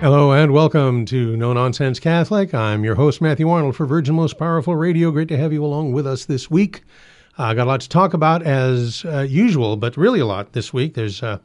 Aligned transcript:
Hello 0.00 0.30
and 0.30 0.52
welcome 0.52 1.04
to 1.06 1.36
No 1.36 1.52
Nonsense 1.52 1.98
Catholic. 1.98 2.54
I'm 2.54 2.84
your 2.84 2.94
host, 2.94 3.20
Matthew 3.20 3.50
Arnold 3.50 3.74
for 3.74 3.84
Virgin 3.84 4.14
Most 4.14 4.38
Powerful 4.38 4.76
Radio. 4.76 5.10
Great 5.10 5.26
to 5.26 5.36
have 5.36 5.52
you 5.52 5.64
along 5.64 5.90
with 5.90 6.06
us 6.06 6.24
this 6.24 6.48
week. 6.48 6.82
I 7.36 7.50
uh, 7.50 7.54
got 7.54 7.66
a 7.66 7.70
lot 7.70 7.80
to 7.80 7.88
talk 7.88 8.14
about 8.14 8.44
as 8.44 9.04
uh, 9.04 9.26
usual, 9.28 9.76
but 9.76 9.96
really 9.96 10.20
a 10.20 10.24
lot 10.24 10.52
this 10.52 10.72
week. 10.72 10.94
There's, 10.94 11.20
uh, 11.20 11.38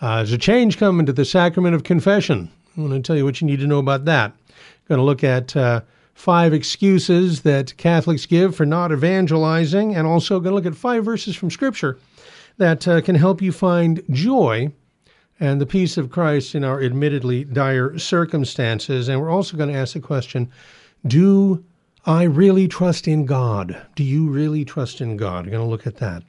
uh 0.00 0.16
there's 0.16 0.32
a 0.32 0.38
change 0.38 0.76
coming 0.76 1.06
to 1.06 1.12
the 1.12 1.24
sacrament 1.24 1.76
of 1.76 1.84
confession. 1.84 2.50
I 2.76 2.80
want 2.80 2.94
to 2.94 3.00
tell 3.00 3.14
you 3.14 3.24
what 3.24 3.40
you 3.40 3.46
need 3.46 3.60
to 3.60 3.66
know 3.68 3.78
about 3.78 4.06
that. 4.06 4.32
Going 4.88 4.98
to 4.98 5.04
look 5.04 5.22
at 5.22 5.54
uh, 5.54 5.82
five 6.14 6.52
excuses 6.52 7.42
that 7.42 7.76
Catholics 7.76 8.26
give 8.26 8.56
for 8.56 8.66
not 8.66 8.90
evangelizing, 8.90 9.94
and 9.94 10.04
also 10.04 10.40
going 10.40 10.50
to 10.50 10.56
look 10.56 10.66
at 10.66 10.74
five 10.76 11.04
verses 11.04 11.36
from 11.36 11.48
Scripture 11.48 12.00
that 12.56 12.88
uh, 12.88 13.00
can 13.02 13.14
help 13.14 13.40
you 13.40 13.52
find 13.52 14.02
joy 14.10 14.72
and 15.40 15.60
the 15.60 15.66
peace 15.66 15.96
of 15.96 16.10
Christ 16.10 16.54
in 16.54 16.64
our 16.64 16.82
admittedly 16.82 17.44
dire 17.44 17.98
circumstances. 17.98 19.08
And 19.08 19.20
we're 19.20 19.30
also 19.30 19.56
going 19.56 19.72
to 19.72 19.78
ask 19.78 19.94
the 19.94 20.00
question 20.00 20.50
Do 21.06 21.64
I 22.06 22.24
really 22.24 22.68
trust 22.68 23.08
in 23.08 23.26
God? 23.26 23.80
Do 23.94 24.04
you 24.04 24.28
really 24.28 24.64
trust 24.64 25.00
in 25.00 25.16
God? 25.16 25.46
We're 25.46 25.52
going 25.52 25.64
to 25.64 25.70
look 25.70 25.86
at 25.86 25.96
that. 25.96 26.22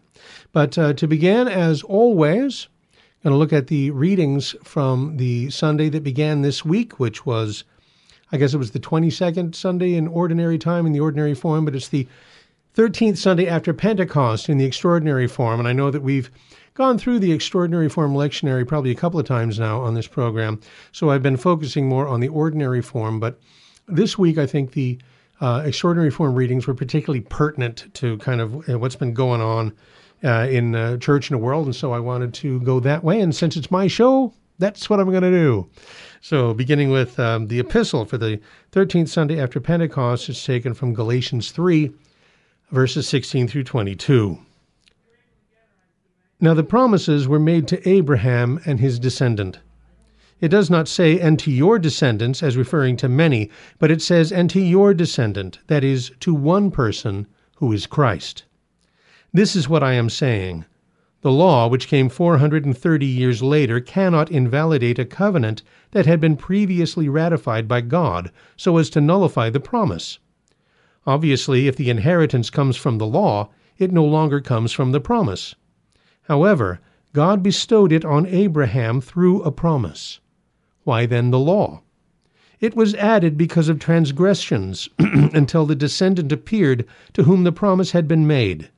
But 0.51 0.77
uh, 0.77 0.93
to 0.93 1.07
begin, 1.07 1.47
as 1.47 1.83
always, 1.83 2.67
I'm 2.93 3.31
going 3.31 3.33
to 3.33 3.37
look 3.37 3.53
at 3.53 3.67
the 3.67 3.91
readings 3.91 4.55
from 4.63 5.17
the 5.17 5.49
Sunday 5.49 5.89
that 5.89 6.03
began 6.03 6.41
this 6.41 6.63
week, 6.63 6.99
which 6.99 7.25
was, 7.25 7.63
I 8.31 8.37
guess 8.37 8.53
it 8.53 8.57
was 8.57 8.71
the 8.71 8.79
22nd 8.79 9.53
Sunday 9.53 9.95
in 9.95 10.07
ordinary 10.07 10.57
time 10.57 10.85
in 10.85 10.93
the 10.93 10.99
ordinary 10.99 11.35
form, 11.35 11.65
but 11.65 11.75
it's 11.75 11.89
the 11.89 12.07
13th 12.75 13.17
Sunday 13.17 13.47
after 13.47 13.73
Pentecost 13.73 14.49
in 14.49 14.57
the 14.57 14.65
extraordinary 14.65 15.27
form. 15.27 15.59
And 15.59 15.67
I 15.67 15.73
know 15.73 15.91
that 15.91 16.01
we've 16.01 16.29
gone 16.75 16.97
through 16.97 17.17
the 17.19 17.31
extraordinary 17.31 17.89
form 17.89 18.13
lectionary 18.13 18.67
probably 18.67 18.91
a 18.91 18.95
couple 18.95 19.19
of 19.19 19.25
times 19.25 19.57
now 19.57 19.81
on 19.81 19.95
this 19.95 20.07
program, 20.07 20.59
so 20.91 21.09
I've 21.09 21.23
been 21.23 21.37
focusing 21.37 21.89
more 21.89 22.07
on 22.07 22.19
the 22.19 22.27
ordinary 22.27 22.81
form. 22.81 23.19
But 23.19 23.39
this 23.87 24.17
week, 24.17 24.37
I 24.37 24.45
think 24.45 24.73
the 24.73 24.99
uh, 25.41 25.63
extraordinary 25.65 26.11
form 26.11 26.35
readings 26.35 26.67
were 26.67 26.73
particularly 26.73 27.21
pertinent 27.21 27.93
to 27.95 28.17
kind 28.19 28.41
of 28.41 28.69
uh, 28.69 28.77
what's 28.77 28.95
been 28.95 29.13
going 29.13 29.41
on 29.41 29.73
uh, 30.23 30.47
in 30.49 30.75
uh, 30.75 30.97
church 30.97 31.29
and 31.29 31.39
the 31.39 31.43
world, 31.43 31.65
and 31.65 31.75
so 31.75 31.93
I 31.93 31.99
wanted 31.99 32.33
to 32.35 32.59
go 32.61 32.79
that 32.81 33.03
way. 33.03 33.21
And 33.21 33.33
since 33.33 33.55
it's 33.55 33.71
my 33.71 33.87
show, 33.87 34.33
that's 34.59 34.89
what 34.89 34.99
I'm 34.99 35.09
going 35.09 35.23
to 35.23 35.31
do. 35.31 35.69
So, 36.21 36.53
beginning 36.53 36.89
with 36.89 37.19
um, 37.19 37.47
the 37.47 37.59
epistle 37.59 38.05
for 38.05 38.17
the 38.17 38.39
13th 38.71 39.09
Sunday 39.09 39.39
after 39.39 39.59
Pentecost, 39.61 40.27
it's 40.27 40.43
taken 40.43 40.73
from 40.73 40.93
Galatians 40.93 41.51
3, 41.51 41.91
verses 42.71 43.07
16 43.07 43.47
through 43.47 43.63
22. 43.63 44.39
Now 46.41 46.53
the 46.53 46.63
promises 46.63 47.29
were 47.29 47.39
made 47.39 47.65
to 47.69 47.89
Abraham 47.89 48.59
and 48.65 48.79
his 48.79 48.99
descendant. 48.99 49.59
It 50.41 50.49
does 50.49 50.69
not 50.69 50.89
say, 50.89 51.17
and 51.17 51.39
to 51.39 51.49
your 51.49 51.79
descendants, 51.79 52.43
as 52.43 52.57
referring 52.57 52.97
to 52.97 53.07
many, 53.07 53.49
but 53.79 53.89
it 53.89 54.01
says, 54.01 54.33
and 54.33 54.49
to 54.49 54.59
your 54.59 54.93
descendant, 54.93 55.59
that 55.67 55.81
is, 55.81 56.11
to 56.19 56.33
one 56.33 56.71
person, 56.71 57.25
who 57.55 57.71
is 57.71 57.87
Christ. 57.87 58.43
This 59.31 59.55
is 59.55 59.69
what 59.69 59.81
I 59.81 59.93
am 59.93 60.09
saying. 60.09 60.65
The 61.21 61.31
law, 61.31 61.69
which 61.69 61.87
came 61.87 62.09
430 62.09 63.05
years 63.05 63.41
later, 63.41 63.79
cannot 63.79 64.29
invalidate 64.29 64.99
a 64.99 65.05
covenant 65.05 65.63
that 65.91 66.05
had 66.05 66.19
been 66.19 66.35
previously 66.35 67.07
ratified 67.07 67.65
by 67.65 67.79
God 67.79 68.29
so 68.57 68.77
as 68.77 68.89
to 68.89 68.99
nullify 68.99 69.49
the 69.49 69.61
promise. 69.61 70.19
Obviously, 71.07 71.69
if 71.69 71.77
the 71.77 71.89
inheritance 71.89 72.49
comes 72.49 72.75
from 72.75 72.97
the 72.97 73.07
law, 73.07 73.49
it 73.77 73.93
no 73.93 74.03
longer 74.03 74.41
comes 74.41 74.73
from 74.73 74.91
the 74.91 74.99
promise. 74.99 75.55
However, 76.27 76.79
God 77.13 77.43
bestowed 77.43 77.91
it 77.91 78.03
on 78.03 78.25
Abraham 78.25 78.99
through 78.99 79.41
a 79.43 79.51
promise. 79.51 80.19
Why 80.83 81.05
then 81.05 81.31
the 81.31 81.39
law? 81.39 81.81
It 82.59 82.75
was 82.75 82.95
added 82.95 83.37
because 83.37 83.69
of 83.69 83.79
transgressions 83.79 84.89
until 84.99 85.65
the 85.65 85.75
descendant 85.75 86.31
appeared 86.31 86.85
to 87.13 87.23
whom 87.23 87.43
the 87.43 87.51
promise 87.51 87.91
had 87.91 88.07
been 88.07 88.25
made, 88.25 88.69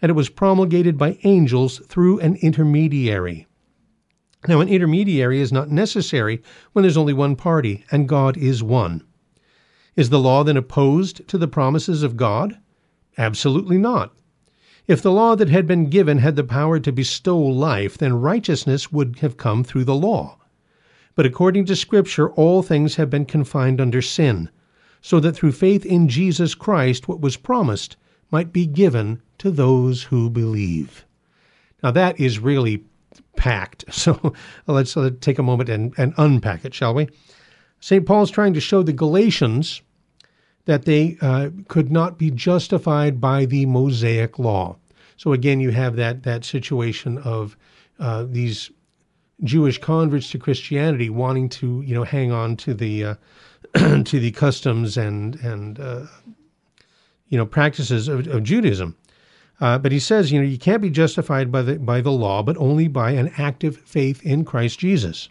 and 0.00 0.10
it 0.10 0.14
was 0.14 0.28
promulgated 0.28 0.96
by 0.96 1.18
angels 1.24 1.80
through 1.88 2.20
an 2.20 2.36
intermediary. 2.36 3.46
Now, 4.46 4.60
an 4.60 4.68
intermediary 4.68 5.40
is 5.40 5.52
not 5.52 5.70
necessary 5.70 6.42
when 6.72 6.82
there's 6.82 6.96
only 6.96 7.12
one 7.12 7.36
party, 7.36 7.84
and 7.90 8.08
God 8.08 8.36
is 8.36 8.62
one. 8.62 9.02
Is 9.96 10.10
the 10.10 10.18
law 10.18 10.44
then 10.44 10.56
opposed 10.56 11.26
to 11.28 11.36
the 11.36 11.48
promises 11.48 12.02
of 12.02 12.16
God? 12.16 12.58
Absolutely 13.18 13.78
not. 13.78 14.14
If 14.88 15.00
the 15.00 15.12
law 15.12 15.36
that 15.36 15.48
had 15.48 15.66
been 15.66 15.90
given 15.90 16.18
had 16.18 16.34
the 16.34 16.44
power 16.44 16.80
to 16.80 16.92
bestow 16.92 17.38
life, 17.38 17.96
then 17.96 18.14
righteousness 18.14 18.90
would 18.90 19.20
have 19.20 19.36
come 19.36 19.62
through 19.62 19.84
the 19.84 19.94
law. 19.94 20.38
But 21.14 21.26
according 21.26 21.66
to 21.66 21.76
Scripture, 21.76 22.30
all 22.30 22.62
things 22.62 22.96
have 22.96 23.08
been 23.08 23.24
confined 23.24 23.80
under 23.80 24.02
sin, 24.02 24.50
so 25.00 25.20
that 25.20 25.32
through 25.32 25.52
faith 25.52 25.86
in 25.86 26.08
Jesus 26.08 26.54
Christ, 26.54 27.06
what 27.06 27.20
was 27.20 27.36
promised 27.36 27.96
might 28.30 28.52
be 28.52 28.66
given 28.66 29.22
to 29.38 29.50
those 29.50 30.04
who 30.04 30.30
believe. 30.30 31.04
Now, 31.82 31.90
that 31.92 32.18
is 32.18 32.38
really 32.38 32.84
packed. 33.36 33.84
So 33.92 34.32
let's, 34.66 34.96
let's 34.96 35.16
take 35.20 35.38
a 35.38 35.42
moment 35.42 35.68
and, 35.68 35.94
and 35.96 36.14
unpack 36.16 36.64
it, 36.64 36.74
shall 36.74 36.94
we? 36.94 37.08
St. 37.78 38.06
Paul's 38.06 38.30
trying 38.30 38.54
to 38.54 38.60
show 38.60 38.82
the 38.82 38.92
Galatians 38.92 39.82
that 40.64 40.84
they 40.84 41.16
uh, 41.20 41.50
could 41.68 41.90
not 41.90 42.18
be 42.18 42.30
justified 42.30 43.20
by 43.20 43.44
the 43.44 43.66
Mosaic 43.66 44.38
law. 44.38 44.76
So 45.16 45.32
again, 45.32 45.60
you 45.60 45.70
have 45.70 45.96
that 45.96 46.22
that 46.22 46.44
situation 46.44 47.18
of 47.18 47.56
uh, 47.98 48.24
these 48.28 48.70
Jewish 49.44 49.78
converts 49.78 50.30
to 50.30 50.38
Christianity 50.38 51.10
wanting 51.10 51.48
to 51.50 51.82
you 51.82 51.94
know 51.94 52.04
hang 52.04 52.32
on 52.32 52.56
to 52.58 52.74
the 52.74 53.04
uh, 53.04 53.14
to 53.74 54.20
the 54.20 54.30
customs 54.30 54.96
and 54.96 55.36
and 55.36 55.80
uh, 55.80 56.06
you 57.28 57.38
know 57.38 57.46
practices 57.46 58.08
of, 58.08 58.26
of 58.28 58.42
Judaism. 58.42 58.96
Uh, 59.60 59.78
but 59.78 59.92
he 59.92 60.00
says, 60.00 60.32
you 60.32 60.40
know, 60.40 60.46
you 60.46 60.58
can't 60.58 60.82
be 60.82 60.90
justified 60.90 61.52
by 61.52 61.62
the 61.62 61.78
by 61.78 62.00
the 62.00 62.10
law, 62.10 62.42
but 62.42 62.56
only 62.56 62.88
by 62.88 63.12
an 63.12 63.30
active 63.38 63.76
faith 63.76 64.22
in 64.24 64.44
Christ 64.44 64.78
Jesus. 64.80 65.28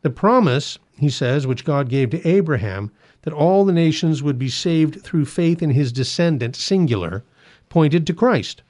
The 0.00 0.10
promise, 0.10 0.78
he 0.98 1.08
says, 1.08 1.46
which 1.46 1.64
God 1.64 1.88
gave 1.88 2.10
to 2.10 2.28
Abraham, 2.28 2.90
that 3.22 3.32
all 3.32 3.64
the 3.64 3.72
nations 3.72 4.22
would 4.22 4.38
be 4.38 4.48
saved 4.48 5.02
through 5.02 5.24
faith 5.24 5.62
in 5.62 5.70
his 5.70 5.92
descendant, 5.92 6.56
singular, 6.56 7.22
pointed 7.68 8.06
to 8.06 8.14
Christ. 8.14 8.62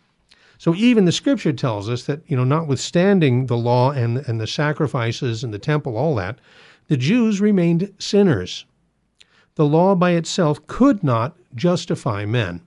So 0.58 0.74
even 0.74 1.06
the 1.06 1.12
scripture 1.12 1.52
tells 1.52 1.90
us 1.90 2.04
that, 2.04 2.20
you 2.26 2.36
know, 2.36 2.44
notwithstanding 2.44 3.46
the 3.46 3.56
law 3.56 3.90
and, 3.90 4.18
and 4.18 4.40
the 4.40 4.46
sacrifices 4.46 5.42
and 5.42 5.52
the 5.52 5.58
temple, 5.58 5.96
all 5.96 6.14
that, 6.16 6.38
the 6.86 6.96
Jews 6.96 7.40
remained 7.40 7.92
sinners. 7.98 8.64
The 9.56 9.66
law 9.66 9.94
by 9.94 10.12
itself 10.12 10.64
could 10.66 11.02
not 11.02 11.36
justify 11.54 12.24
men. 12.24 12.60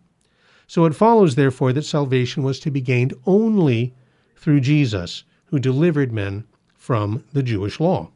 So 0.68 0.86
it 0.86 0.96
follows, 0.96 1.36
therefore, 1.36 1.74
that 1.74 1.86
salvation 1.86 2.44
was 2.44 2.60
to 2.62 2.72
be 2.72 2.82
gained 2.82 3.14
only 3.26 3.94
through 4.36 4.60
Jesus, 4.62 5.24
who 5.46 5.60
delivered 5.60 6.12
men 6.12 6.44
from 6.74 7.24
the 7.34 7.44
Jewish 7.44 7.80
law. 7.80 8.10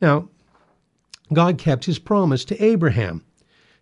Now, 0.00 0.28
God 1.32 1.58
kept 1.58 1.84
his 1.84 1.98
promise 1.98 2.44
to 2.46 2.64
Abraham. 2.64 3.24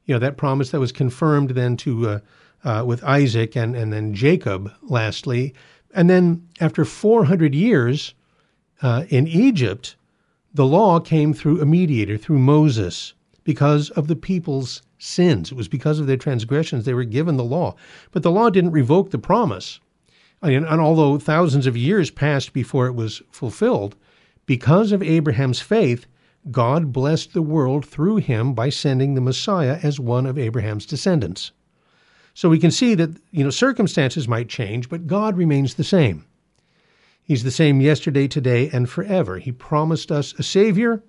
You 0.05 0.15
know, 0.15 0.19
that 0.19 0.37
promise 0.37 0.71
that 0.71 0.81
was 0.81 0.93
confirmed 0.93 1.50
then 1.50 1.77
to 1.78 2.09
uh, 2.09 2.19
uh, 2.65 2.84
with 2.87 3.05
Isaac 3.05 3.56
and, 3.56 3.77
and 3.77 3.93
then 3.93 4.15
Jacob, 4.15 4.72
lastly. 4.82 5.55
And 5.94 6.09
then 6.10 6.49
after 6.60 6.84
400 6.84 7.55
years 7.55 8.15
uh, 8.82 9.05
in 9.09 9.28
Egypt, 9.28 9.97
the 10.53 10.66
law 10.66 11.00
came 11.00 11.34
through 11.34 11.60
a 11.60 11.66
mediator, 11.66 12.16
through 12.16 12.38
Moses, 12.38 13.15
because 13.44 13.91
of 13.91 14.09
the 14.09 14.16
people's 14.16 14.82
sins. 14.99 15.53
It 15.53 15.56
was 15.56 15.69
because 15.69 16.00
of 16.00 16.06
their 16.06 16.17
transgressions 16.17 16.85
they 16.85 16.94
were 16.94 17.05
given 17.05 17.37
the 17.37 17.44
law. 17.44 17.75
But 18.12 18.23
the 18.23 18.31
law 18.31 18.50
didn't 18.50 18.70
revoke 18.70 19.11
the 19.11 19.19
promise. 19.19 19.81
And, 20.40 20.67
and 20.67 20.81
although 20.81 21.19
thousands 21.19 21.67
of 21.67 21.76
years 21.76 22.11
passed 22.11 22.52
before 22.52 22.87
it 22.87 22.94
was 22.94 23.23
fulfilled, 23.31 23.97
because 24.47 24.93
of 24.93 25.02
Abraham's 25.02 25.61
faith, 25.61 26.06
God 26.50 26.93
blessed 26.93 27.32
the 27.32 27.43
world 27.43 27.87
through 27.87 28.17
him 28.17 28.52
by 28.52 28.69
sending 28.69 29.14
the 29.14 29.20
Messiah 29.20 29.79
as 29.82 29.99
one 29.99 30.26
of 30.26 30.38
Abraham's 30.38 30.87
descendants. 30.87 31.52
So 32.35 32.49
we 32.49 32.58
can 32.58 32.70
see 32.70 32.94
that, 32.96 33.11
you 33.31 33.44
know, 33.44 33.50
circumstances 33.50 34.29
might 34.29 34.49
change, 34.49 34.88
but 34.88 35.06
God 35.06 35.37
remains 35.37 35.75
the 35.75 35.85
same. 35.85 36.26
He's 37.23 37.44
the 37.44 37.50
same 37.50 37.81
yesterday, 37.81 38.29
today, 38.29 38.69
and 38.70 38.91
forever. 38.91 39.38
He 39.38 39.52
promised 39.52 40.12
us 40.12 40.35
a 40.35 40.43
Savior, 40.43 41.02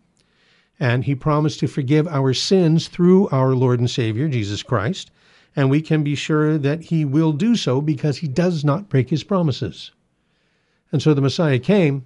and 0.80 1.04
He 1.04 1.16
promised 1.16 1.60
to 1.60 1.68
forgive 1.68 2.08
our 2.08 2.34
sins 2.34 2.88
through 2.88 3.28
our 3.30 3.54
Lord 3.54 3.80
and 3.80 3.90
Savior, 3.90 4.30
Jesus 4.30 4.64
Christ. 4.64 5.12
And 5.56 5.70
we 5.70 5.82
can 5.82 6.04
be 6.04 6.16
sure 6.16 6.58
that 6.58 6.84
He 6.84 7.04
will 7.04 7.34
do 7.34 7.56
so 7.56 7.82
because 7.82 8.18
He 8.18 8.28
does 8.28 8.64
not 8.64 8.88
break 8.88 9.10
His 9.10 9.24
promises. 9.24 9.92
And 10.92 11.02
so 11.02 11.14
the 11.14 11.22
Messiah 11.22 11.60
came, 11.60 12.06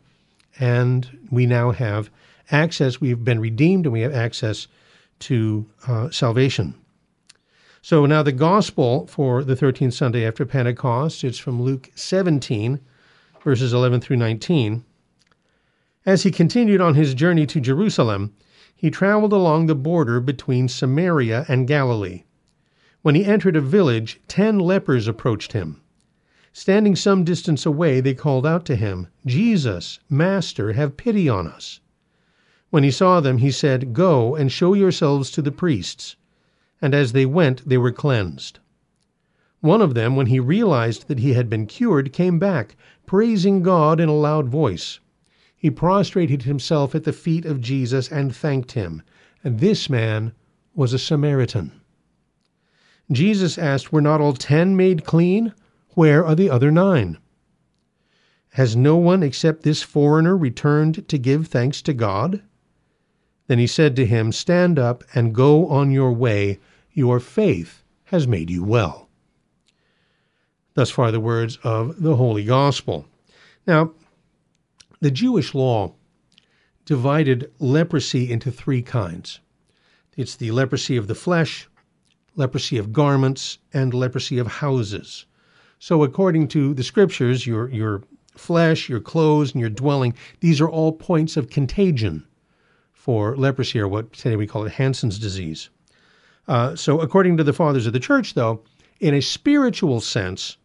and 0.60 1.20
we 1.30 1.46
now 1.46 1.72
have 1.72 2.10
access. 2.52 3.00
We've 3.02 3.24
been 3.24 3.40
redeemed 3.40 3.86
and 3.86 3.94
we 3.94 4.02
have 4.02 4.14
access 4.14 4.68
to 5.20 5.70
uh, 5.88 6.10
salvation. 6.10 6.76
So 7.82 8.06
now 8.06 8.24
the 8.24 8.32
gospel 8.32 9.08
for 9.08 9.44
the 9.44 9.56
13th 9.56 9.94
Sunday 9.94 10.26
after 10.26 10.46
Pentecost, 10.46 11.24
it's 11.24 11.38
from 11.38 11.62
Luke 11.62 11.90
17, 11.96 12.80
verses 13.44 13.74
11 13.74 14.02
through 14.02 14.18
19. 14.18 14.84
As 16.06 16.24
he 16.24 16.32
continued 16.32 16.82
on 16.82 16.96
his 16.96 17.14
journey 17.14 17.46
to 17.48 17.60
Jerusalem, 17.60 18.34
he 18.76 18.90
traveled 18.90 19.34
along 19.34 19.66
the 19.66 19.76
border 19.76 20.20
between 20.20 20.68
Samaria 20.68 21.46
and 21.48 21.68
Galilee. 21.68 22.24
When 23.02 23.16
he 23.16 23.26
entered 23.26 23.56
a 23.56 23.62
village, 23.62 24.20
ten 24.28 24.60
lepers 24.60 25.08
approached 25.08 25.54
him. 25.54 25.82
Standing 26.52 26.96
some 26.96 27.24
distance 27.24 27.66
away, 27.66 28.02
they 28.02 28.14
called 28.14 28.46
out 28.46 28.66
to 28.66 28.76
him, 28.76 29.08
Jesus, 29.26 30.00
Master, 30.10 30.74
have 30.74 30.98
pity 30.98 31.30
on 31.30 31.48
us. 31.48 31.80
When 32.70 32.84
he 32.84 32.92
saw 32.92 33.20
them, 33.20 33.40
he 33.40 33.50
said, 33.50 33.94
Go 33.94 34.36
and 34.36 34.52
show 34.52 34.74
yourselves 34.74 35.32
to 35.32 35.42
the 35.42 35.52
priests. 35.52 36.16
And 36.82 36.94
as 36.94 37.14
they 37.14 37.26
went, 37.26 37.68
they 37.68 37.78
were 37.78 37.92
cleansed. 37.92 38.60
One 39.62 39.82
of 39.82 39.96
them, 39.96 40.16
when 40.16 40.28
he 40.28 40.40
realized 40.40 41.08
that 41.08 41.20
he 41.20 41.34
had 41.34 41.50
been 41.50 41.66
cured, 41.66 42.14
came 42.14 42.40
back, 42.40 42.76
praising 43.06 43.64
God 43.64 44.00
in 44.00 44.08
a 44.08 44.16
loud 44.16 44.48
voice. 44.48 45.00
He 45.58 45.70
prostrated 45.70 46.44
himself 46.44 46.96
at 46.96 47.04
the 47.04 47.12
feet 47.12 47.44
of 47.44 47.60
Jesus 47.60 48.10
and 48.10 48.34
thanked 48.34 48.74
him. 48.74 49.02
And 49.44 49.60
this 49.60 49.90
man 49.90 50.34
was 50.74 50.94
a 50.94 51.00
Samaritan. 51.00 51.72
Jesus 53.12 53.58
asked, 53.58 53.92
Were 53.92 54.02
not 54.02 54.22
all 54.22 54.34
ten 54.34 54.78
made 54.78 55.04
clean? 55.04 55.54
Where 55.96 56.24
are 56.24 56.36
the 56.36 56.50
other 56.50 56.70
nine? 56.70 57.18
Has 58.54 58.76
no 58.76 58.96
one 58.96 59.24
except 59.24 59.64
this 59.64 59.82
foreigner 59.82 60.38
returned 60.38 61.08
to 61.08 61.18
give 61.18 61.48
thanks 61.48 61.82
to 61.82 61.94
God? 61.94 62.44
Then 63.50 63.58
he 63.58 63.66
said 63.66 63.96
to 63.96 64.06
him, 64.06 64.32
Stand 64.32 64.78
up 64.78 65.04
and 65.16 65.34
go 65.34 65.68
on 65.70 65.90
your 65.90 66.14
way. 66.14 66.60
Your 66.94 67.20
faith 67.20 67.82
has 68.06 68.28
made 68.28 68.52
you 68.52 68.64
well. 68.64 69.10
Thus 70.76 70.92
far, 70.92 71.12
the 71.12 71.20
words 71.20 71.58
of 71.64 72.00
the 72.00 72.16
Holy 72.16 72.44
Gospel. 72.44 73.08
Now, 73.66 73.94
the 75.02 75.10
Jewish 75.10 75.56
law 75.56 75.96
divided 76.86 77.52
leprosy 77.58 78.32
into 78.32 78.52
three 78.52 78.84
kinds 78.84 79.40
it's 80.16 80.36
the 80.36 80.52
leprosy 80.52 80.96
of 80.96 81.08
the 81.08 81.16
flesh, 81.16 81.68
leprosy 82.36 82.78
of 82.78 82.94
garments, 82.94 83.58
and 83.74 83.96
leprosy 83.96 84.38
of 84.38 84.46
houses. 84.46 85.26
So, 85.80 86.04
according 86.04 86.50
to 86.50 86.76
the 86.76 86.84
scriptures, 86.84 87.48
your, 87.48 87.68
your 87.70 88.04
flesh, 88.36 88.90
your 88.90 89.00
clothes, 89.00 89.54
and 89.54 89.60
your 89.60 89.72
dwelling, 89.72 90.14
these 90.40 90.62
are 90.62 90.70
all 90.70 90.92
points 90.92 91.36
of 91.36 91.50
contagion 91.50 92.28
for 93.00 93.38
leprosy, 93.38 93.80
or 93.80 93.88
what 93.88 94.12
today 94.12 94.36
we 94.36 94.46
call 94.46 94.66
it 94.66 94.74
Hansen's 94.74 95.18
disease. 95.18 95.70
Uh, 96.50 96.76
so, 96.76 97.00
according 97.00 97.38
to 97.38 97.46
the 97.46 97.54
fathers 97.54 97.88
of 97.88 97.94
the 97.94 98.00
church, 98.00 98.34
though, 98.34 98.62
in 99.00 99.14
a 99.14 99.22
spiritual 99.22 100.02
sense, 100.02 100.58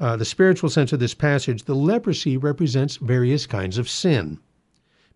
uh, 0.00 0.16
the 0.16 0.24
spiritual 0.24 0.70
sense 0.70 0.94
of 0.94 0.98
this 0.98 1.12
passage, 1.12 1.64
the 1.64 1.74
leprosy 1.74 2.38
represents 2.38 2.96
various 2.96 3.46
kinds 3.46 3.76
of 3.76 3.86
sin, 3.86 4.38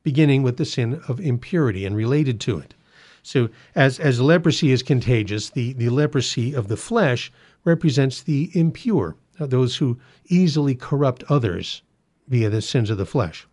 beginning 0.02 0.42
with 0.42 0.58
the 0.58 0.66
sin 0.66 1.00
of 1.08 1.18
impurity 1.20 1.86
and 1.86 1.96
related 1.96 2.38
to 2.38 2.58
it. 2.58 2.74
So, 3.22 3.48
as, 3.74 3.98
as 3.98 4.20
leprosy 4.20 4.70
is 4.70 4.82
contagious, 4.82 5.48
the, 5.48 5.72
the 5.72 5.88
leprosy 5.88 6.52
of 6.52 6.68
the 6.68 6.76
flesh 6.76 7.32
represents 7.64 8.22
the 8.22 8.50
impure, 8.52 9.16
uh, 9.40 9.46
those 9.46 9.78
who 9.78 9.98
easily 10.26 10.74
corrupt 10.74 11.24
others 11.30 11.80
via 12.28 12.50
the 12.50 12.60
sins 12.60 12.90
of 12.90 12.98
the 12.98 13.06
flesh. 13.06 13.46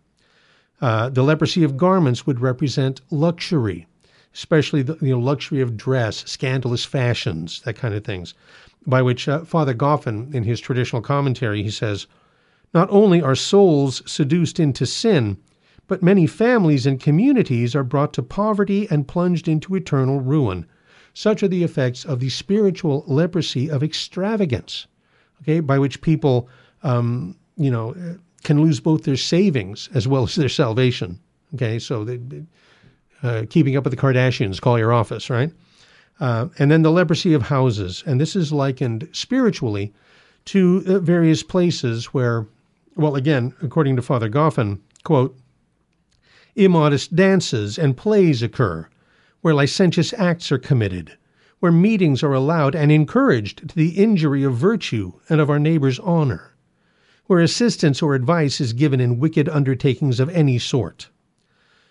Uh, 0.80 1.08
the 1.08 1.22
leprosy 1.22 1.64
of 1.64 1.76
garments 1.76 2.26
would 2.26 2.40
represent 2.40 3.00
luxury, 3.10 3.86
especially 4.34 4.82
the 4.82 4.98
you 5.00 5.10
know, 5.10 5.18
luxury 5.18 5.60
of 5.60 5.76
dress, 5.76 6.24
scandalous 6.28 6.84
fashions, 6.84 7.62
that 7.62 7.76
kind 7.76 7.94
of 7.94 8.04
things. 8.04 8.34
By 8.86 9.00
which 9.00 9.28
uh, 9.28 9.44
Father 9.44 9.74
Goffine, 9.74 10.34
in 10.34 10.44
his 10.44 10.60
traditional 10.60 11.00
commentary, 11.00 11.62
he 11.62 11.70
says, 11.70 12.06
Not 12.74 12.90
only 12.90 13.22
are 13.22 13.34
souls 13.34 14.02
seduced 14.04 14.60
into 14.60 14.84
sin, 14.84 15.38
but 15.86 16.02
many 16.02 16.26
families 16.26 16.86
and 16.86 17.00
communities 17.00 17.74
are 17.74 17.84
brought 17.84 18.12
to 18.14 18.22
poverty 18.22 18.88
and 18.90 19.08
plunged 19.08 19.48
into 19.48 19.74
eternal 19.74 20.20
ruin. 20.20 20.66
Such 21.12 21.42
are 21.42 21.48
the 21.48 21.62
effects 21.62 22.04
of 22.04 22.20
the 22.20 22.30
spiritual 22.30 23.04
leprosy 23.06 23.70
of 23.70 23.82
extravagance, 23.82 24.86
okay, 25.42 25.60
by 25.60 25.78
which 25.78 26.00
people, 26.00 26.48
um, 26.82 27.36
you 27.56 27.70
know, 27.70 27.94
can 28.44 28.62
lose 28.62 28.80
both 28.80 29.02
their 29.02 29.16
savings 29.16 29.88
as 29.94 30.06
well 30.06 30.22
as 30.22 30.34
their 30.36 30.48
salvation. 30.48 31.18
Okay, 31.54 31.78
so 31.78 32.04
they, 32.04 32.20
uh, 33.22 33.44
keeping 33.48 33.76
up 33.76 33.84
with 33.84 33.92
the 33.92 34.00
Kardashians, 34.00 34.60
call 34.60 34.78
your 34.78 34.92
office, 34.92 35.30
right? 35.30 35.50
Uh, 36.20 36.48
and 36.58 36.70
then 36.70 36.82
the 36.82 36.92
leprosy 36.92 37.34
of 37.34 37.42
houses. 37.42 38.04
And 38.06 38.20
this 38.20 38.36
is 38.36 38.52
likened 38.52 39.08
spiritually 39.12 39.92
to 40.46 40.84
uh, 40.86 40.98
various 41.00 41.42
places 41.42 42.06
where, 42.06 42.46
well, 42.96 43.16
again, 43.16 43.54
according 43.62 43.96
to 43.96 44.02
Father 44.02 44.28
Goffine, 44.28 44.78
quote, 45.02 45.36
Immodest 46.56 47.16
dances 47.16 47.78
and 47.78 47.96
plays 47.96 48.42
occur, 48.42 48.86
where 49.40 49.54
licentious 49.54 50.12
acts 50.12 50.52
are 50.52 50.58
committed, 50.58 51.16
where 51.58 51.72
meetings 51.72 52.22
are 52.22 52.32
allowed 52.32 52.74
and 52.74 52.92
encouraged 52.92 53.68
to 53.68 53.74
the 53.74 53.90
injury 53.90 54.44
of 54.44 54.54
virtue 54.54 55.12
and 55.28 55.40
of 55.40 55.50
our 55.50 55.58
neighbor's 55.58 55.98
honor, 55.98 56.53
where 57.26 57.40
assistance 57.40 58.02
or 58.02 58.14
advice 58.14 58.60
is 58.60 58.72
given 58.72 59.00
in 59.00 59.18
wicked 59.18 59.48
undertakings 59.48 60.20
of 60.20 60.28
any 60.30 60.58
sort. 60.58 61.08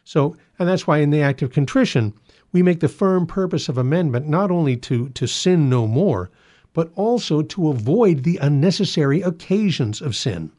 So, 0.03 0.35
and 0.59 0.68
that's 0.68 0.85
why 0.85 1.00
in 1.00 1.09
the 1.09 1.21
act 1.21 1.41
of 1.41 1.51
contrition, 1.51 2.13
we 2.51 2.62
make 2.62 2.80
the 2.80 2.88
firm 2.88 3.25
purpose 3.25 3.69
of 3.69 3.77
amendment 3.77 4.27
not 4.27 4.51
only 4.51 4.77
to, 4.77 5.09
to 5.09 5.27
sin 5.27 5.69
no 5.69 5.88
more, 5.88 6.30
but 6.74 6.91
also 6.95 7.41
to 7.41 7.69
avoid 7.69 8.24
the 8.24 8.38
unnecessary 8.38 9.21
occasions 9.21 10.01
of 10.01 10.15
sin 10.15 10.51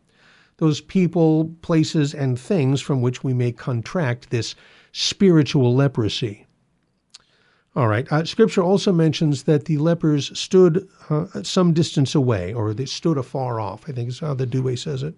those 0.58 0.80
people, 0.80 1.52
places, 1.62 2.14
and 2.14 2.38
things 2.38 2.80
from 2.80 3.02
which 3.02 3.24
we 3.24 3.34
may 3.34 3.50
contract 3.50 4.30
this 4.30 4.54
spiritual 4.92 5.74
leprosy. 5.74 6.43
All 7.76 7.88
right. 7.88 8.10
Uh, 8.12 8.24
scripture 8.24 8.62
also 8.62 8.92
mentions 8.92 9.44
that 9.44 9.64
the 9.64 9.78
lepers 9.78 10.36
stood 10.38 10.88
uh, 11.10 11.42
some 11.42 11.72
distance 11.72 12.14
away, 12.14 12.54
or 12.54 12.72
they 12.72 12.84
stood 12.86 13.18
afar 13.18 13.58
off. 13.58 13.88
I 13.88 13.92
think 13.92 14.08
is 14.08 14.20
how 14.20 14.34
the 14.34 14.46
Douay 14.46 14.78
says 14.78 15.02
it. 15.02 15.14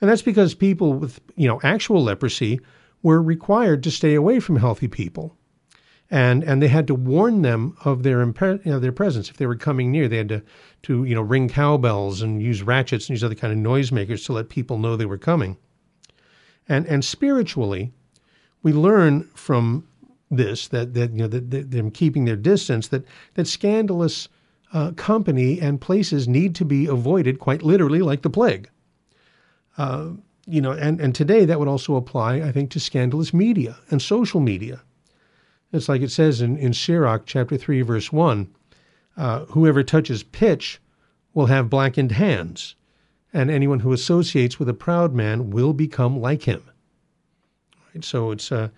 And 0.00 0.10
that's 0.10 0.22
because 0.22 0.54
people 0.54 0.92
with 0.92 1.20
you 1.36 1.48
know 1.48 1.60
actual 1.62 2.04
leprosy 2.04 2.60
were 3.02 3.22
required 3.22 3.82
to 3.84 3.90
stay 3.90 4.14
away 4.14 4.40
from 4.40 4.56
healthy 4.56 4.88
people 4.88 5.36
and 6.10 6.42
and 6.42 6.60
they 6.60 6.68
had 6.68 6.86
to 6.88 6.94
warn 6.94 7.42
them 7.42 7.76
of 7.84 8.02
their 8.02 8.24
you 8.24 8.60
know, 8.64 8.80
their 8.80 8.92
presence 8.92 9.30
if 9.30 9.36
they 9.36 9.46
were 9.46 9.56
coming 9.56 9.92
near. 9.92 10.08
They 10.08 10.16
had 10.16 10.28
to 10.30 10.42
to 10.82 11.04
you 11.04 11.14
know 11.14 11.22
ring 11.22 11.48
cowbells 11.48 12.20
and 12.20 12.42
use 12.42 12.62
ratchets 12.62 13.08
and 13.08 13.14
use 13.14 13.24
other 13.24 13.34
kind 13.34 13.52
of 13.52 13.58
noisemakers 13.58 14.26
to 14.26 14.32
let 14.32 14.48
people 14.48 14.78
know 14.78 14.96
they 14.96 15.06
were 15.06 15.18
coming. 15.18 15.56
And 16.68 16.86
and 16.86 17.04
spiritually, 17.04 17.92
we 18.62 18.72
learn 18.72 19.28
from 19.34 19.86
this 20.30 20.68
that 20.68 20.94
that 20.94 21.10
you 21.12 21.18
know 21.18 21.28
that, 21.28 21.50
that 21.50 21.70
them 21.70 21.90
keeping 21.90 22.24
their 22.24 22.36
distance 22.36 22.88
that 22.88 23.04
that 23.34 23.46
scandalous 23.46 24.28
uh, 24.72 24.92
company 24.92 25.60
and 25.60 25.80
places 25.80 26.28
need 26.28 26.54
to 26.54 26.64
be 26.64 26.86
avoided 26.86 27.40
quite 27.40 27.62
literally 27.62 28.00
like 28.00 28.22
the 28.22 28.30
plague. 28.30 28.70
Uh, 29.76 30.10
you 30.46 30.60
know, 30.60 30.72
and, 30.72 31.00
and 31.00 31.14
today 31.14 31.44
that 31.44 31.58
would 31.58 31.68
also 31.68 31.96
apply, 31.96 32.36
I 32.36 32.52
think, 32.52 32.70
to 32.70 32.80
scandalous 32.80 33.34
media 33.34 33.78
and 33.90 34.00
social 34.00 34.40
media 34.40 34.82
it's 35.72 35.88
like 35.88 36.02
it 36.02 36.10
says 36.10 36.40
in, 36.40 36.56
in 36.56 36.72
Sirach 36.72 37.22
chapter 37.26 37.56
3, 37.56 37.82
verse 37.82 38.12
1 38.12 38.48
uh, 39.16 39.44
whoever 39.46 39.82
touches 39.82 40.22
pitch 40.22 40.80
will 41.34 41.46
have 41.46 41.68
blackened 41.68 42.12
hands, 42.12 42.74
and 43.32 43.50
anyone 43.50 43.80
who 43.80 43.92
associates 43.92 44.58
with 44.58 44.68
a 44.68 44.74
proud 44.74 45.14
man 45.14 45.50
will 45.50 45.72
become 45.72 46.18
like 46.18 46.42
him. 46.42 46.62
Right? 47.92 48.04
So 48.04 48.30
it's, 48.30 48.50
uh, 48.50 48.68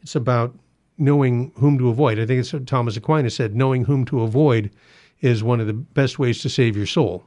it's 0.00 0.16
about 0.16 0.54
knowing 1.02 1.52
whom 1.56 1.78
to 1.78 1.88
avoid. 1.88 2.18
I 2.18 2.26
think 2.26 2.40
it's 2.40 2.54
Thomas 2.66 2.96
Aquinas 2.96 3.34
said 3.34 3.56
knowing 3.56 3.84
whom 3.84 4.04
to 4.06 4.22
avoid 4.22 4.70
is 5.20 5.42
one 5.42 5.60
of 5.60 5.66
the 5.66 5.72
best 5.72 6.18
ways 6.18 6.40
to 6.40 6.48
save 6.48 6.76
your 6.76 6.86
soul. 6.86 7.24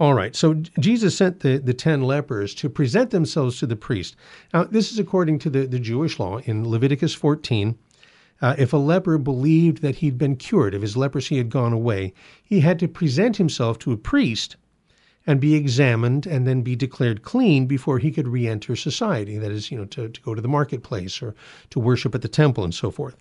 All 0.00 0.14
right, 0.14 0.36
so 0.36 0.54
Jesus 0.78 1.16
sent 1.16 1.40
the, 1.40 1.58
the 1.58 1.74
10 1.74 2.02
lepers 2.02 2.54
to 2.54 2.70
present 2.70 3.10
themselves 3.10 3.58
to 3.58 3.66
the 3.66 3.74
priest. 3.74 4.14
Now, 4.54 4.62
this 4.62 4.92
is 4.92 5.00
according 5.00 5.40
to 5.40 5.50
the, 5.50 5.66
the 5.66 5.80
Jewish 5.80 6.20
law 6.20 6.38
in 6.38 6.68
Leviticus 6.68 7.14
14. 7.14 7.76
Uh, 8.40 8.54
if 8.56 8.72
a 8.72 8.76
leper 8.76 9.18
believed 9.18 9.82
that 9.82 9.96
he'd 9.96 10.16
been 10.16 10.36
cured, 10.36 10.74
if 10.74 10.82
his 10.82 10.96
leprosy 10.96 11.36
had 11.38 11.50
gone 11.50 11.72
away, 11.72 12.12
he 12.44 12.60
had 12.60 12.78
to 12.78 12.86
present 12.86 13.38
himself 13.38 13.76
to 13.80 13.90
a 13.90 13.96
priest 13.96 14.54
and 15.28 15.40
be 15.42 15.54
examined 15.54 16.26
and 16.26 16.46
then 16.46 16.62
be 16.62 16.74
declared 16.74 17.22
clean 17.22 17.66
before 17.66 17.98
he 17.98 18.10
could 18.10 18.26
re 18.26 18.48
enter 18.48 18.74
society. 18.74 19.36
That 19.36 19.52
is, 19.52 19.70
you 19.70 19.76
know, 19.76 19.84
to, 19.84 20.08
to 20.08 20.20
go 20.22 20.34
to 20.34 20.40
the 20.40 20.48
marketplace 20.48 21.20
or 21.20 21.34
to 21.68 21.78
worship 21.78 22.14
at 22.14 22.22
the 22.22 22.28
temple 22.28 22.64
and 22.64 22.74
so 22.74 22.90
forth. 22.90 23.14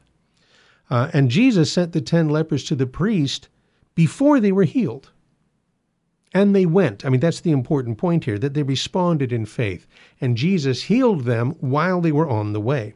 Uh, 0.89 1.11
and 1.11 1.29
Jesus 1.29 1.69
sent 1.69 1.91
the 1.91 1.99
10 1.99 2.29
lepers 2.29 2.63
to 2.63 2.75
the 2.75 2.87
priest 2.87 3.49
before 3.93 4.39
they 4.39 4.53
were 4.53 4.63
healed. 4.63 5.11
And 6.33 6.55
they 6.55 6.65
went. 6.65 7.05
I 7.05 7.09
mean, 7.09 7.19
that's 7.19 7.41
the 7.41 7.51
important 7.51 7.97
point 7.97 8.23
here 8.23 8.39
that 8.39 8.53
they 8.53 8.63
responded 8.63 9.33
in 9.33 9.45
faith. 9.45 9.85
And 10.21 10.37
Jesus 10.37 10.83
healed 10.83 11.25
them 11.25 11.55
while 11.59 11.99
they 11.99 12.13
were 12.13 12.29
on 12.29 12.53
the 12.53 12.61
way. 12.61 12.93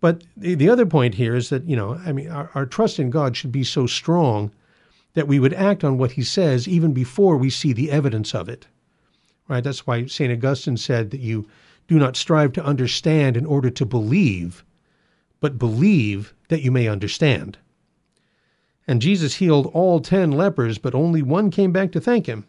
But 0.00 0.24
the, 0.38 0.54
the 0.54 0.70
other 0.70 0.86
point 0.86 1.16
here 1.16 1.34
is 1.34 1.50
that, 1.50 1.64
you 1.64 1.76
know, 1.76 2.00
I 2.06 2.12
mean, 2.12 2.30
our, 2.30 2.50
our 2.54 2.64
trust 2.64 2.98
in 2.98 3.10
God 3.10 3.36
should 3.36 3.52
be 3.52 3.64
so 3.64 3.86
strong 3.86 4.52
that 5.14 5.28
we 5.28 5.38
would 5.38 5.54
act 5.54 5.84
on 5.84 5.98
what 5.98 6.12
he 6.12 6.22
says 6.22 6.66
even 6.66 6.92
before 6.92 7.36
we 7.36 7.50
see 7.50 7.72
the 7.72 7.90
evidence 7.90 8.34
of 8.34 8.48
it. 8.48 8.66
Right? 9.48 9.62
That's 9.62 9.86
why 9.86 10.06
St. 10.06 10.32
Augustine 10.32 10.76
said 10.76 11.10
that 11.10 11.20
you 11.20 11.46
do 11.88 11.98
not 11.98 12.16
strive 12.16 12.52
to 12.54 12.64
understand 12.64 13.36
in 13.36 13.44
order 13.44 13.70
to 13.70 13.84
believe, 13.84 14.64
but 15.40 15.58
believe 15.58 16.32
that 16.48 16.62
you 16.62 16.70
may 16.70 16.88
understand. 16.88 17.58
And 18.86 19.02
Jesus 19.02 19.36
healed 19.36 19.66
all 19.74 20.00
10 20.00 20.32
lepers, 20.32 20.78
but 20.78 20.94
only 20.94 21.22
one 21.22 21.50
came 21.50 21.72
back 21.72 21.92
to 21.92 22.00
thank 22.00 22.26
him. 22.26 22.46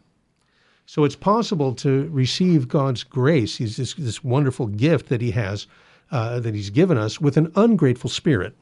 So 0.86 1.03
it's 1.03 1.15
possible 1.15 1.74
to 1.75 2.10
receive 2.10 2.67
God's 2.67 3.03
grace, 3.03 3.58
He's 3.58 3.77
this, 3.77 3.93
this 3.93 4.24
wonderful 4.24 4.67
gift 4.67 5.10
that 5.10 5.22
He 5.22 5.32
has, 5.32 5.67
uh, 6.12 6.39
that 6.41 6.53
He's 6.53 6.70
given 6.70 6.98
us, 6.98 7.22
with 7.22 7.38
an 7.38 7.51
ungrateful 7.55 8.10
spirit. 8.10 8.55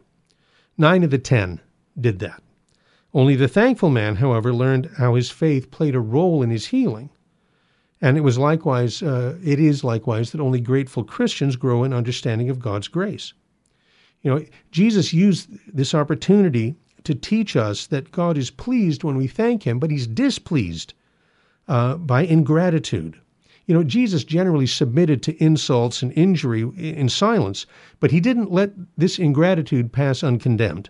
Nine 0.78 1.04
of 1.04 1.10
the 1.10 1.18
ten 1.18 1.60
did 2.00 2.20
that. 2.20 2.42
Only 3.14 3.36
the 3.36 3.48
thankful 3.48 3.90
man, 3.90 4.16
however, 4.16 4.54
learned 4.54 4.90
how 4.98 5.16
his 5.16 5.30
faith 5.30 5.70
played 5.72 5.96
a 5.96 6.00
role 6.00 6.42
in 6.42 6.50
his 6.50 6.68
healing. 6.68 7.10
And 8.00 8.18
it 8.18 8.22
was 8.22 8.38
likewise, 8.38 9.04
uh, 9.04 9.38
it 9.44 9.60
is 9.60 9.84
likewise 9.84 10.32
that 10.32 10.42
only 10.42 10.60
grateful 10.60 11.04
Christians 11.04 11.56
grow 11.56 11.84
in 11.84 11.94
understanding 11.94 12.50
of 12.50 12.60
God's 12.60 12.88
grace. 12.88 13.34
You 14.22 14.32
know, 14.32 14.46
Jesus 14.72 15.14
used 15.14 15.50
this 15.68 15.94
opportunity 15.94 16.76
to 17.04 17.14
teach 17.14 17.56
us 17.56 17.88
that 17.88 18.12
God 18.12 18.38
is 18.38 18.50
pleased 18.50 19.04
when 19.04 19.18
we 19.18 19.28
thank 19.28 19.64
Him, 19.64 19.80
but 19.80 19.92
He's 19.92 20.08
displeased 20.08 20.94
uh, 21.68 21.96
by 21.98 22.24
ingratitude. 22.24 23.20
You 23.66 23.76
know, 23.76 23.84
Jesus 23.84 24.24
generally 24.24 24.68
submitted 24.68 25.22
to 25.24 25.44
insults 25.44 26.02
and 26.02 26.12
injury 26.14 26.62
in 26.78 27.08
silence, 27.10 27.66
but 28.00 28.12
he 28.12 28.20
didn't 28.20 28.52
let 28.52 28.74
this 28.98 29.20
ingratitude 29.20 29.94
pass 29.94 30.24
uncondemned. 30.24 30.90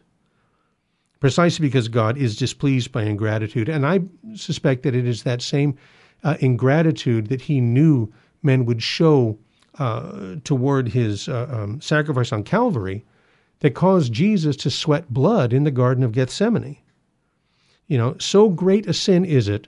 Precisely 1.21 1.65
because 1.65 1.87
God 1.87 2.17
is 2.17 2.35
displeased 2.35 2.91
by 2.91 3.03
ingratitude. 3.03 3.69
And 3.69 3.85
I 3.85 4.01
suspect 4.35 4.83
that 4.83 4.95
it 4.95 5.07
is 5.07 5.23
that 5.23 5.41
same 5.41 5.77
uh, 6.23 6.35
ingratitude 6.39 7.27
that 7.27 7.41
he 7.41 7.61
knew 7.61 8.11
men 8.43 8.65
would 8.65 8.83
show 8.83 9.37
uh, 9.79 10.35
toward 10.43 10.89
his 10.89 11.29
uh, 11.29 11.47
um, 11.49 11.79
sacrifice 11.79 12.33
on 12.33 12.43
Calvary 12.43 13.05
that 13.59 13.75
caused 13.75 14.11
Jesus 14.11 14.55
to 14.57 14.69
sweat 14.69 15.13
blood 15.13 15.53
in 15.53 15.63
the 15.63 15.71
Garden 15.71 16.03
of 16.03 16.11
Gethsemane. 16.11 16.77
You 17.87 17.97
know, 17.97 18.17
so 18.17 18.49
great 18.49 18.87
a 18.87 18.93
sin 18.93 19.23
is 19.23 19.47
it 19.47 19.67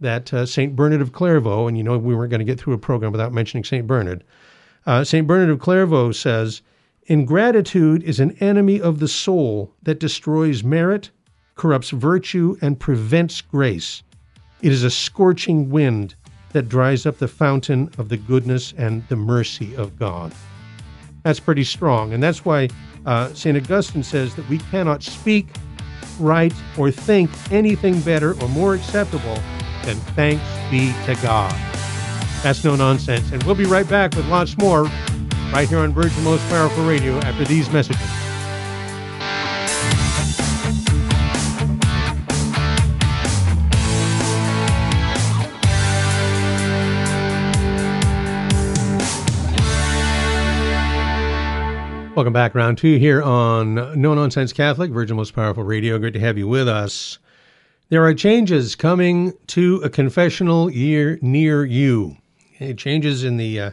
that 0.00 0.32
uh, 0.32 0.46
St. 0.46 0.74
Bernard 0.74 1.00
of 1.00 1.12
Clairvaux, 1.12 1.66
and 1.66 1.76
you 1.76 1.84
know 1.84 1.96
we 1.98 2.14
weren't 2.14 2.30
going 2.30 2.40
to 2.40 2.44
get 2.44 2.58
through 2.58 2.74
a 2.74 2.78
program 2.78 3.12
without 3.12 3.32
mentioning 3.32 3.64
St. 3.64 3.86
Bernard. 3.86 4.24
Uh, 4.86 5.04
St. 5.04 5.26
Bernard 5.26 5.50
of 5.50 5.60
Clairvaux 5.60 6.12
says, 6.12 6.62
Ingratitude 7.08 8.02
is 8.02 8.20
an 8.20 8.36
enemy 8.38 8.82
of 8.82 8.98
the 8.98 9.08
soul 9.08 9.72
that 9.82 9.98
destroys 9.98 10.62
merit, 10.62 11.10
corrupts 11.54 11.88
virtue, 11.88 12.58
and 12.60 12.78
prevents 12.78 13.40
grace. 13.40 14.02
It 14.60 14.72
is 14.72 14.84
a 14.84 14.90
scorching 14.90 15.70
wind 15.70 16.14
that 16.52 16.68
dries 16.68 17.06
up 17.06 17.16
the 17.16 17.26
fountain 17.26 17.90
of 17.96 18.10
the 18.10 18.18
goodness 18.18 18.74
and 18.76 19.08
the 19.08 19.16
mercy 19.16 19.74
of 19.74 19.98
God. 19.98 20.34
That's 21.22 21.40
pretty 21.40 21.64
strong. 21.64 22.12
And 22.12 22.22
that's 22.22 22.44
why 22.44 22.68
uh, 23.06 23.32
St. 23.32 23.56
Augustine 23.56 24.02
says 24.02 24.34
that 24.34 24.46
we 24.50 24.58
cannot 24.58 25.02
speak, 25.02 25.46
write, 26.20 26.54
or 26.76 26.90
think 26.90 27.30
anything 27.50 28.00
better 28.00 28.38
or 28.42 28.48
more 28.50 28.74
acceptable 28.74 29.38
than 29.84 29.96
thanks 30.14 30.44
be 30.70 30.92
to 31.06 31.18
God. 31.22 31.52
That's 32.42 32.64
no 32.64 32.76
nonsense. 32.76 33.32
And 33.32 33.42
we'll 33.44 33.54
be 33.54 33.64
right 33.64 33.88
back 33.88 34.14
with 34.14 34.28
lots 34.28 34.58
more 34.58 34.90
right 35.52 35.68
here 35.68 35.78
on 35.78 35.92
Virgin 35.92 36.22
Most 36.22 36.46
Powerful 36.48 36.84
Radio 36.84 37.16
after 37.18 37.44
these 37.44 37.70
messages. 37.70 38.00
Welcome 52.14 52.32
back, 52.32 52.56
round 52.56 52.78
two 52.78 52.98
here 52.98 53.22
on 53.22 53.74
No 53.74 54.12
Nonsense 54.12 54.52
Catholic, 54.52 54.90
Virgin 54.90 55.16
Most 55.16 55.34
Powerful 55.34 55.62
Radio. 55.62 55.98
Great 55.98 56.14
to 56.14 56.20
have 56.20 56.36
you 56.36 56.48
with 56.48 56.68
us. 56.68 57.18
There 57.90 58.04
are 58.04 58.12
changes 58.12 58.74
coming 58.74 59.32
to 59.46 59.76
a 59.84 59.88
confessional 59.88 60.68
year 60.68 61.18
near 61.22 61.64
you. 61.64 62.16
Changes 62.76 63.22
in 63.22 63.36
the 63.36 63.60
uh, 63.60 63.70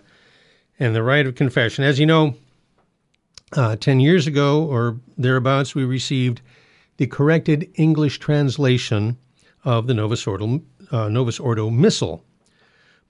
in 0.80 0.94
the 0.94 1.04
rite 1.04 1.26
of 1.26 1.36
confession. 1.36 1.84
As 1.84 2.00
you 2.00 2.06
know, 2.06 2.36
uh, 3.54 3.76
ten 3.76 4.00
years 4.00 4.28
ago 4.28 4.64
or 4.66 4.98
thereabouts, 5.18 5.76
we 5.76 5.86
received 5.86 6.42
the 6.98 7.08
corrected 7.08 7.70
English 7.76 8.20
translation 8.20 9.18
of 9.64 9.88
the 9.88 9.94
Novus 9.94 10.26
Ordo, 10.28 10.62
uh, 10.92 11.10
Novus 11.10 11.40
Ordo 11.40 11.70
Missal, 11.70 12.24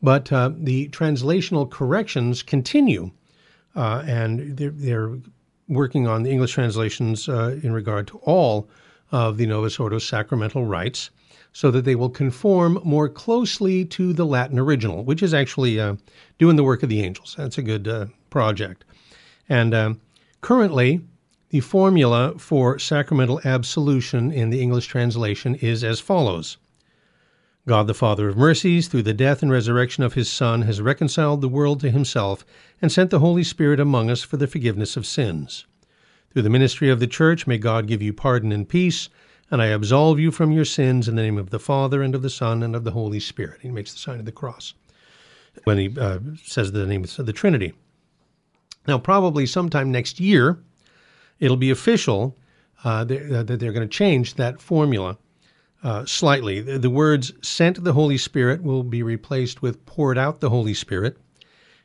but 0.01 0.31
uh, 0.31 0.51
the 0.55 0.89
translational 0.89 1.69
corrections 1.69 2.41
continue 2.43 3.11
uh, 3.75 4.03
and 4.07 4.57
they're, 4.57 4.71
they're, 4.71 5.17
working 5.67 6.05
on 6.05 6.21
the 6.21 6.29
English 6.29 6.51
translations 6.51 7.27
uh, 7.27 7.59
in 7.63 7.73
regard 7.73 8.05
to 8.05 8.19
all 8.19 8.69
of 9.11 9.37
the 9.37 9.47
Novus 9.47 9.79
Ordo 9.79 9.97
sacramental 9.97 10.63
rites 10.63 11.09
so 11.55 11.71
that 11.71 11.85
they 11.85 11.95
will 11.95 12.09
conform 12.09 12.77
more 12.83 13.07
closely 13.07 13.85
to 13.85 14.11
the 14.11 14.25
Latin 14.25 14.59
original, 14.59 15.05
which 15.05 15.23
is 15.23 15.33
actually 15.33 15.79
uh, 15.79 15.95
doing 16.37 16.57
the 16.57 16.65
work 16.65 16.83
of 16.83 16.89
the 16.89 17.01
angels. 17.01 17.33
That's 17.37 17.57
a 17.57 17.61
good 17.61 17.87
uh, 17.87 18.07
project. 18.29 18.83
And 19.47 19.73
um, 19.73 20.01
currently, 20.41 20.99
the 21.51 21.61
formula 21.61 22.33
for 22.37 22.77
sacramental 22.77 23.39
absolution 23.45 24.33
in 24.33 24.49
the 24.49 24.61
English 24.61 24.87
translation 24.87 25.55
is 25.55 25.81
as 25.81 26.01
follows 26.01 26.57
God 27.65 27.87
the 27.87 27.93
Father 27.93 28.27
of 28.27 28.35
mercies, 28.35 28.89
through 28.89 29.03
the 29.03 29.13
death 29.13 29.41
and 29.41 29.49
resurrection 29.49 30.03
of 30.03 30.13
his 30.13 30.29
Son, 30.29 30.63
has 30.63 30.81
reconciled 30.81 31.39
the 31.39 31.47
world 31.47 31.79
to 31.79 31.89
himself 31.89 32.45
and 32.81 32.91
sent 32.91 33.11
the 33.11 33.19
Holy 33.19 33.45
Spirit 33.45 33.79
among 33.79 34.09
us 34.09 34.21
for 34.23 34.35
the 34.35 34.45
forgiveness 34.45 34.97
of 34.97 35.05
sins. 35.05 35.65
Through 36.31 36.41
the 36.41 36.49
ministry 36.49 36.89
of 36.89 36.99
the 36.99 37.07
Church, 37.07 37.47
may 37.47 37.57
God 37.57 37.87
give 37.87 38.01
you 38.01 38.11
pardon 38.11 38.51
and 38.51 38.67
peace, 38.67 39.07
and 39.51 39.61
I 39.61 39.67
absolve 39.67 40.19
you 40.19 40.31
from 40.31 40.51
your 40.51 40.65
sins 40.65 41.07
in 41.07 41.15
the 41.15 41.21
name 41.21 41.37
of 41.37 41.49
the 41.49 41.59
Father, 41.59 42.01
and 42.01 42.15
of 42.15 42.21
the 42.21 42.29
Son, 42.29 42.63
and 42.63 42.75
of 42.75 42.83
the 42.83 42.91
Holy 42.91 43.19
Spirit. 43.19 43.61
He 43.61 43.69
makes 43.69 43.93
the 43.93 43.99
sign 43.99 44.19
of 44.19 44.25
the 44.25 44.31
cross 44.31 44.73
when 45.63 45.77
he 45.77 45.97
uh, 45.99 46.19
says 46.43 46.71
the 46.71 46.85
name 46.85 47.03
of 47.03 47.25
the 47.25 47.33
Trinity. 47.33 47.73
Now, 48.87 48.97
probably 48.97 49.45
sometime 49.45 49.91
next 49.91 50.19
year, 50.19 50.59
it'll 51.39 51.57
be 51.57 51.71
official 51.71 52.37
uh, 52.83 53.03
that 53.05 53.47
they're 53.47 53.73
going 53.73 53.87
to 53.87 53.87
change 53.87 54.35
that 54.35 54.61
formula 54.61 55.17
uh, 55.83 56.05
slightly. 56.05 56.61
The 56.61 56.89
words 56.89 57.33
sent 57.41 57.83
the 57.83 57.93
Holy 57.93 58.17
Spirit 58.17 58.63
will 58.63 58.83
be 58.83 59.03
replaced 59.03 59.61
with 59.61 59.85
poured 59.85 60.17
out 60.17 60.39
the 60.39 60.49
Holy 60.49 60.73
Spirit. 60.73 61.17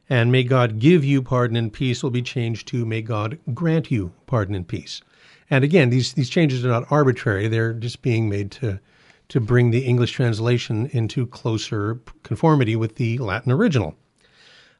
And 0.08 0.32
may 0.32 0.42
God 0.42 0.80
give 0.80 1.04
you 1.04 1.22
pardon 1.22 1.56
and 1.56 1.72
peace 1.72 2.02
will 2.02 2.10
be 2.10 2.22
changed 2.22 2.66
to 2.68 2.84
may 2.84 3.00
God 3.00 3.38
grant 3.54 3.90
you 3.90 4.12
pardon 4.26 4.54
and 4.54 4.66
peace. 4.66 5.02
And 5.50 5.64
again, 5.64 5.90
these, 5.90 6.12
these 6.12 6.30
changes 6.30 6.64
are 6.64 6.68
not 6.68 6.90
arbitrary. 6.90 7.48
They're 7.48 7.72
just 7.72 8.02
being 8.02 8.28
made 8.28 8.52
to, 8.52 8.78
to 9.28 9.40
bring 9.40 9.70
the 9.70 9.84
English 9.84 10.12
translation 10.12 10.86
into 10.92 11.26
closer 11.26 12.00
conformity 12.22 12.76
with 12.76 12.96
the 12.96 13.18
Latin 13.18 13.50
original. 13.50 13.96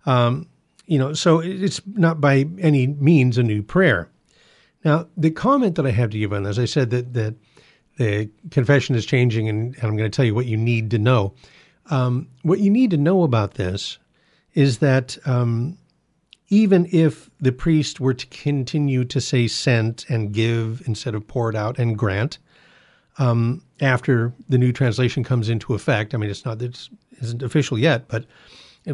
Um, 0.06 0.48
you 0.86 0.98
know, 0.98 1.12
so 1.12 1.40
it's 1.40 1.80
not 1.86 2.20
by 2.20 2.46
any 2.58 2.86
means 2.86 3.38
a 3.38 3.42
new 3.42 3.62
prayer. 3.62 4.08
Now, 4.84 5.06
the 5.16 5.30
comment 5.30 5.76
that 5.76 5.86
I 5.86 5.90
have 5.90 6.10
to 6.10 6.18
give 6.18 6.32
on 6.32 6.44
this, 6.44 6.58
I 6.58 6.64
said 6.64 6.90
that 6.90 7.12
that 7.14 7.34
the 7.96 8.30
confession 8.50 8.94
is 8.94 9.04
changing, 9.04 9.48
and, 9.48 9.74
and 9.74 9.84
I'm 9.84 9.96
going 9.96 10.10
to 10.10 10.16
tell 10.16 10.24
you 10.24 10.34
what 10.34 10.46
you 10.46 10.56
need 10.56 10.90
to 10.92 10.98
know. 10.98 11.34
Um, 11.90 12.28
what 12.42 12.60
you 12.60 12.70
need 12.70 12.90
to 12.92 12.96
know 12.96 13.24
about 13.24 13.54
this 13.54 13.98
is 14.54 14.78
that 14.78 15.18
um, 15.26 15.76
even 16.50 16.86
if 16.92 17.30
the 17.40 17.52
priest 17.52 18.00
were 18.00 18.14
to 18.14 18.26
continue 18.26 19.04
to 19.04 19.20
say 19.20 19.48
sent 19.48 20.04
and 20.08 20.32
give 20.32 20.82
instead 20.86 21.14
of 21.14 21.26
poured 21.26 21.56
out 21.56 21.78
and 21.78 21.96
grant, 21.96 22.38
um, 23.18 23.62
after 23.80 24.32
the 24.48 24.58
new 24.58 24.72
translation 24.72 25.24
comes 25.24 25.48
into 25.48 25.74
effect, 25.74 26.14
I 26.14 26.18
mean, 26.18 26.30
it's 26.30 26.44
not, 26.44 26.60
it 26.60 26.88
isn't 27.20 27.42
official 27.42 27.78
yet, 27.78 28.08
but 28.08 28.26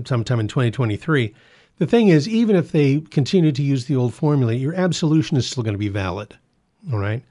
sometime 0.04 0.40
in 0.40 0.48
2023. 0.48 1.34
The 1.78 1.86
thing 1.86 2.08
is, 2.08 2.28
even 2.28 2.56
if 2.56 2.72
they 2.72 3.00
continue 3.00 3.52
to 3.52 3.62
use 3.62 3.86
the 3.86 3.96
old 3.96 4.14
formula, 4.14 4.52
your 4.52 4.74
absolution 4.74 5.36
is 5.36 5.46
still 5.46 5.62
going 5.62 5.74
to 5.74 5.78
be 5.78 5.88
valid. 5.88 6.36
All 6.92 6.98
right 6.98 7.22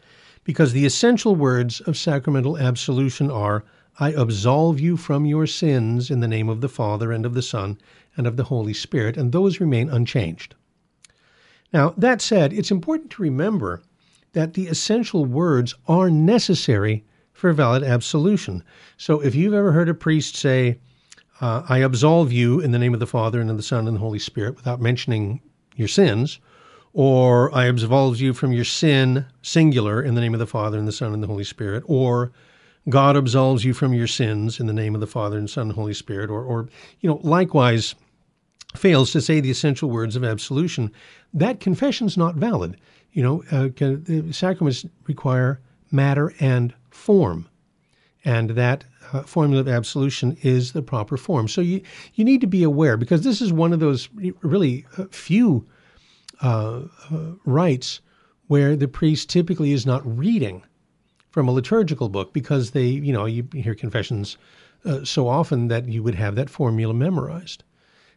because 0.46 0.72
the 0.72 0.86
essential 0.86 1.36
words 1.36 1.82
of 1.82 1.98
sacramental 1.98 2.58
absolution 2.58 3.30
are, 3.30 3.66
I 3.98 4.12
absolve 4.12 4.80
you 4.80 4.98
from 4.98 5.26
your 5.26 5.48
sins 5.48 6.12
in 6.12 6.20
the 6.20 6.28
name 6.28 6.50
of 6.50 6.62
the 6.62 6.70
Father 6.70 7.12
and 7.12 7.26
of 7.26 7.34
the 7.34 7.42
Son 7.42 7.80
and 8.18 8.28
of 8.28 8.36
the 8.36 8.44
Holy 8.44 8.74
Spirit, 8.74 9.16
and 9.16 9.32
those 9.32 9.60
remain 9.60 9.90
unchanged. 9.90 10.56
Now, 11.72 11.94
that 11.98 12.22
said, 12.22 12.54
it's 12.54 12.72
important 12.72 13.12
to 13.12 13.22
remember 13.22 13.82
that 14.34 14.54
the 14.54 14.68
essential 14.68 15.26
words 15.26 15.74
are 15.88 16.10
necessary 16.10 17.06
for 17.32 17.52
valid 17.54 17.84
absolution. 17.84 18.64
So 18.98 19.22
if 19.22 19.36
you've 19.36 19.54
ever 19.54 19.72
heard 19.72 19.90
a 19.90 19.94
priest 19.94 20.36
say, 20.36 20.78
uh, 21.42 21.64
I 21.68 21.80
absolve 21.80 22.32
you 22.32 22.60
in 22.60 22.72
the 22.72 22.80
name 22.80 22.94
of 22.94 23.00
the 23.00 23.08
Father 23.08 23.42
and 23.42 23.50
of 23.50 23.58
the 23.58 23.64
Son 23.64 23.88
and 23.88 23.96
the 23.96 24.02
Holy 24.02 24.20
Spirit 24.20 24.56
without 24.56 24.82
mentioning 24.82 25.42
your 25.76 25.90
sins, 25.90 26.40
or 26.94 27.54
I 27.54 27.66
absolve 27.66 28.22
you 28.22 28.34
from 28.34 28.54
your 28.54 28.64
sin, 28.64 29.26
singular, 29.42 30.02
in 30.02 30.16
the 30.16 30.22
name 30.22 30.34
of 30.34 30.40
the 30.40 30.48
Father 30.48 30.78
and 30.78 30.88
the 30.88 30.94
Son 30.94 31.14
and 31.14 31.22
the 31.22 31.28
Holy 31.28 31.44
Spirit, 31.44 31.84
or 31.88 32.32
God 32.88 33.18
absolves 33.18 33.66
you 33.66 33.74
from 33.74 33.94
your 33.94 34.08
sins 34.08 34.60
in 34.60 34.68
the 34.68 34.74
name 34.74 34.94
of 34.94 35.02
the 35.02 35.08
Father 35.08 35.38
and 35.38 35.50
Son 35.50 35.68
and 35.68 35.74
Holy 35.74 35.94
Spirit, 35.94 36.30
or, 36.30 36.44
or 36.44 36.70
you 37.00 37.10
know, 37.10 37.20
likewise, 37.24 37.96
fails 38.76 39.12
to 39.12 39.22
say 39.22 39.40
the 39.40 39.50
essential 39.50 39.90
words 39.90 40.16
of 40.16 40.24
absolution, 40.24 40.92
that 41.34 41.60
confession's 41.60 42.18
not 42.18 42.36
valid. 42.36 42.78
You 43.12 43.24
know, 43.24 43.44
uh, 43.52 43.70
the 43.78 44.32
sacraments 44.32 44.86
require 45.08 45.60
matter 45.92 46.34
and 46.40 46.74
form, 46.92 47.48
and 48.24 48.52
that 48.52 48.84
uh, 49.14 49.22
formula 49.22 49.62
of 49.62 49.68
absolution 49.68 50.38
is 50.42 50.74
the 50.74 50.82
proper 50.82 51.18
form. 51.18 51.48
So 51.48 51.62
you 51.62 51.82
you 52.16 52.26
need 52.26 52.42
to 52.42 52.48
be 52.48 52.64
aware 52.64 52.98
because 52.98 53.24
this 53.24 53.42
is 53.42 53.54
one 53.54 53.72
of 53.72 53.80
those 53.80 54.10
really 54.42 54.86
uh, 54.98 55.06
few 55.12 55.66
uh, 56.42 56.82
uh, 57.12 57.32
rites 57.46 58.02
where 58.48 58.76
the 58.76 58.88
priest 58.88 59.30
typically 59.30 59.72
is 59.72 59.86
not 59.86 60.06
reading 60.06 60.64
from 61.36 61.50
a 61.50 61.52
liturgical 61.52 62.08
book 62.08 62.32
because 62.32 62.72
they 62.72 62.86
you 62.86 63.12
know 63.12 63.26
you 63.26 63.46
hear 63.54 63.76
confessions 63.76 64.38
uh, 64.86 65.04
so 65.04 65.28
often 65.28 65.68
that 65.68 65.86
you 65.86 66.02
would 66.02 66.16
have 66.16 66.36
that 66.36 66.50
formula 66.50 66.94
memorized. 66.94 67.62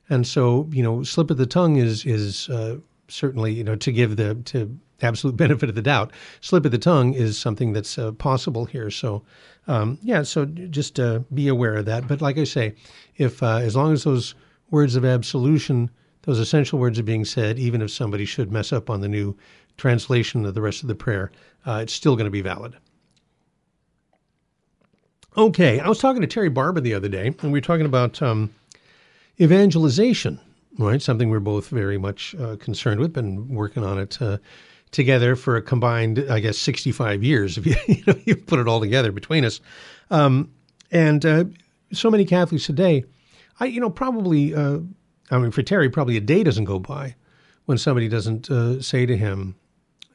And 0.08 0.24
so, 0.24 0.68
you 0.70 0.84
know, 0.84 1.02
slip 1.02 1.28
of 1.32 1.36
the 1.36 1.44
tongue 1.44 1.78
is 1.78 2.06
is 2.06 2.48
uh, 2.48 2.76
certainly, 3.08 3.52
you 3.52 3.64
know, 3.64 3.74
to 3.74 3.90
give 3.90 4.14
the 4.14 4.36
to 4.52 4.78
absolute 5.02 5.36
benefit 5.44 5.68
of 5.68 5.74
the 5.74 5.82
doubt, 5.82 6.12
slip 6.40 6.64
of 6.64 6.70
the 6.70 6.78
tongue 6.78 7.12
is 7.12 7.36
something 7.36 7.72
that's 7.72 7.98
uh, 7.98 8.12
possible 8.12 8.66
here. 8.66 8.88
So, 8.88 9.24
um, 9.66 9.98
yeah, 10.00 10.22
so 10.22 10.44
just 10.44 11.00
uh, 11.00 11.18
be 11.34 11.48
aware 11.48 11.74
of 11.74 11.86
that. 11.86 12.06
But 12.06 12.20
like 12.20 12.38
I 12.38 12.44
say, 12.44 12.76
if 13.16 13.42
uh, 13.42 13.56
as 13.56 13.74
long 13.74 13.92
as 13.94 14.04
those 14.04 14.36
words 14.70 14.94
of 14.94 15.04
absolution, 15.04 15.90
those 16.22 16.38
essential 16.38 16.78
words 16.78 17.00
are 17.00 17.10
being 17.12 17.24
said, 17.24 17.58
even 17.58 17.82
if 17.82 17.90
somebody 17.90 18.26
should 18.26 18.52
mess 18.52 18.72
up 18.72 18.88
on 18.88 19.00
the 19.00 19.08
new 19.08 19.36
translation 19.76 20.46
of 20.46 20.54
the 20.54 20.62
rest 20.62 20.82
of 20.82 20.88
the 20.88 20.94
prayer, 20.94 21.32
uh, 21.66 21.80
it's 21.82 21.92
still 21.92 22.14
going 22.14 22.24
to 22.24 22.30
be 22.30 22.42
valid. 22.42 22.76
Okay, 25.38 25.78
I 25.78 25.88
was 25.88 26.00
talking 26.00 26.20
to 26.20 26.26
Terry 26.26 26.48
Barber 26.48 26.80
the 26.80 26.94
other 26.94 27.06
day, 27.06 27.28
and 27.28 27.52
we 27.52 27.58
were 27.58 27.60
talking 27.60 27.86
about 27.86 28.20
um, 28.20 28.52
evangelization, 29.40 30.40
right? 30.80 31.00
Something 31.00 31.30
we're 31.30 31.38
both 31.38 31.68
very 31.68 31.96
much 31.96 32.34
uh, 32.40 32.56
concerned 32.56 32.98
with, 32.98 33.12
been 33.12 33.46
working 33.54 33.84
on 33.84 34.00
it 34.00 34.20
uh, 34.20 34.38
together 34.90 35.36
for 35.36 35.54
a 35.54 35.62
combined, 35.62 36.26
I 36.28 36.40
guess, 36.40 36.58
65 36.58 37.22
years, 37.22 37.56
if 37.56 37.66
you, 37.66 37.76
you, 37.86 38.02
know, 38.04 38.14
you 38.24 38.34
put 38.34 38.58
it 38.58 38.66
all 38.66 38.80
together 38.80 39.12
between 39.12 39.44
us. 39.44 39.60
Um, 40.10 40.50
and 40.90 41.24
uh, 41.24 41.44
so 41.92 42.10
many 42.10 42.24
Catholics 42.24 42.66
today, 42.66 43.04
I, 43.60 43.66
you 43.66 43.80
know, 43.80 43.90
probably, 43.90 44.56
uh, 44.56 44.80
I 45.30 45.38
mean, 45.38 45.52
for 45.52 45.62
Terry, 45.62 45.88
probably 45.88 46.16
a 46.16 46.20
day 46.20 46.42
doesn't 46.42 46.64
go 46.64 46.80
by 46.80 47.14
when 47.66 47.78
somebody 47.78 48.08
doesn't 48.08 48.50
uh, 48.50 48.82
say 48.82 49.06
to 49.06 49.16
him, 49.16 49.54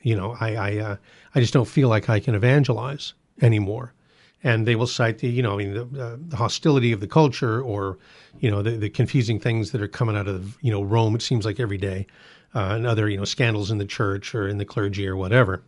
you 0.01 0.17
know, 0.17 0.35
I, 0.41 0.55
I, 0.55 0.77
uh, 0.79 0.95
I 1.33 1.39
just 1.39 1.53
don't 1.53 1.63
feel 1.63 1.87
like 1.87 2.09
I 2.09 2.19
can 2.19 2.35
evangelize 2.35 3.13
anymore 3.41 3.93
and 4.43 4.67
they 4.67 4.75
will 4.75 4.87
cite 4.87 5.19
the 5.19 5.27
you 5.27 5.41
know 5.41 5.53
I 5.53 5.57
mean 5.57 5.73
the, 5.73 6.03
uh, 6.03 6.17
the 6.19 6.35
hostility 6.35 6.91
of 6.91 6.99
the 6.99 7.07
culture 7.07 7.61
or 7.61 7.97
you 8.39 8.51
know 8.51 8.61
the, 8.61 8.71
the, 8.71 8.89
confusing 8.89 9.39
things 9.39 9.71
that 9.71 9.81
are 9.81 9.87
coming 9.87 10.17
out 10.17 10.27
of 10.27 10.57
you 10.61 10.71
know 10.71 10.83
Rome. 10.83 11.15
It 11.15 11.21
seems 11.21 11.45
like 11.45 11.59
every 11.59 11.77
day, 11.77 12.05
uh, 12.53 12.73
and 12.75 12.85
other 12.85 13.09
you 13.09 13.17
know 13.17 13.25
scandals 13.25 13.71
in 13.71 13.77
the 13.77 13.85
church 13.85 14.35
or 14.35 14.47
in 14.47 14.57
the 14.57 14.65
clergy 14.65 15.07
or 15.07 15.15
whatever. 15.15 15.63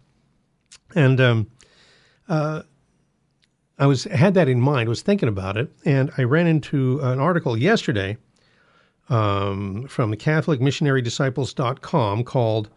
And 0.94 1.22
um, 1.22 1.50
uh, 2.28 2.64
I 3.80 3.88
was 3.88 4.04
had 4.06 4.34
that 4.36 4.50
in 4.50 4.62
mind. 4.62 4.90
Was 4.90 5.02
thinking 5.02 5.30
about 5.30 5.58
it, 5.58 5.72
and 5.86 6.12
I 6.18 6.24
ran 6.24 6.48
into 6.48 7.00
an 7.02 7.20
article 7.20 7.58
yesterday 7.58 8.18
um, 9.10 9.88
from 9.88 10.12
the 10.12 10.18
CatholicMissionaryDisciples.com 10.18 12.24
called 12.24 12.70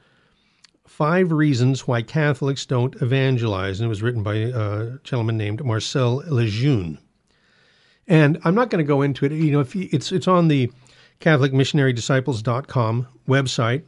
Five 0.88 1.32
Reasons 1.32 1.86
Why 1.86 2.02
Catholics 2.02 2.64
Don't 2.66 2.94
Evangelize. 3.02 3.78
And 3.78 3.86
it 3.86 3.88
was 3.88 4.02
written 4.02 4.22
by 4.22 4.34
a 4.34 4.98
gentleman 5.04 5.36
named 5.36 5.64
Marcel 5.64 6.22
Lejeune. 6.26 6.98
And 8.06 8.38
I'm 8.44 8.54
not 8.54 8.70
going 8.70 8.82
to 8.82 8.88
go 8.88 9.02
into 9.02 9.26
it. 9.26 9.32
You 9.32 9.52
know, 9.52 9.60
if 9.60 9.76
you, 9.76 9.88
it's, 9.92 10.10
it's 10.12 10.26
on 10.26 10.48
the 10.48 10.72
CatholicMissionaryDisciples.com 11.20 13.06
website, 13.28 13.82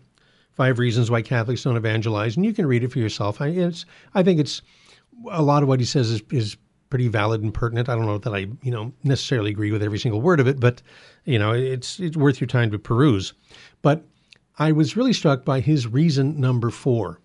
Five 0.53 0.79
Reasons 0.79 1.11
Why 1.11 1.23
Catholics 1.23 1.63
Don't 1.63 1.77
Evangelize. 1.77 2.37
And 2.37 2.45
you 2.45 2.53
can 2.53 2.67
read 2.67 2.85
it 2.85 2.93
for 2.93 2.99
yourself. 2.99 3.41
I, 3.41 3.49
it's, 3.49 3.87
I 4.15 4.23
think 4.23 4.39
it's 4.39 4.61
a 5.31 5.43
lot 5.43 5.63
of 5.63 5.69
what 5.69 5.81
he 5.81 5.87
says 5.87 6.11
is, 6.11 6.23
is 6.31 6.57
pretty 6.91 7.09
valid 7.09 7.43
and 7.43 7.55
pertinent. 7.55 7.89
I 7.89 7.95
don't 7.95 8.07
know 8.07 8.19
that 8.19 8.35
I, 8.35 8.49
you 8.63 8.71
know, 8.71 8.93
necessarily 9.05 9.51
agree 9.51 9.73
with 9.73 9.83
every 9.83 9.99
single 9.99 10.21
word 10.21 10.41
of 10.41 10.47
it, 10.47 10.61
but 10.61 10.83
you 11.25 11.39
know, 11.39 11.53
it's 11.53 12.01
it's 12.01 12.17
worth 12.17 12.41
your 12.41 12.49
time 12.49 12.71
to 12.73 12.79
peruse. 12.79 13.33
But 13.81 14.05
I 14.61 14.73
was 14.73 14.95
really 14.95 15.15
struck 15.15 15.43
by 15.43 15.61
his 15.61 15.87
reason 15.87 16.39
number 16.39 16.69
four. 16.69 17.19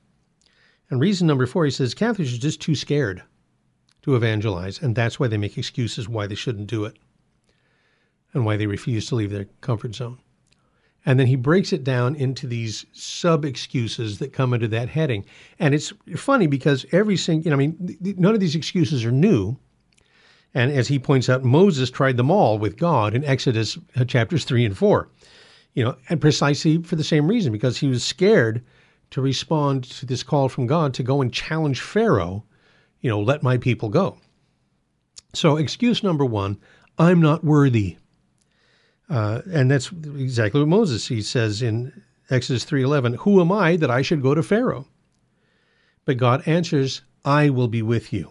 And 0.89 1.01
reason 1.01 1.27
number 1.27 1.45
four, 1.45 1.65
he 1.65 1.71
says 1.71 1.93
Catholics 1.93 2.33
are 2.33 2.37
just 2.37 2.61
too 2.61 2.75
scared 2.75 3.23
to 4.03 4.15
evangelize, 4.15 4.81
and 4.81 4.95
that's 4.95 5.19
why 5.19 5.27
they 5.27 5.35
make 5.35 5.57
excuses 5.57 6.07
why 6.07 6.27
they 6.27 6.35
shouldn't 6.35 6.67
do 6.67 6.85
it 6.85 6.97
and 8.33 8.45
why 8.45 8.55
they 8.55 8.67
refuse 8.67 9.07
to 9.07 9.15
leave 9.15 9.31
their 9.31 9.49
comfort 9.59 9.95
zone. 9.95 10.17
And 11.05 11.19
then 11.19 11.27
he 11.27 11.35
breaks 11.35 11.73
it 11.73 11.83
down 11.83 12.15
into 12.15 12.47
these 12.47 12.85
sub 12.93 13.43
excuses 13.43 14.19
that 14.19 14.31
come 14.31 14.53
under 14.53 14.69
that 14.69 14.87
heading. 14.87 15.25
And 15.59 15.75
it's 15.75 15.91
funny 16.15 16.47
because 16.47 16.85
every 16.93 17.17
single, 17.17 17.43
you 17.43 17.49
know, 17.49 17.55
I 17.55 17.67
mean, 17.67 18.15
none 18.17 18.33
of 18.33 18.39
these 18.39 18.55
excuses 18.55 19.03
are 19.03 19.11
new. 19.11 19.57
And 20.53 20.71
as 20.71 20.87
he 20.87 20.99
points 20.99 21.27
out, 21.27 21.43
Moses 21.43 21.91
tried 21.91 22.15
them 22.15 22.31
all 22.31 22.57
with 22.57 22.77
God 22.77 23.13
in 23.13 23.25
Exodus 23.25 23.77
uh, 23.97 24.05
chapters 24.05 24.45
three 24.45 24.63
and 24.63 24.77
four 24.77 25.09
you 25.75 25.83
know, 25.83 25.95
and 26.09 26.19
precisely 26.19 26.81
for 26.81 26.95
the 26.95 27.03
same 27.03 27.27
reason, 27.27 27.51
because 27.51 27.77
he 27.77 27.87
was 27.87 28.03
scared 28.03 28.63
to 29.11 29.21
respond 29.21 29.83
to 29.83 30.05
this 30.05 30.23
call 30.23 30.49
from 30.49 30.65
God 30.65 30.93
to 30.95 31.03
go 31.03 31.21
and 31.21 31.31
challenge 31.31 31.81
Pharaoh, 31.81 32.43
you 33.01 33.09
know, 33.09 33.21
let 33.21 33.43
my 33.43 33.57
people 33.57 33.89
go. 33.89 34.17
So, 35.33 35.57
excuse 35.57 36.01
number 36.01 36.25
one, 36.25 36.57
I'm 36.97 37.21
not 37.21 37.43
worthy. 37.43 37.97
Uh, 39.09 39.41
and 39.51 39.69
that's 39.69 39.91
exactly 39.91 40.61
what 40.61 40.69
Moses 40.69 41.07
he 41.07 41.21
says 41.21 41.61
in 41.61 41.91
Exodus 42.29 42.63
3:11, 42.65 43.15
"Who 43.19 43.39
am 43.39 43.51
I 43.51 43.75
that 43.75 43.91
I 43.91 44.01
should 44.01 44.23
go 44.23 44.33
to 44.33 44.41
Pharaoh?" 44.41 44.87
But 46.05 46.17
God 46.17 46.41
answers, 46.47 47.01
"I 47.23 47.49
will 47.49 47.67
be 47.67 47.81
with 47.81 48.11
you." 48.11 48.29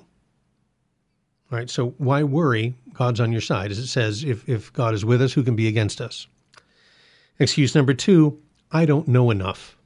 All 1.53 1.59
right, 1.59 1.71
so 1.71 1.91
why 1.99 2.25
worry? 2.25 2.75
God's 2.93 3.21
on 3.21 3.31
your 3.31 3.41
side. 3.41 3.71
As 3.71 3.79
it 3.79 3.87
says, 3.87 4.25
if, 4.25 4.49
if 4.49 4.73
God 4.73 4.95
is 4.95 5.05
with 5.05 5.23
us, 5.23 5.35
who 5.35 5.45
can 5.45 5.55
be 5.55 5.69
against 5.69 6.01
us? 6.01 6.27
Excuse 7.39 7.75
number 7.75 7.95
two, 7.95 8.41
I 8.71 8.85
don't 8.85 9.09
know 9.09 9.31
enough. 9.31 9.77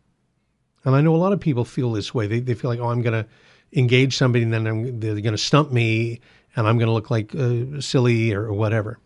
And 0.85 0.95
I 0.95 1.01
know 1.01 1.15
a 1.15 1.19
lot 1.19 1.33
of 1.33 1.41
people 1.41 1.65
feel 1.65 1.93
this 1.93 2.15
way. 2.15 2.27
They, 2.27 2.41
they 2.41 2.55
feel 2.55 2.71
like, 2.71 2.81
oh, 2.81 2.89
I'm 2.89 3.03
going 3.03 3.25
to 3.25 3.29
engage 3.73 4.17
somebody 4.17 4.45
and 4.45 4.53
then 4.53 4.67
I'm, 4.67 5.01
they're 5.01 5.15
going 5.21 5.33
to 5.33 5.39
stump 5.39 5.73
me 5.73 6.21
and 6.57 6.67
I'm 6.67 6.79
going 6.79 6.87
to 6.87 6.93
look 6.93 7.11
like 7.11 7.35
uh, 7.35 7.81
silly 7.81 8.33
or, 8.33 8.47
or, 8.47 8.53
whatever. 8.55 8.99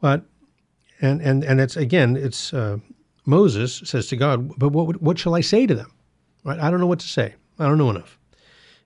But, 0.00 0.24
and, 1.00 1.20
and, 1.20 1.44
and 1.44 1.60
it's, 1.60 1.76
again, 1.76 2.16
it's 2.16 2.52
uh, 2.52 2.78
Moses 3.24 3.82
says 3.84 4.08
to 4.08 4.16
God, 4.16 4.58
but 4.58 4.70
what, 4.70 5.00
what 5.00 5.18
shall 5.18 5.34
I 5.34 5.40
say 5.40 5.66
to 5.66 5.74
them? 5.74 5.92
Right? 6.44 6.58
I 6.58 6.70
don't 6.70 6.80
know 6.80 6.86
what 6.86 7.00
to 7.00 7.08
say. 7.08 7.34
I 7.58 7.66
don't 7.66 7.78
know 7.78 7.90
enough. 7.90 8.18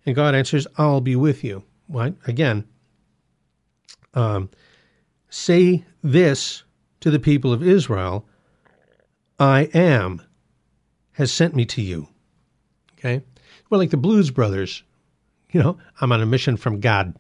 And 0.05 0.15
God 0.15 0.35
answers, 0.35 0.67
I'll 0.77 1.01
be 1.01 1.17
with 1.17 1.43
you. 1.43 1.63
Right? 1.89 2.15
Again, 2.27 2.65
um, 4.15 4.51
say 5.31 5.85
this 6.03 6.65
to 7.01 7.11
the 7.11 7.19
people 7.19 7.53
of 7.53 7.63
Israel 7.63 8.27
I 9.39 9.69
am 9.75 10.23
has 11.13 11.33
sent 11.33 11.55
me 11.55 11.65
to 11.67 11.83
you. 11.83 12.09
Okay? 12.99 13.23
Well, 13.71 13.81
like 13.81 13.91
the 13.91 13.97
Blues 13.97 14.31
Brothers, 14.31 14.83
you 15.53 15.63
know, 15.63 15.79
I'm 16.01 16.13
on 16.13 16.21
a 16.21 16.27
mission 16.27 16.57
from 16.57 16.81
God. 16.81 17.15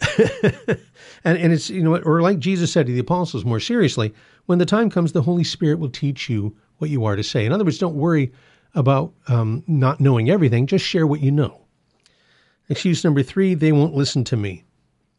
and, 0.18 1.38
and 1.38 1.52
it's, 1.52 1.70
you 1.70 1.82
know, 1.82 1.96
or 1.96 2.20
like 2.20 2.38
Jesus 2.38 2.72
said 2.72 2.86
to 2.86 2.92
the 2.92 2.98
apostles 2.98 3.44
more 3.44 3.60
seriously, 3.60 4.12
when 4.46 4.58
the 4.58 4.66
time 4.66 4.90
comes, 4.90 5.12
the 5.12 5.22
Holy 5.22 5.44
Spirit 5.44 5.78
will 5.78 5.90
teach 5.90 6.28
you 6.28 6.56
what 6.78 6.90
you 6.90 7.04
are 7.04 7.16
to 7.16 7.22
say. 7.22 7.46
In 7.46 7.52
other 7.52 7.64
words, 7.64 7.78
don't 7.78 7.94
worry 7.94 8.32
about 8.74 9.12
um, 9.28 9.62
not 9.66 10.00
knowing 10.00 10.30
everything, 10.30 10.66
just 10.66 10.84
share 10.84 11.06
what 11.06 11.20
you 11.20 11.30
know. 11.30 11.62
Excuse 12.68 13.04
number 13.04 13.22
three, 13.22 13.54
they 13.54 13.72
won't 13.72 13.94
listen 13.94 14.24
to 14.24 14.36
me. 14.36 14.64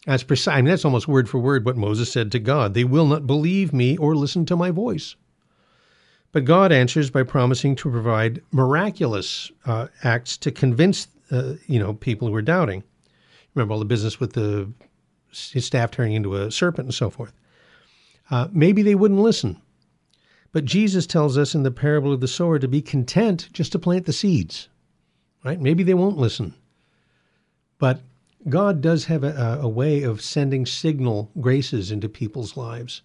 That's 0.06 0.24
precise. 0.24 0.54
I 0.54 0.58
mean, 0.58 0.66
that's 0.66 0.86
almost 0.86 1.08
word 1.08 1.30
for 1.30 1.40
word 1.40 1.66
what 1.66 1.78
Moses 1.78 2.12
said 2.12 2.32
to 2.34 2.40
God. 2.40 2.74
They 2.74 2.84
will 2.84 3.08
not 3.08 3.26
believe 3.26 3.74
me 3.74 3.98
or 3.98 4.16
listen 4.16 4.46
to 4.48 4.56
my 4.56 4.72
voice. 4.72 5.16
But 6.36 6.44
God 6.44 6.74
answers 6.74 7.10
by 7.10 7.24
promising 7.24 7.78
to 7.78 7.90
provide 7.90 8.42
miraculous 8.52 9.54
uh, 9.66 9.88
acts 10.04 10.36
to 10.40 10.52
convince 10.52 11.08
uh, 11.32 11.54
you 11.66 11.80
know 11.80 11.94
people 11.94 12.28
who 12.28 12.36
are 12.36 12.42
doubting. 12.42 12.84
Remember 13.54 13.72
all 13.72 13.80
the 13.80 13.86
business 13.86 14.20
with 14.20 14.34
the 14.34 14.70
his 15.30 15.66
staff 15.66 15.92
turning 15.92 16.12
into 16.12 16.36
a 16.36 16.52
serpent 16.52 16.88
and 16.88 16.94
so 16.94 17.10
forth. 17.10 17.32
Uh, 18.30 18.50
maybe 18.52 18.82
they 18.82 18.96
wouldn't 18.96 19.22
listen. 19.22 19.62
But 20.52 20.66
Jesus 20.66 21.08
tells 21.08 21.38
us 21.38 21.56
in 21.56 21.64
the 21.64 21.72
parable 21.72 22.12
of 22.12 22.20
the 22.20 22.28
sower 22.28 22.60
to 22.60 22.68
be 22.68 22.82
content 22.82 23.48
just 23.54 23.72
to 23.72 23.80
plant 23.80 24.06
the 24.06 24.12
seeds. 24.12 24.68
Right? 25.46 25.62
Maybe 25.62 25.84
they 25.84 25.94
won't 25.94 26.18
listen. 26.18 26.54
But 27.80 28.02
God 28.50 28.82
does 28.82 29.06
have 29.06 29.24
a, 29.24 29.60
a 29.62 29.70
way 29.70 30.04
of 30.04 30.22
sending 30.22 30.66
signal 30.66 31.32
graces 31.40 31.92
into 31.92 32.10
people's 32.10 32.58
lives 32.58 33.04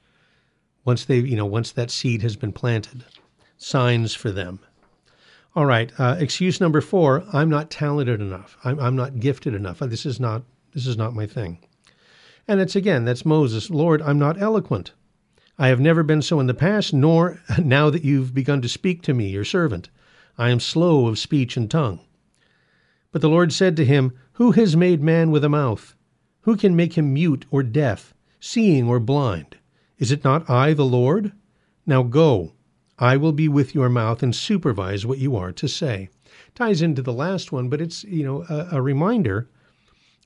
once 0.91 1.05
they, 1.05 1.21
you 1.21 1.37
know, 1.37 1.47
once 1.47 1.71
that 1.71 1.89
seed 1.89 2.21
has 2.21 2.35
been 2.35 2.51
planted 2.51 3.05
signs 3.57 4.13
for 4.13 4.33
them. 4.33 4.59
All 5.55 5.65
right, 5.65 5.93
uh, 6.01 6.17
excuse 6.19 6.61
number 6.61 6.81
four: 6.81 7.23
I'm 7.33 7.49
not 7.49 7.71
talented 7.71 8.21
enough. 8.21 8.59
I'm, 8.65 8.81
I'm 8.81 8.97
not 8.97 9.21
gifted 9.21 9.55
enough. 9.55 9.79
This 9.79 10.05
is 10.05 10.19
not 10.19 10.43
this 10.75 10.89
is 10.89 10.97
not 10.97 11.15
my 11.15 11.29
thing. 11.29 11.65
And 12.49 12.61
it's 12.61 12.75
again 12.75 13.05
that's 13.05 13.25
Moses. 13.25 13.71
Lord, 13.71 14.03
I'm 14.03 14.19
not 14.19 14.43
eloquent. 14.43 14.91
I 15.61 15.69
have 15.69 15.79
never 15.79 16.03
been 16.03 16.23
so 16.23 16.41
in 16.41 16.49
the 16.49 16.55
past, 16.55 16.93
nor 16.93 17.41
now 17.63 17.89
that 17.89 18.05
you've 18.05 18.35
begun 18.35 18.61
to 18.63 18.69
speak 18.69 19.01
to 19.03 19.15
me, 19.15 19.29
your 19.29 19.45
servant. 19.45 19.91
I 20.37 20.51
am 20.51 20.59
slow 20.59 21.07
of 21.07 21.21
speech 21.21 21.57
and 21.57 21.71
tongue. 21.71 22.01
But 23.13 23.23
the 23.23 23.29
Lord 23.29 23.53
said 23.53 23.77
to 23.77 23.85
him, 23.85 24.13
Who 24.33 24.51
has 24.53 24.77
made 24.77 25.05
man 25.05 25.31
with 25.31 25.45
a 25.45 25.49
mouth? 25.49 25.95
Who 26.41 26.57
can 26.57 26.75
make 26.75 26.95
him 26.95 27.15
mute 27.15 27.47
or 27.53 27.63
deaf, 27.63 28.13
seeing 28.41 28.89
or 28.89 28.99
blind? 28.99 29.55
Is 30.01 30.11
it 30.11 30.25
not 30.25 30.49
I, 30.49 30.73
the 30.73 30.85
Lord? 30.87 31.33
Now 31.85 32.03
go, 32.03 32.55
I 32.99 33.19
will 33.19 33.33
be 33.33 33.49
with 33.49 33.75
your 33.75 33.91
mouth 33.91 34.23
and 34.23 34.35
supervise 34.35 35.05
what 35.05 35.19
you 35.19 35.37
are 35.37 35.53
to 35.53 35.69
say. 35.69 36.09
Ties 36.55 36.81
into 36.81 37.03
the 37.03 37.13
last 37.13 37.53
one, 37.53 37.69
but 37.69 37.83
it's 37.83 38.03
you 38.05 38.25
know 38.25 38.45
a, 38.49 38.79
a 38.79 38.83
reminder 38.83 39.51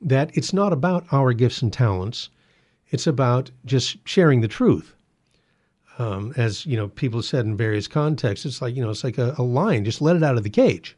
that 0.00 0.30
it's 0.36 0.52
not 0.52 0.72
about 0.72 1.04
our 1.12 1.32
gifts 1.32 1.60
and 1.60 1.72
talents. 1.72 2.30
It's 2.90 3.08
about 3.08 3.50
just 3.64 3.96
sharing 4.06 4.42
the 4.42 4.48
truth. 4.48 4.94
Um, 5.98 6.32
as 6.36 6.64
you 6.66 6.76
know, 6.76 6.86
people 6.86 7.20
said 7.22 7.44
in 7.44 7.56
various 7.56 7.88
contexts, 7.88 8.46
it's 8.46 8.62
like 8.62 8.76
you 8.76 8.82
know, 8.82 8.90
it's 8.90 9.02
like 9.02 9.18
a, 9.18 9.34
a 9.38 9.42
lion. 9.42 9.84
Just 9.84 10.00
let 10.00 10.14
it 10.14 10.22
out 10.22 10.36
of 10.36 10.44
the 10.44 10.50
cage. 10.50 10.96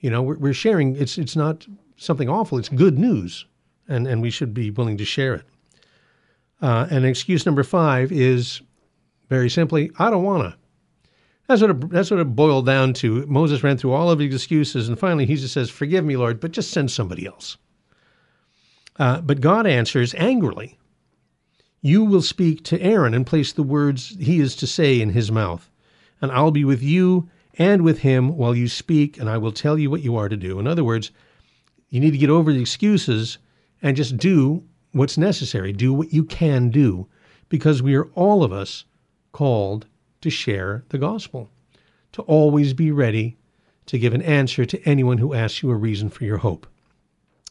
You 0.00 0.10
know, 0.10 0.22
we're, 0.22 0.38
we're 0.38 0.54
sharing. 0.54 0.96
It's 0.96 1.18
it's 1.18 1.36
not 1.36 1.68
something 1.96 2.28
awful. 2.28 2.58
It's 2.58 2.68
good 2.68 2.98
news, 2.98 3.46
and 3.86 4.08
and 4.08 4.20
we 4.20 4.30
should 4.30 4.52
be 4.52 4.72
willing 4.72 4.96
to 4.96 5.04
share 5.04 5.34
it. 5.34 5.44
Uh, 6.62 6.86
and 6.90 7.04
excuse 7.04 7.44
number 7.44 7.64
five 7.64 8.12
is 8.12 8.62
very 9.28 9.50
simply, 9.50 9.90
I 9.98 10.10
don't 10.10 10.22
want 10.22 10.44
to. 10.44 10.58
That's 11.48 11.60
what 11.60 11.70
it, 11.70 11.90
that's 11.90 12.10
what 12.10 12.20
it 12.20 12.36
boiled 12.36 12.66
down 12.66 12.94
to. 12.94 13.26
Moses 13.26 13.64
ran 13.64 13.76
through 13.76 13.92
all 13.92 14.10
of 14.10 14.20
his 14.20 14.32
excuses, 14.32 14.88
and 14.88 14.98
finally 14.98 15.26
he 15.26 15.34
just 15.34 15.52
says, 15.52 15.68
"Forgive 15.68 16.04
me, 16.04 16.16
Lord, 16.16 16.40
but 16.40 16.52
just 16.52 16.70
send 16.70 16.90
somebody 16.90 17.26
else." 17.26 17.58
Uh, 18.96 19.20
but 19.20 19.40
God 19.40 19.66
answers 19.66 20.14
angrily, 20.14 20.78
You 21.80 22.04
will 22.04 22.22
speak 22.22 22.62
to 22.64 22.80
Aaron 22.80 23.14
and 23.14 23.26
place 23.26 23.52
the 23.52 23.62
words 23.62 24.16
he 24.20 24.38
is 24.38 24.54
to 24.56 24.66
say 24.66 25.00
in 25.00 25.10
his 25.10 25.32
mouth. 25.32 25.68
And 26.20 26.30
I'll 26.30 26.52
be 26.52 26.64
with 26.64 26.82
you 26.82 27.28
and 27.58 27.82
with 27.82 27.98
him 27.98 28.36
while 28.36 28.54
you 28.54 28.68
speak, 28.68 29.18
and 29.18 29.28
I 29.28 29.38
will 29.38 29.52
tell 29.52 29.78
you 29.78 29.90
what 29.90 30.02
you 30.02 30.16
are 30.16 30.28
to 30.28 30.36
do. 30.36 30.60
In 30.60 30.66
other 30.66 30.84
words, 30.84 31.10
you 31.88 32.00
need 32.00 32.12
to 32.12 32.18
get 32.18 32.30
over 32.30 32.52
the 32.52 32.60
excuses 32.60 33.38
and 33.82 33.96
just 33.96 34.16
do 34.16 34.64
what's 34.92 35.18
necessary. 35.18 35.72
Do 35.72 35.92
what 35.92 36.12
you 36.12 36.24
can 36.24 36.70
do, 36.70 37.08
because 37.48 37.82
we 37.82 37.94
are 37.94 38.10
all 38.14 38.44
of 38.44 38.52
us 38.52 38.84
called 39.32 39.86
to 40.20 40.30
share 40.30 40.84
the 40.90 40.98
gospel, 40.98 41.50
to 42.12 42.22
always 42.22 42.72
be 42.72 42.90
ready 42.90 43.36
to 43.86 43.98
give 43.98 44.14
an 44.14 44.22
answer 44.22 44.64
to 44.64 44.82
anyone 44.88 45.18
who 45.18 45.34
asks 45.34 45.62
you 45.62 45.70
a 45.70 45.74
reason 45.74 46.08
for 46.08 46.24
your 46.24 46.38
hope. 46.38 46.66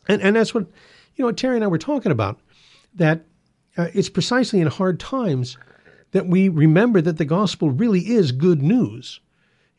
And, 0.08 0.22
and 0.22 0.36
that's 0.36 0.54
what 0.54 0.68
you 1.16 1.26
know, 1.26 1.32
Terry 1.32 1.56
and 1.56 1.64
I 1.64 1.68
were 1.68 1.78
talking 1.78 2.12
about, 2.12 2.40
that 2.96 3.26
uh, 3.78 3.88
it's 3.94 4.10
precisely 4.10 4.60
in 4.60 4.68
hard 4.68 5.00
times 5.00 5.58
that 6.12 6.28
we 6.28 6.50
remember 6.50 7.02
that 7.02 7.18
the 7.18 7.26
gospel 7.26 7.70
really 7.70 8.02
is 8.02 8.32
good 8.32 8.62
news. 8.62 9.20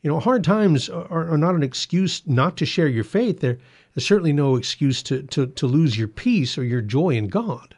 You 0.03 0.11
know, 0.11 0.19
hard 0.19 0.43
times 0.43 0.89
are, 0.89 1.31
are 1.31 1.37
not 1.37 1.55
an 1.55 1.63
excuse 1.63 2.21
not 2.27 2.57
to 2.57 2.65
share 2.65 2.87
your 2.87 3.03
faith. 3.03 3.39
They're, 3.39 3.57
there's 3.93 4.05
certainly 4.05 4.33
no 4.33 4.55
excuse 4.55 5.01
to, 5.03 5.23
to, 5.23 5.47
to 5.47 5.67
lose 5.67 5.97
your 5.97 6.07
peace 6.07 6.57
or 6.57 6.63
your 6.63 6.81
joy 6.81 7.11
in 7.11 7.29
God. 7.29 7.75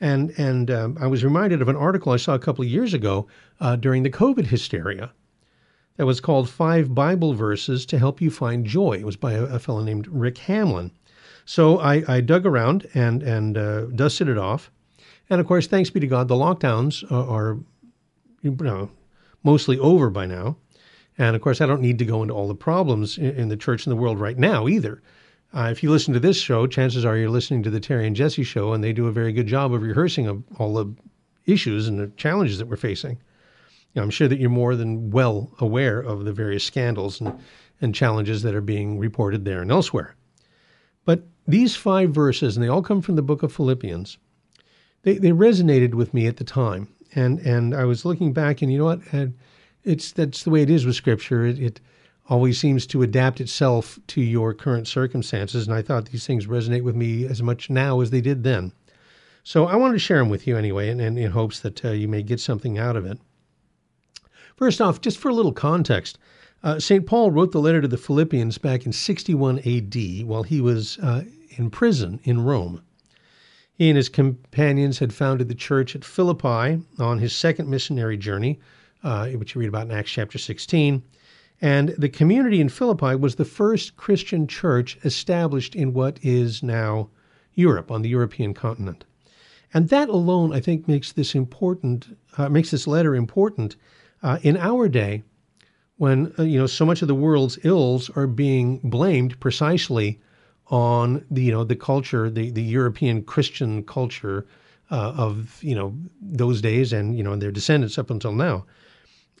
And, 0.00 0.32
and 0.38 0.70
um, 0.70 0.98
I 1.00 1.06
was 1.06 1.22
reminded 1.22 1.62
of 1.62 1.68
an 1.68 1.76
article 1.76 2.12
I 2.12 2.16
saw 2.16 2.34
a 2.34 2.38
couple 2.38 2.64
of 2.64 2.70
years 2.70 2.94
ago 2.94 3.28
uh, 3.60 3.76
during 3.76 4.02
the 4.02 4.10
COVID 4.10 4.46
hysteria 4.46 5.12
that 5.96 6.06
was 6.06 6.20
called 6.20 6.48
Five 6.48 6.94
Bible 6.94 7.34
Verses 7.34 7.86
to 7.86 7.98
Help 7.98 8.20
You 8.20 8.30
Find 8.30 8.66
Joy. 8.66 8.94
It 8.94 9.06
was 9.06 9.16
by 9.16 9.34
a, 9.34 9.44
a 9.44 9.58
fellow 9.58 9.82
named 9.82 10.08
Rick 10.08 10.38
Hamlin. 10.38 10.90
So 11.44 11.78
I, 11.78 12.02
I 12.08 12.20
dug 12.20 12.46
around 12.46 12.86
and 12.94 13.22
and 13.22 13.58
uh, 13.58 13.82
dusted 13.86 14.28
it 14.28 14.38
off, 14.38 14.70
and 15.28 15.40
of 15.40 15.46
course, 15.46 15.66
thanks 15.66 15.90
be 15.90 16.00
to 16.00 16.06
God, 16.06 16.28
the 16.28 16.34
lockdowns 16.34 17.04
are, 17.12 17.28
are 17.28 17.58
you 18.40 18.56
know 18.60 18.90
mostly 19.42 19.78
over 19.78 20.08
by 20.08 20.24
now. 20.26 20.56
And 21.18 21.36
of 21.36 21.42
course, 21.42 21.60
I 21.60 21.66
don't 21.66 21.80
need 21.80 21.98
to 21.98 22.04
go 22.04 22.22
into 22.22 22.34
all 22.34 22.48
the 22.48 22.54
problems 22.54 23.18
in, 23.18 23.30
in 23.36 23.48
the 23.48 23.56
church 23.56 23.86
and 23.86 23.92
the 23.92 24.00
world 24.00 24.20
right 24.20 24.38
now 24.38 24.68
either. 24.68 25.02
Uh, 25.52 25.68
if 25.70 25.82
you 25.82 25.90
listen 25.90 26.12
to 26.12 26.20
this 26.20 26.36
show, 26.36 26.66
chances 26.66 27.04
are 27.04 27.16
you're 27.16 27.30
listening 27.30 27.62
to 27.62 27.70
the 27.70 27.78
Terry 27.78 28.06
and 28.06 28.16
Jesse 28.16 28.42
show, 28.42 28.72
and 28.72 28.82
they 28.82 28.92
do 28.92 29.06
a 29.06 29.12
very 29.12 29.32
good 29.32 29.46
job 29.46 29.72
of 29.72 29.82
rehearsing 29.82 30.26
of 30.26 30.42
all 30.58 30.74
the 30.74 30.92
issues 31.46 31.86
and 31.86 32.00
the 32.00 32.08
challenges 32.16 32.58
that 32.58 32.66
we're 32.66 32.76
facing. 32.76 33.12
You 33.12 34.00
know, 34.00 34.02
I'm 34.02 34.10
sure 34.10 34.26
that 34.26 34.40
you're 34.40 34.50
more 34.50 34.74
than 34.74 35.10
well 35.10 35.52
aware 35.60 36.00
of 36.00 36.24
the 36.24 36.32
various 36.32 36.64
scandals 36.64 37.20
and, 37.20 37.38
and 37.80 37.94
challenges 37.94 38.42
that 38.42 38.54
are 38.54 38.60
being 38.60 38.98
reported 38.98 39.44
there 39.44 39.62
and 39.62 39.70
elsewhere. 39.70 40.16
But 41.04 41.22
these 41.46 41.76
five 41.76 42.10
verses, 42.10 42.56
and 42.56 42.64
they 42.64 42.68
all 42.68 42.82
come 42.82 43.00
from 43.00 43.14
the 43.14 43.22
book 43.22 43.44
of 43.44 43.52
Philippians, 43.52 44.18
they, 45.02 45.18
they 45.18 45.30
resonated 45.30 45.94
with 45.94 46.12
me 46.12 46.26
at 46.26 46.38
the 46.38 46.44
time. 46.44 46.88
And, 47.14 47.38
and 47.40 47.74
I 47.74 47.84
was 47.84 48.04
looking 48.04 48.32
back, 48.32 48.60
and 48.60 48.72
you 48.72 48.78
know 48.78 48.86
what? 48.86 49.02
And 49.12 49.34
it's, 49.84 50.12
that's 50.12 50.42
the 50.42 50.50
way 50.50 50.62
it 50.62 50.70
is 50.70 50.86
with 50.86 50.96
Scripture. 50.96 51.46
It, 51.46 51.58
it 51.58 51.80
always 52.28 52.58
seems 52.58 52.86
to 52.86 53.02
adapt 53.02 53.40
itself 53.40 53.98
to 54.08 54.20
your 54.20 54.54
current 54.54 54.88
circumstances. 54.88 55.66
And 55.66 55.76
I 55.76 55.82
thought 55.82 56.06
these 56.06 56.26
things 56.26 56.46
resonate 56.46 56.82
with 56.82 56.96
me 56.96 57.26
as 57.26 57.42
much 57.42 57.68
now 57.70 58.00
as 58.00 58.10
they 58.10 58.20
did 58.20 58.42
then. 58.42 58.72
So 59.42 59.66
I 59.66 59.76
wanted 59.76 59.94
to 59.94 59.98
share 59.98 60.18
them 60.18 60.30
with 60.30 60.46
you 60.46 60.56
anyway, 60.56 60.88
and, 60.88 61.00
and 61.02 61.18
in 61.18 61.32
hopes 61.32 61.60
that 61.60 61.84
uh, 61.84 61.90
you 61.90 62.08
may 62.08 62.22
get 62.22 62.40
something 62.40 62.78
out 62.78 62.96
of 62.96 63.04
it. 63.04 63.18
First 64.56 64.80
off, 64.80 65.02
just 65.02 65.18
for 65.18 65.28
a 65.28 65.34
little 65.34 65.52
context, 65.52 66.18
uh, 66.62 66.78
St. 66.78 67.04
Paul 67.04 67.30
wrote 67.30 67.52
the 67.52 67.60
letter 67.60 67.82
to 67.82 67.88
the 67.88 67.98
Philippians 67.98 68.56
back 68.56 68.86
in 68.86 68.92
61 68.92 69.58
AD 69.58 70.26
while 70.26 70.44
he 70.44 70.62
was 70.62 70.98
uh, 70.98 71.24
in 71.50 71.68
prison 71.68 72.20
in 72.24 72.42
Rome. 72.42 72.80
He 73.74 73.90
and 73.90 73.96
his 73.98 74.08
companions 74.08 75.00
had 75.00 75.12
founded 75.12 75.48
the 75.48 75.54
church 75.54 75.94
at 75.94 76.04
Philippi 76.04 76.80
on 76.98 77.18
his 77.18 77.34
second 77.34 77.68
missionary 77.68 78.16
journey, 78.16 78.60
uh, 79.04 79.28
which 79.28 79.54
you 79.54 79.60
read 79.60 79.68
about 79.68 79.86
in 79.86 79.92
Acts 79.92 80.10
chapter 80.10 80.38
16. 80.38 81.02
And 81.60 81.90
the 81.90 82.08
community 82.08 82.60
in 82.60 82.68
Philippi 82.68 83.14
was 83.14 83.36
the 83.36 83.44
first 83.44 83.96
Christian 83.96 84.46
church 84.48 84.98
established 85.04 85.76
in 85.76 85.92
what 85.92 86.18
is 86.22 86.62
now 86.62 87.10
Europe, 87.54 87.90
on 87.90 88.02
the 88.02 88.08
European 88.08 88.54
continent. 88.54 89.04
And 89.72 89.88
that 89.88 90.08
alone, 90.08 90.52
I 90.52 90.60
think, 90.60 90.88
makes 90.88 91.12
this 91.12 91.34
important, 91.34 92.16
uh, 92.36 92.48
makes 92.48 92.70
this 92.70 92.86
letter 92.86 93.14
important 93.14 93.76
uh, 94.22 94.38
in 94.42 94.56
our 94.56 94.88
day 94.88 95.22
when 95.96 96.32
uh, 96.38 96.42
you 96.42 96.58
know 96.58 96.66
so 96.66 96.84
much 96.84 97.02
of 97.02 97.08
the 97.08 97.14
world's 97.14 97.58
ills 97.62 98.10
are 98.10 98.26
being 98.26 98.80
blamed 98.82 99.38
precisely 99.38 100.20
on 100.68 101.24
the 101.30 101.42
you 101.42 101.52
know 101.52 101.64
the 101.64 101.76
culture, 101.76 102.30
the 102.30 102.50
the 102.50 102.62
European 102.62 103.22
Christian 103.22 103.82
culture 103.84 104.46
uh, 104.90 105.12
of 105.16 105.62
you 105.62 105.74
know 105.74 105.94
those 106.20 106.60
days 106.60 106.92
and 106.92 107.16
you 107.16 107.22
know 107.22 107.36
their 107.36 107.52
descendants 107.52 107.98
up 107.98 108.10
until 108.10 108.32
now. 108.32 108.64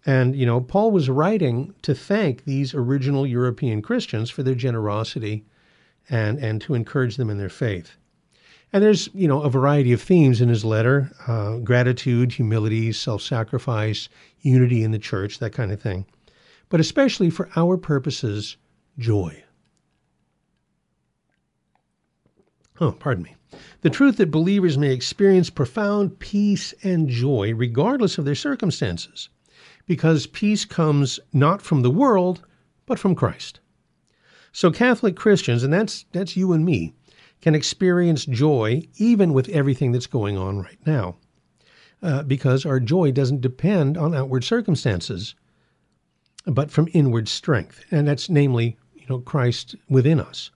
And 0.06 0.36
you 0.36 0.46
know 0.46 0.60
Paul 0.60 0.90
was 0.90 1.08
writing 1.08 1.74
to 1.82 1.94
thank 1.94 2.44
these 2.44 2.74
original 2.74 3.26
European 3.26 3.82
Christians 3.82 4.30
for 4.30 4.42
their 4.42 4.54
generosity 4.54 5.44
and 6.10 6.38
and 6.38 6.60
to 6.62 6.74
encourage 6.74 7.16
them 7.16 7.30
in 7.30 7.38
their 7.38 7.48
faith. 7.48 7.96
And 8.72 8.82
there's 8.82 9.08
you 9.14 9.28
know 9.28 9.42
a 9.42 9.50
variety 9.50 9.92
of 9.92 10.02
themes 10.02 10.40
in 10.40 10.48
his 10.48 10.64
letter: 10.64 11.10
uh, 11.26 11.58
gratitude, 11.58 12.32
humility, 12.32 12.92
self-sacrifice, 12.92 14.08
unity 14.40 14.82
in 14.82 14.90
the 14.90 14.98
church, 14.98 15.38
that 15.38 15.52
kind 15.52 15.72
of 15.72 15.80
thing 15.80 16.06
but 16.68 16.80
especially 16.80 17.30
for 17.30 17.48
our 17.56 17.76
purposes, 17.76 18.56
joy. 18.98 19.44
Oh, 22.80 22.92
pardon 22.92 23.22
me. 23.22 23.36
The 23.82 23.90
truth 23.90 24.16
that 24.16 24.32
believers 24.32 24.76
may 24.76 24.92
experience 24.92 25.50
profound 25.50 26.18
peace 26.18 26.74
and 26.82 27.08
joy 27.08 27.54
regardless 27.54 28.18
of 28.18 28.24
their 28.24 28.34
circumstances, 28.34 29.28
because 29.86 30.26
peace 30.26 30.64
comes 30.64 31.20
not 31.32 31.62
from 31.62 31.82
the 31.82 31.90
world, 31.90 32.44
but 32.86 32.98
from 32.98 33.14
Christ. 33.14 33.60
So 34.52 34.70
Catholic 34.70 35.16
Christians, 35.16 35.62
and 35.62 35.72
that's 35.72 36.04
that's 36.12 36.36
you 36.36 36.52
and 36.52 36.64
me, 36.64 36.94
can 37.40 37.54
experience 37.54 38.24
joy 38.24 38.82
even 38.96 39.32
with 39.32 39.48
everything 39.48 39.92
that's 39.92 40.06
going 40.06 40.38
on 40.38 40.58
right 40.58 40.78
now, 40.86 41.16
uh, 42.02 42.22
because 42.22 42.64
our 42.64 42.80
joy 42.80 43.10
doesn't 43.10 43.40
depend 43.40 43.96
on 43.96 44.14
outward 44.14 44.44
circumstances 44.44 45.34
but 46.46 46.70
from 46.70 46.88
inward 46.92 47.28
strength, 47.28 47.84
and 47.90 48.06
that's 48.06 48.28
namely, 48.28 48.76
you 48.94 49.06
know, 49.08 49.18
Christ 49.18 49.76
within 49.88 50.20
us. 50.20 50.50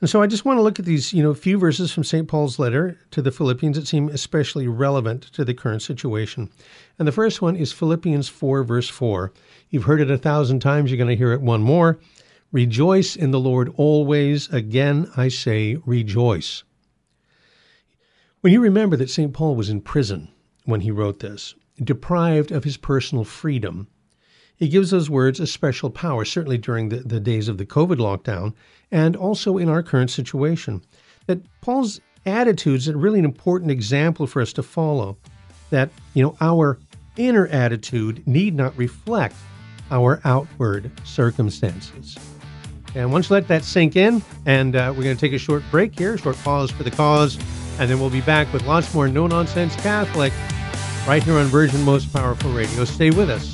And 0.00 0.10
so 0.10 0.20
I 0.20 0.26
just 0.26 0.44
want 0.44 0.58
to 0.58 0.62
look 0.62 0.78
at 0.78 0.84
these, 0.84 1.12
you 1.12 1.22
know, 1.22 1.34
few 1.34 1.58
verses 1.58 1.92
from 1.92 2.04
St. 2.04 2.28
Paul's 2.28 2.58
letter 2.58 2.98
to 3.12 3.22
the 3.22 3.30
Philippians 3.30 3.76
that 3.76 3.86
seem 3.86 4.08
especially 4.08 4.68
relevant 4.68 5.22
to 5.32 5.44
the 5.44 5.54
current 5.54 5.82
situation. 5.82 6.50
And 6.98 7.06
the 7.08 7.12
first 7.12 7.40
one 7.40 7.56
is 7.56 7.72
Philippians 7.72 8.28
4, 8.28 8.64
verse 8.64 8.88
4. 8.88 9.32
You've 9.70 9.84
heard 9.84 10.00
it 10.00 10.10
a 10.10 10.18
thousand 10.18 10.60
times, 10.60 10.90
you're 10.90 10.98
going 10.98 11.08
to 11.08 11.16
hear 11.16 11.32
it 11.32 11.40
one 11.40 11.62
more. 11.62 12.00
Rejoice 12.52 13.16
in 13.16 13.30
the 13.30 13.40
Lord 13.40 13.72
always. 13.76 14.48
Again, 14.52 15.10
I 15.16 15.28
say, 15.28 15.76
rejoice. 15.86 16.64
When 18.42 18.52
you 18.52 18.60
remember 18.60 18.96
that 18.96 19.10
St. 19.10 19.32
Paul 19.32 19.56
was 19.56 19.70
in 19.70 19.80
prison 19.80 20.28
when 20.64 20.82
he 20.82 20.90
wrote 20.90 21.20
this, 21.20 21.54
deprived 21.82 22.52
of 22.52 22.64
his 22.64 22.76
personal 22.76 23.24
freedom, 23.24 23.88
he 24.56 24.68
gives 24.68 24.90
those 24.90 25.10
words 25.10 25.40
a 25.40 25.46
special 25.46 25.90
power, 25.90 26.24
certainly 26.24 26.58
during 26.58 26.88
the, 26.88 26.96
the 26.96 27.20
days 27.20 27.48
of 27.48 27.58
the 27.58 27.66
COVID 27.66 27.96
lockdown 27.96 28.54
and 28.90 29.16
also 29.16 29.58
in 29.58 29.68
our 29.68 29.82
current 29.82 30.10
situation. 30.10 30.82
That 31.26 31.40
Paul's 31.60 32.00
attitudes 32.26 32.88
are 32.88 32.96
really 32.96 33.18
an 33.18 33.24
important 33.24 33.70
example 33.70 34.26
for 34.26 34.40
us 34.40 34.52
to 34.54 34.62
follow. 34.62 35.16
that, 35.70 35.90
you 36.14 36.22
know, 36.22 36.36
our 36.40 36.78
inner 37.16 37.48
attitude 37.48 38.26
need 38.26 38.54
not 38.54 38.76
reflect 38.78 39.34
our 39.90 40.20
outward 40.24 40.90
circumstances. 41.04 42.16
And 42.94 43.12
once 43.12 43.28
you 43.28 43.34
let 43.34 43.48
that 43.48 43.64
sink 43.64 43.96
in, 43.96 44.22
and 44.46 44.76
uh, 44.76 44.94
we're 44.96 45.02
going 45.02 45.16
to 45.16 45.20
take 45.20 45.32
a 45.32 45.38
short 45.38 45.62
break 45.70 45.98
here, 45.98 46.16
short 46.16 46.36
pause 46.38 46.70
for 46.70 46.84
the 46.84 46.92
cause, 46.92 47.36
and 47.78 47.90
then 47.90 47.98
we'll 47.98 48.10
be 48.10 48.20
back 48.20 48.52
with 48.52 48.64
lots 48.66 48.94
more 48.94 49.08
No 49.08 49.26
Nonsense 49.26 49.74
Catholic 49.76 50.32
right 51.08 51.22
here 51.22 51.34
on 51.34 51.46
Virgin 51.46 51.82
Most 51.82 52.12
Powerful 52.12 52.52
Radio. 52.52 52.84
Stay 52.84 53.10
with 53.10 53.30
us. 53.30 53.53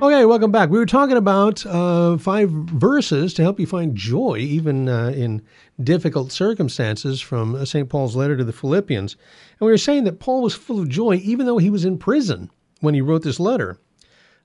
Okay, 0.00 0.24
welcome 0.26 0.52
back. 0.52 0.70
We 0.70 0.78
were 0.78 0.86
talking 0.86 1.16
about 1.16 1.66
uh, 1.66 2.16
five 2.18 2.50
verses 2.50 3.34
to 3.34 3.42
help 3.42 3.58
you 3.58 3.66
find 3.66 3.96
joy, 3.96 4.36
even 4.38 4.88
uh, 4.88 5.08
in 5.08 5.42
difficult 5.82 6.30
circumstances, 6.30 7.20
from 7.20 7.56
uh, 7.56 7.64
St. 7.64 7.88
Paul's 7.88 8.14
letter 8.14 8.36
to 8.36 8.44
the 8.44 8.52
Philippians. 8.52 9.14
And 9.58 9.66
we 9.66 9.72
were 9.72 9.78
saying 9.78 10.04
that 10.04 10.20
Paul 10.20 10.42
was 10.42 10.54
full 10.54 10.78
of 10.78 10.88
joy, 10.88 11.16
even 11.16 11.46
though 11.46 11.58
he 11.58 11.70
was 11.70 11.84
in 11.84 11.98
prison 11.98 12.48
when 12.84 12.94
he 12.94 13.00
wrote 13.00 13.22
this 13.22 13.40
letter. 13.40 13.78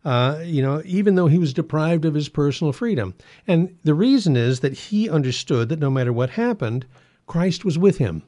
Uh, 0.05 0.39
you 0.45 0.61
know, 0.61 0.81
even 0.85 1.15
though 1.15 1.27
he 1.27 1.37
was 1.37 1.53
deprived 1.53 2.05
of 2.05 2.13
his 2.13 2.29
personal 2.29 2.71
freedom. 2.71 3.13
And 3.45 3.77
the 3.83 3.93
reason 3.93 4.37
is 4.37 4.61
that 4.61 4.73
he 4.73 5.09
understood 5.09 5.67
that 5.69 5.79
no 5.79 5.89
matter 5.89 6.13
what 6.13 6.31
happened, 6.31 6.85
Christ 7.27 7.65
was 7.65 7.77
with 7.77 7.97
him. 7.97 8.23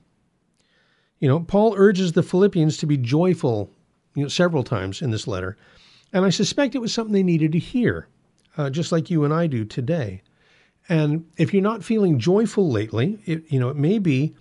You 1.19 1.29
know, 1.29 1.39
Paul 1.39 1.75
urges 1.77 2.11
the 2.11 2.23
Philippians 2.23 2.77
to 2.77 2.85
be 2.85 2.97
joyful, 2.97 3.71
you 4.15 4.23
know, 4.23 4.27
several 4.27 4.63
times 4.63 5.01
in 5.01 5.11
this 5.11 5.27
letter. 5.27 5.55
And 6.11 6.25
I 6.25 6.29
suspect 6.29 6.75
it 6.75 6.81
was 6.81 6.93
something 6.93 7.13
they 7.13 7.23
needed 7.23 7.53
to 7.53 7.59
hear, 7.59 8.07
uh, 8.57 8.69
just 8.69 8.91
like 8.91 9.09
you 9.09 9.23
and 9.23 9.33
I 9.33 9.47
do 9.47 9.63
today. 9.63 10.23
And 10.89 11.25
if 11.37 11.53
you're 11.53 11.63
not 11.63 11.85
feeling 11.85 12.19
joyful 12.19 12.69
lately, 12.69 13.19
it, 13.25 13.49
you 13.49 13.59
know, 13.59 13.69
it 13.69 13.77
may 13.77 13.97
be 13.97 14.35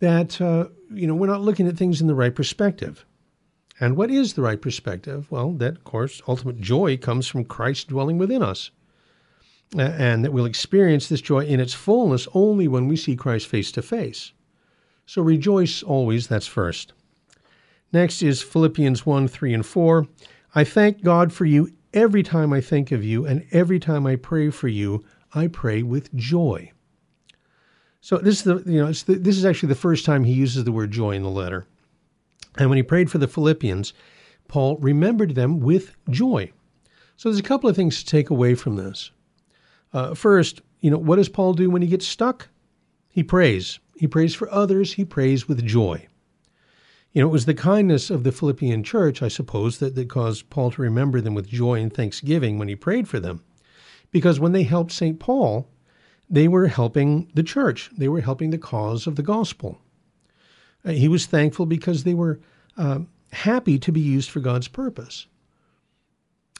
that, 0.00 0.40
uh, 0.42 0.66
you 0.92 1.06
know, 1.06 1.14
we're 1.14 1.26
not 1.26 1.40
looking 1.40 1.66
at 1.66 1.76
things 1.76 2.02
in 2.02 2.06
the 2.06 2.14
right 2.14 2.34
perspective. 2.34 3.05
And 3.78 3.96
what 3.96 4.10
is 4.10 4.34
the 4.34 4.42
right 4.42 4.60
perspective? 4.60 5.26
Well, 5.30 5.52
that, 5.54 5.76
of 5.76 5.84
course, 5.84 6.22
ultimate 6.26 6.60
joy 6.60 6.96
comes 6.96 7.26
from 7.26 7.44
Christ 7.44 7.88
dwelling 7.88 8.18
within 8.18 8.42
us. 8.42 8.70
And 9.76 10.24
that 10.24 10.32
we'll 10.32 10.46
experience 10.46 11.08
this 11.08 11.20
joy 11.20 11.44
in 11.44 11.60
its 11.60 11.74
fullness 11.74 12.28
only 12.32 12.68
when 12.68 12.86
we 12.86 12.96
see 12.96 13.16
Christ 13.16 13.48
face 13.48 13.72
to 13.72 13.82
face. 13.82 14.32
So 15.04 15.22
rejoice 15.22 15.82
always, 15.82 16.26
that's 16.26 16.46
first. 16.46 16.92
Next 17.92 18.22
is 18.22 18.42
Philippians 18.42 19.04
1 19.04 19.28
3 19.28 19.54
and 19.54 19.66
4. 19.66 20.06
I 20.54 20.64
thank 20.64 21.02
God 21.02 21.32
for 21.32 21.44
you 21.44 21.70
every 21.92 22.22
time 22.22 22.52
I 22.52 22.60
think 22.60 22.92
of 22.92 23.04
you, 23.04 23.26
and 23.26 23.44
every 23.52 23.78
time 23.78 24.06
I 24.06 24.16
pray 24.16 24.50
for 24.50 24.68
you, 24.68 25.04
I 25.34 25.48
pray 25.48 25.82
with 25.82 26.14
joy. 26.14 26.72
So 28.00 28.18
this 28.18 28.36
is 28.36 28.42
the 28.44 28.62
you 28.70 28.80
know 28.80 28.92
the, 28.92 29.14
this 29.14 29.36
is 29.36 29.44
actually 29.44 29.70
the 29.70 29.74
first 29.74 30.04
time 30.04 30.24
he 30.24 30.32
uses 30.32 30.64
the 30.64 30.72
word 30.72 30.90
joy 30.90 31.12
in 31.12 31.22
the 31.22 31.30
letter. 31.30 31.66
And 32.58 32.68
when 32.70 32.76
he 32.76 32.82
prayed 32.82 33.10
for 33.10 33.18
the 33.18 33.28
Philippians, 33.28 33.92
Paul 34.48 34.76
remembered 34.78 35.34
them 35.34 35.60
with 35.60 35.96
joy. 36.10 36.52
So 37.16 37.28
there's 37.28 37.40
a 37.40 37.42
couple 37.42 37.68
of 37.68 37.76
things 37.76 37.98
to 37.98 38.06
take 38.06 38.30
away 38.30 38.54
from 38.54 38.76
this. 38.76 39.10
Uh, 39.92 40.14
first, 40.14 40.60
you 40.80 40.90
know, 40.90 40.98
what 40.98 41.16
does 41.16 41.28
Paul 41.28 41.54
do 41.54 41.70
when 41.70 41.82
he 41.82 41.88
gets 41.88 42.06
stuck? 42.06 42.48
He 43.08 43.22
prays. 43.22 43.78
He 43.96 44.06
prays 44.06 44.34
for 44.34 44.50
others. 44.52 44.94
He 44.94 45.04
prays 45.04 45.48
with 45.48 45.64
joy. 45.64 46.06
You 47.12 47.22
know, 47.22 47.28
it 47.28 47.32
was 47.32 47.46
the 47.46 47.54
kindness 47.54 48.10
of 48.10 48.24
the 48.24 48.32
Philippian 48.32 48.82
church, 48.82 49.22
I 49.22 49.28
suppose, 49.28 49.78
that, 49.78 49.94
that 49.94 50.10
caused 50.10 50.50
Paul 50.50 50.70
to 50.72 50.82
remember 50.82 51.22
them 51.22 51.34
with 51.34 51.48
joy 51.48 51.80
and 51.80 51.90
thanksgiving 51.92 52.58
when 52.58 52.68
he 52.68 52.76
prayed 52.76 53.08
for 53.08 53.18
them. 53.18 53.42
Because 54.10 54.38
when 54.38 54.52
they 54.52 54.64
helped 54.64 54.92
St. 54.92 55.18
Paul, 55.18 55.66
they 56.28 56.46
were 56.46 56.66
helping 56.66 57.30
the 57.32 57.42
church, 57.42 57.90
they 57.96 58.08
were 58.08 58.20
helping 58.20 58.50
the 58.50 58.58
cause 58.58 59.06
of 59.06 59.16
the 59.16 59.22
gospel. 59.22 59.80
Uh, 60.86 60.92
he 60.92 61.08
was 61.08 61.26
thankful 61.26 61.66
because 61.66 62.04
they 62.04 62.14
were 62.14 62.40
uh, 62.76 63.00
happy 63.32 63.78
to 63.78 63.92
be 63.92 64.00
used 64.00 64.30
for 64.30 64.40
God's 64.40 64.68
purpose. 64.68 65.26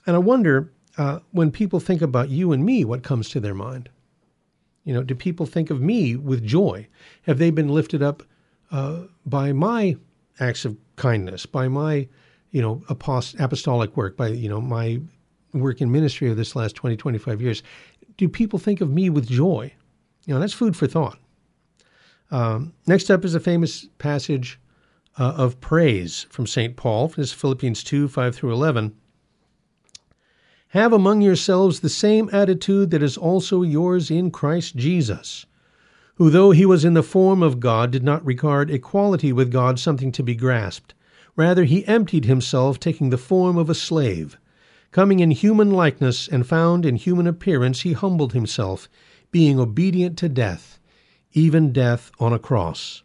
And 0.06 0.16
I 0.16 0.18
wonder 0.18 0.72
uh, 0.98 1.20
when 1.32 1.50
people 1.50 1.80
think 1.80 2.02
about 2.02 2.28
you 2.28 2.52
and 2.52 2.64
me, 2.64 2.84
what 2.84 3.02
comes 3.02 3.28
to 3.30 3.40
their 3.40 3.54
mind? 3.54 3.88
You 4.84 4.94
know, 4.94 5.02
do 5.02 5.14
people 5.14 5.46
think 5.46 5.70
of 5.70 5.80
me 5.80 6.16
with 6.16 6.44
joy? 6.44 6.86
Have 7.22 7.38
they 7.38 7.50
been 7.50 7.68
lifted 7.68 8.02
up 8.02 8.22
uh, 8.70 9.02
by 9.24 9.52
my 9.52 9.96
acts 10.40 10.64
of 10.64 10.76
kindness, 10.96 11.44
by 11.46 11.68
my, 11.68 12.08
you 12.50 12.62
know, 12.62 12.82
apost- 12.88 13.38
apostolic 13.40 13.96
work, 13.96 14.16
by, 14.16 14.28
you 14.28 14.48
know, 14.48 14.60
my 14.60 15.00
work 15.52 15.80
in 15.80 15.90
ministry 15.90 16.30
of 16.30 16.36
this 16.36 16.54
last 16.54 16.76
20, 16.76 16.96
25 16.96 17.40
years, 17.40 17.62
do 18.16 18.28
people 18.28 18.58
think 18.58 18.80
of 18.80 18.90
me 18.90 19.10
with 19.10 19.28
joy? 19.28 19.72
You 20.24 20.34
know, 20.34 20.40
that's 20.40 20.52
food 20.52 20.76
for 20.76 20.86
thought. 20.86 21.18
Um, 22.30 22.72
next 22.86 23.10
up 23.10 23.24
is 23.24 23.34
a 23.34 23.40
famous 23.40 23.86
passage 23.98 24.58
uh, 25.18 25.34
of 25.36 25.60
praise 25.60 26.26
from 26.30 26.46
St. 26.46 26.76
Paul. 26.76 27.08
This 27.08 27.28
is 27.28 27.32
Philippians 27.32 27.84
2 27.84 28.08
5 28.08 28.34
through 28.34 28.52
11. 28.52 28.94
Have 30.68 30.92
among 30.92 31.22
yourselves 31.22 31.80
the 31.80 31.88
same 31.88 32.28
attitude 32.32 32.90
that 32.90 33.02
is 33.02 33.16
also 33.16 33.62
yours 33.62 34.10
in 34.10 34.30
Christ 34.30 34.76
Jesus 34.76 35.46
who, 36.16 36.30
though 36.30 36.50
he 36.50 36.64
was 36.64 36.84
in 36.84 36.94
the 36.94 37.02
form 37.02 37.42
of 37.42 37.60
God, 37.60 37.90
did 37.90 38.02
not 38.02 38.24
regard 38.24 38.70
equality 38.70 39.32
with 39.32 39.52
God 39.52 39.78
something 39.78 40.10
to 40.12 40.22
be 40.22 40.34
grasped. 40.34 40.94
Rather, 41.36 41.64
he 41.64 41.86
emptied 41.86 42.24
himself, 42.24 42.80
taking 42.80 43.10
the 43.10 43.18
form 43.18 43.58
of 43.58 43.68
a 43.68 43.74
slave. 43.74 44.38
Coming 44.92 45.20
in 45.20 45.30
human 45.30 45.70
likeness 45.70 46.26
and 46.26 46.46
found 46.46 46.86
in 46.86 46.96
human 46.96 47.26
appearance, 47.26 47.82
he 47.82 47.92
humbled 47.92 48.32
himself, 48.32 48.88
being 49.30 49.60
obedient 49.60 50.16
to 50.18 50.30
death, 50.30 50.78
even 51.36 51.70
death 51.70 52.10
on 52.18 52.32
a 52.32 52.38
cross. 52.38 53.02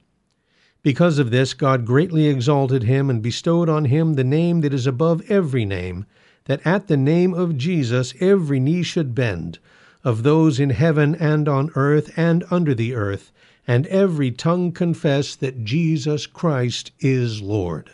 Because 0.82 1.20
of 1.20 1.30
this, 1.30 1.54
God 1.54 1.86
greatly 1.86 2.28
exalted 2.28 2.84
him 2.84 3.10
and 3.10 3.22
bestowed 3.22 3.70
on 3.70 3.86
him 3.86 4.14
the 4.14 4.24
name 4.24 4.62
that 4.62 4.74
is 4.74 4.88
above 4.88 5.30
every 5.30 5.66
name, 5.66 6.06
that 6.46 6.66
at 6.66 6.88
the 6.88 6.98
name 6.98 7.34
of 7.34 7.58
Jesus 7.58 8.16
every 8.20 8.60
knee 8.60 8.82
should 8.82 9.14
bend 9.14 9.60
of 10.04 10.24
those 10.24 10.60
in 10.60 10.72
heaven 10.72 11.14
and 11.16 11.48
on 11.48 11.70
earth 11.76 12.12
and 12.18 12.44
under 12.50 12.74
the 12.74 12.96
earth, 12.96 13.32
and 13.68 13.86
every 13.88 14.32
tongue 14.32 14.72
confess 14.72 15.36
that 15.36 15.64
Jesus 15.64 16.26
Christ 16.26 16.92
is 17.00 17.42
Lord. 17.42 17.92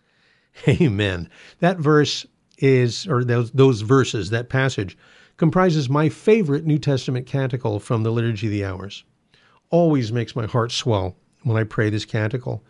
Amen. 0.68 1.30
That 1.60 1.78
verse 1.78 2.26
is, 2.58 3.06
or 3.06 3.24
those, 3.24 3.50
those 3.52 3.80
verses, 3.80 4.30
that 4.30 4.48
passage, 4.50 4.98
comprises 5.38 5.88
my 5.88 6.08
favorite 6.10 6.66
New 6.66 6.78
Testament 6.78 7.26
canticle 7.26 7.80
from 7.80 8.02
the 8.02 8.10
Liturgy 8.10 8.48
of 8.48 8.52
the 8.52 8.64
Hours. 8.64 9.04
Always 9.70 10.12
makes 10.12 10.36
my 10.36 10.46
heart 10.46 10.72
swell 10.72 11.16
when 11.42 11.56
I 11.56 11.64
pray 11.64 11.90
this 11.90 12.04
canticle. 12.04 12.62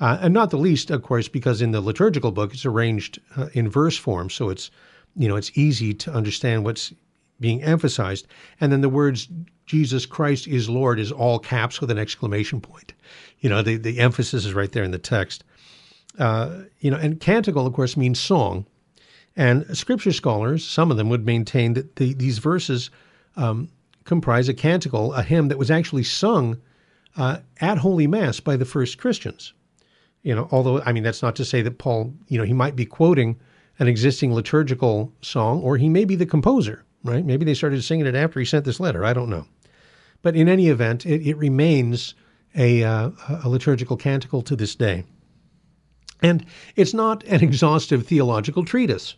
Uh, 0.00 0.18
and 0.20 0.34
not 0.34 0.50
the 0.50 0.58
least, 0.58 0.90
of 0.90 1.02
course, 1.02 1.28
because 1.28 1.60
in 1.60 1.72
the 1.72 1.80
liturgical 1.80 2.30
book 2.30 2.52
it's 2.52 2.66
arranged 2.66 3.18
uh, 3.36 3.48
in 3.52 3.68
verse 3.68 3.96
form, 3.96 4.30
so 4.30 4.48
it's 4.48 4.70
you 5.16 5.28
know 5.28 5.36
it's 5.36 5.56
easy 5.56 5.92
to 5.94 6.12
understand 6.12 6.64
what's 6.64 6.92
being 7.40 7.62
emphasized. 7.62 8.26
And 8.60 8.70
then 8.72 8.80
the 8.80 8.88
words 8.88 9.28
Jesus 9.66 10.06
Christ 10.06 10.46
is 10.46 10.68
Lord 10.68 10.98
is 10.98 11.12
all 11.12 11.38
caps 11.38 11.80
with 11.80 11.90
an 11.90 11.98
exclamation 11.98 12.60
point. 12.60 12.94
You 13.40 13.50
know, 13.50 13.62
the, 13.62 13.76
the 13.76 13.98
emphasis 13.98 14.44
is 14.44 14.54
right 14.54 14.72
there 14.72 14.82
in 14.82 14.90
the 14.90 14.98
text. 14.98 15.44
Uh, 16.18 16.62
you 16.80 16.90
know, 16.90 16.96
and 16.96 17.20
canticle, 17.20 17.66
of 17.66 17.72
course, 17.74 17.96
means 17.96 18.18
song. 18.18 18.66
And 19.36 19.64
scripture 19.76 20.12
scholars, 20.12 20.66
some 20.66 20.90
of 20.90 20.96
them 20.96 21.08
would 21.10 21.24
maintain 21.24 21.74
that 21.74 21.96
the, 21.96 22.14
these 22.14 22.38
verses 22.38 22.90
um, 23.36 23.70
comprise 24.08 24.48
a 24.48 24.54
canticle, 24.54 25.12
a 25.14 25.22
hymn 25.22 25.48
that 25.48 25.58
was 25.58 25.70
actually 25.70 26.02
sung 26.02 26.60
uh, 27.16 27.38
at 27.60 27.78
Holy 27.78 28.08
Mass 28.08 28.40
by 28.40 28.56
the 28.56 28.64
first 28.64 28.98
Christians. 28.98 29.52
You 30.22 30.34
know, 30.34 30.48
although, 30.50 30.82
I 30.82 30.92
mean, 30.92 31.04
that's 31.04 31.22
not 31.22 31.36
to 31.36 31.44
say 31.44 31.62
that 31.62 31.78
Paul, 31.78 32.12
you 32.26 32.38
know, 32.38 32.44
he 32.44 32.52
might 32.52 32.74
be 32.74 32.84
quoting 32.84 33.38
an 33.78 33.86
existing 33.86 34.34
liturgical 34.34 35.12
song, 35.22 35.62
or 35.62 35.76
he 35.76 35.88
may 35.88 36.04
be 36.04 36.16
the 36.16 36.26
composer 36.26 36.84
right? 37.04 37.24
Maybe 37.24 37.44
they 37.44 37.54
started 37.54 37.82
singing 37.82 38.06
it 38.06 38.14
after 38.14 38.38
he 38.40 38.46
sent 38.46 38.64
this 38.64 38.80
letter. 38.80 39.04
I 39.04 39.12
don't 39.12 39.30
know. 39.30 39.46
But 40.22 40.36
in 40.36 40.48
any 40.48 40.68
event, 40.68 41.06
it, 41.06 41.26
it 41.26 41.36
remains 41.36 42.14
a, 42.54 42.82
uh, 42.82 43.10
a 43.44 43.48
liturgical 43.48 43.96
canticle 43.96 44.42
to 44.42 44.56
this 44.56 44.74
day. 44.74 45.04
And 46.22 46.44
it's 46.76 46.94
not 46.94 47.24
an 47.24 47.42
exhaustive 47.42 48.06
theological 48.06 48.64
treatise. 48.64 49.14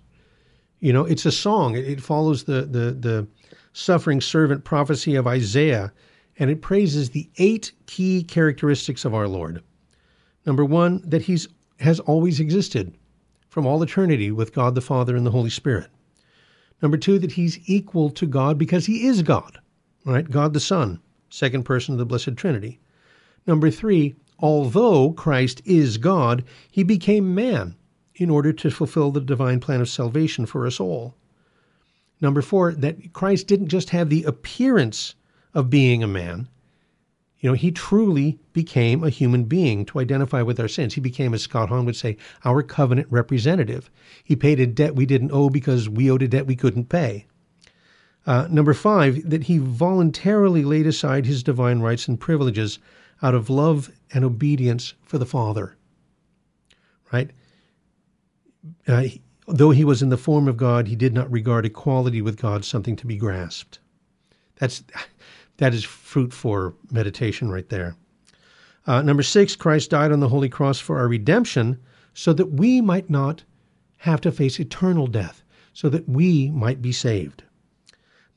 You 0.80 0.92
know, 0.92 1.04
it's 1.04 1.26
a 1.26 1.32
song. 1.32 1.74
It, 1.74 1.86
it 1.88 2.00
follows 2.00 2.44
the, 2.44 2.62
the, 2.62 2.92
the 2.92 3.26
suffering 3.72 4.20
servant 4.20 4.64
prophecy 4.64 5.14
of 5.14 5.26
Isaiah, 5.26 5.92
and 6.38 6.50
it 6.50 6.62
praises 6.62 7.10
the 7.10 7.28
eight 7.38 7.72
key 7.86 8.22
characteristics 8.22 9.04
of 9.04 9.14
our 9.14 9.28
Lord. 9.28 9.62
Number 10.46 10.64
one, 10.64 11.02
that 11.04 11.22
he's 11.22 11.48
has 11.80 12.00
always 12.00 12.40
existed 12.40 12.94
from 13.48 13.66
all 13.66 13.82
eternity 13.82 14.30
with 14.30 14.52
God 14.52 14.74
the 14.74 14.80
Father 14.80 15.16
and 15.16 15.26
the 15.26 15.30
Holy 15.30 15.50
Spirit. 15.50 15.88
Number 16.82 16.96
two, 16.96 17.18
that 17.18 17.32
he's 17.32 17.58
equal 17.68 18.10
to 18.10 18.26
God 18.26 18.58
because 18.58 18.86
he 18.86 19.06
is 19.06 19.22
God, 19.22 19.58
right? 20.04 20.30
God 20.30 20.54
the 20.54 20.60
Son, 20.60 21.00
second 21.28 21.64
person 21.64 21.94
of 21.94 21.98
the 21.98 22.06
Blessed 22.06 22.36
Trinity. 22.36 22.80
Number 23.46 23.70
three, 23.70 24.14
although 24.38 25.12
Christ 25.12 25.62
is 25.64 25.98
God, 25.98 26.44
he 26.70 26.82
became 26.82 27.34
man 27.34 27.76
in 28.14 28.30
order 28.30 28.52
to 28.52 28.70
fulfill 28.70 29.10
the 29.10 29.20
divine 29.20 29.60
plan 29.60 29.80
of 29.80 29.88
salvation 29.88 30.46
for 30.46 30.66
us 30.66 30.78
all. 30.80 31.14
Number 32.20 32.42
four, 32.42 32.72
that 32.72 33.12
Christ 33.12 33.46
didn't 33.46 33.68
just 33.68 33.90
have 33.90 34.10
the 34.10 34.24
appearance 34.24 35.14
of 35.54 35.70
being 35.70 36.02
a 36.02 36.08
man. 36.08 36.48
You 37.38 37.48
know, 37.48 37.54
he 37.54 37.70
truly 37.70 38.38
became 38.52 39.02
a 39.02 39.08
human 39.08 39.44
being 39.44 39.86
to 39.86 39.98
identify 39.98 40.42
with 40.42 40.60
our 40.60 40.68
sins. 40.68 40.94
He 40.94 41.00
became, 41.00 41.32
as 41.32 41.42
Scott 41.42 41.70
Hahn 41.70 41.86
would 41.86 41.96
say, 41.96 42.18
our 42.44 42.62
covenant 42.62 43.08
representative. 43.10 43.90
He 44.22 44.36
paid 44.36 44.60
a 44.60 44.66
debt 44.66 44.94
we 44.94 45.06
didn't 45.06 45.32
owe 45.32 45.48
because 45.48 45.88
we 45.88 46.10
owed 46.10 46.22
a 46.22 46.28
debt 46.28 46.46
we 46.46 46.56
couldn't 46.56 46.90
pay. 46.90 47.26
Uh, 48.26 48.46
number 48.50 48.74
five, 48.74 49.28
that 49.28 49.44
he 49.44 49.56
voluntarily 49.56 50.64
laid 50.64 50.86
aside 50.86 51.24
his 51.24 51.42
divine 51.42 51.80
rights 51.80 52.06
and 52.06 52.20
privileges 52.20 52.78
out 53.22 53.34
of 53.34 53.48
love 53.48 53.90
and 54.12 54.22
obedience 54.22 54.92
for 55.02 55.16
the 55.16 55.24
Father. 55.24 55.76
Right? 57.10 57.30
Uh, 58.86 59.04
though 59.52 59.70
he 59.70 59.84
was 59.84 60.02
in 60.02 60.08
the 60.08 60.16
form 60.16 60.48
of 60.48 60.56
God, 60.56 60.88
he 60.88 60.96
did 60.96 61.14
not 61.14 61.30
regard 61.30 61.66
equality 61.66 62.22
with 62.22 62.40
God 62.40 62.64
something 62.64 62.96
to 62.96 63.06
be 63.06 63.16
grasped. 63.16 63.78
That's 64.56 64.82
that 65.58 65.74
is 65.74 65.84
fruit 65.84 66.32
for 66.32 66.74
meditation 66.90 67.50
right 67.50 67.68
there. 67.68 67.96
Uh, 68.86 69.02
number 69.02 69.22
six, 69.22 69.56
Christ 69.56 69.90
died 69.90 70.12
on 70.12 70.20
the 70.20 70.28
holy 70.28 70.48
cross 70.48 70.78
for 70.78 70.98
our 70.98 71.08
redemption, 71.08 71.78
so 72.14 72.32
that 72.32 72.52
we 72.52 72.80
might 72.80 73.10
not 73.10 73.44
have 73.98 74.20
to 74.22 74.32
face 74.32 74.58
eternal 74.58 75.06
death, 75.06 75.42
so 75.72 75.88
that 75.90 76.08
we 76.08 76.50
might 76.50 76.80
be 76.80 76.92
saved. 76.92 77.42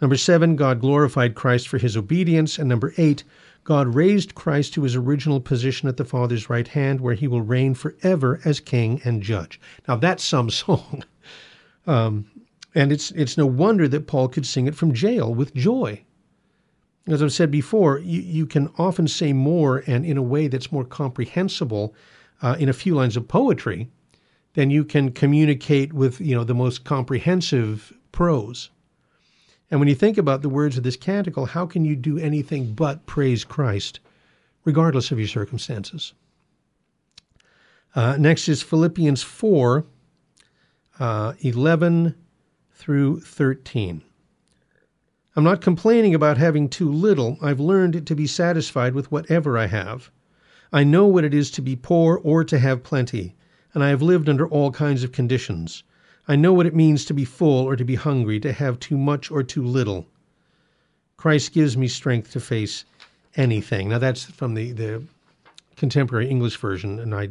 Number 0.01 0.17
seven, 0.17 0.57
God 0.57 0.81
glorified 0.81 1.33
Christ 1.33 1.69
for 1.69 1.77
his 1.77 1.95
obedience. 1.95 2.59
And 2.59 2.67
number 2.67 2.93
eight, 2.97 3.23
God 3.63 3.95
raised 3.95 4.35
Christ 4.35 4.73
to 4.73 4.83
his 4.83 4.95
original 4.95 5.39
position 5.39 5.87
at 5.87 5.97
the 5.97 6.05
Father's 6.05 6.49
right 6.49 6.67
hand, 6.67 6.99
where 6.99 7.13
he 7.13 7.27
will 7.27 7.41
reign 7.41 7.73
forever 7.73 8.39
as 8.43 8.59
king 8.59 9.01
and 9.05 9.21
judge. 9.21 9.59
Now, 9.87 9.95
that's 9.95 10.23
some 10.23 10.49
song. 10.49 11.03
Um, 11.87 12.25
and 12.75 12.91
it's, 12.91 13.11
it's 13.11 13.37
no 13.37 13.45
wonder 13.45 13.87
that 13.87 14.07
Paul 14.07 14.27
could 14.27 14.45
sing 14.45 14.67
it 14.67 14.75
from 14.75 14.93
jail 14.93 15.33
with 15.33 15.53
joy. 15.53 16.03
As 17.07 17.21
I've 17.21 17.33
said 17.33 17.51
before, 17.51 17.99
you, 17.99 18.21
you 18.21 18.45
can 18.45 18.69
often 18.77 19.07
say 19.07 19.33
more 19.33 19.83
and 19.87 20.05
in 20.05 20.17
a 20.17 20.21
way 20.21 20.47
that's 20.47 20.71
more 20.71 20.85
comprehensible 20.85 21.93
uh, 22.41 22.55
in 22.59 22.69
a 22.69 22.73
few 22.73 22.95
lines 22.95 23.17
of 23.17 23.27
poetry 23.27 23.89
than 24.53 24.69
you 24.69 24.83
can 24.83 25.11
communicate 25.11 25.93
with 25.93 26.21
you 26.21 26.35
know 26.35 26.43
the 26.43 26.53
most 26.53 26.83
comprehensive 26.83 27.93
prose. 28.11 28.69
And 29.73 29.79
when 29.79 29.89
you 29.89 29.95
think 29.95 30.19
about 30.19 30.43
the 30.43 30.49
words 30.49 30.77
of 30.77 30.83
this 30.83 30.95
canticle, 30.95 31.47
how 31.47 31.65
can 31.65 31.83
you 31.83 31.95
do 31.95 32.19
anything 32.19 32.75
but 32.75 33.07
praise 33.07 33.43
Christ, 33.43 34.01
regardless 34.65 35.09
of 35.09 35.17
your 35.17 35.27
circumstances? 35.27 36.13
Uh, 37.95 38.15
next 38.17 38.47
is 38.47 38.61
Philippians 38.61 39.23
4 39.23 39.83
uh, 40.99 41.33
11 41.39 42.13
through 42.71 43.21
13. 43.21 44.03
I'm 45.35 45.43
not 45.43 45.61
complaining 45.61 46.13
about 46.13 46.37
having 46.37 46.69
too 46.69 46.91
little. 46.91 47.39
I've 47.41 47.59
learned 47.59 48.05
to 48.05 48.15
be 48.15 48.27
satisfied 48.27 48.93
with 48.93 49.11
whatever 49.11 49.57
I 49.57 49.65
have. 49.65 50.11
I 50.71 50.83
know 50.83 51.07
what 51.07 51.23
it 51.23 51.33
is 51.33 51.49
to 51.49 51.63
be 51.63 51.75
poor 51.75 52.21
or 52.23 52.43
to 52.43 52.59
have 52.59 52.83
plenty, 52.83 53.35
and 53.73 53.83
I 53.83 53.89
have 53.89 54.03
lived 54.03 54.29
under 54.29 54.47
all 54.47 54.69
kinds 54.69 55.03
of 55.03 55.11
conditions. 55.11 55.81
I 56.27 56.35
know 56.35 56.53
what 56.53 56.65
it 56.65 56.75
means 56.75 57.05
to 57.05 57.13
be 57.13 57.25
full 57.25 57.65
or 57.65 57.75
to 57.75 57.83
be 57.83 57.95
hungry, 57.95 58.39
to 58.39 58.53
have 58.53 58.79
too 58.79 58.97
much 58.97 59.29
or 59.29 59.43
too 59.43 59.63
little. 59.63 60.07
Christ 61.17 61.53
gives 61.53 61.75
me 61.75 61.87
strength 61.87 62.31
to 62.31 62.39
face 62.39 62.85
anything. 63.35 63.89
Now 63.89 63.99
that's 63.99 64.23
from 64.23 64.53
the, 64.53 64.71
the 64.71 65.03
contemporary 65.75 66.29
English 66.29 66.57
version, 66.57 66.99
and 66.99 67.13
I, 67.13 67.29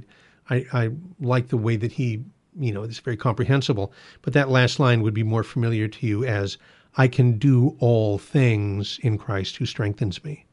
I, 0.51 0.67
I 0.73 0.91
like 1.21 1.49
the 1.49 1.57
way 1.57 1.77
that 1.77 1.93
he, 1.93 2.23
you 2.59 2.73
know, 2.73 2.83
it's 2.83 2.99
very 2.99 3.17
comprehensible. 3.17 3.93
But 4.21 4.35
that 4.35 4.51
last 4.51 4.79
line 4.79 5.03
would 5.03 5.15
be 5.15 5.23
more 5.23 5.43
familiar 5.43 5.89
to 5.89 6.07
you 6.07 6.25
as, 6.25 6.59
I 6.97 7.09
can 7.09 7.39
do 7.39 7.77
all 7.79 8.19
things 8.19 8.99
in 9.03 9.17
Christ 9.17 9.57
who 9.57 9.65
strengthens 9.65 10.23
me. 10.23 10.45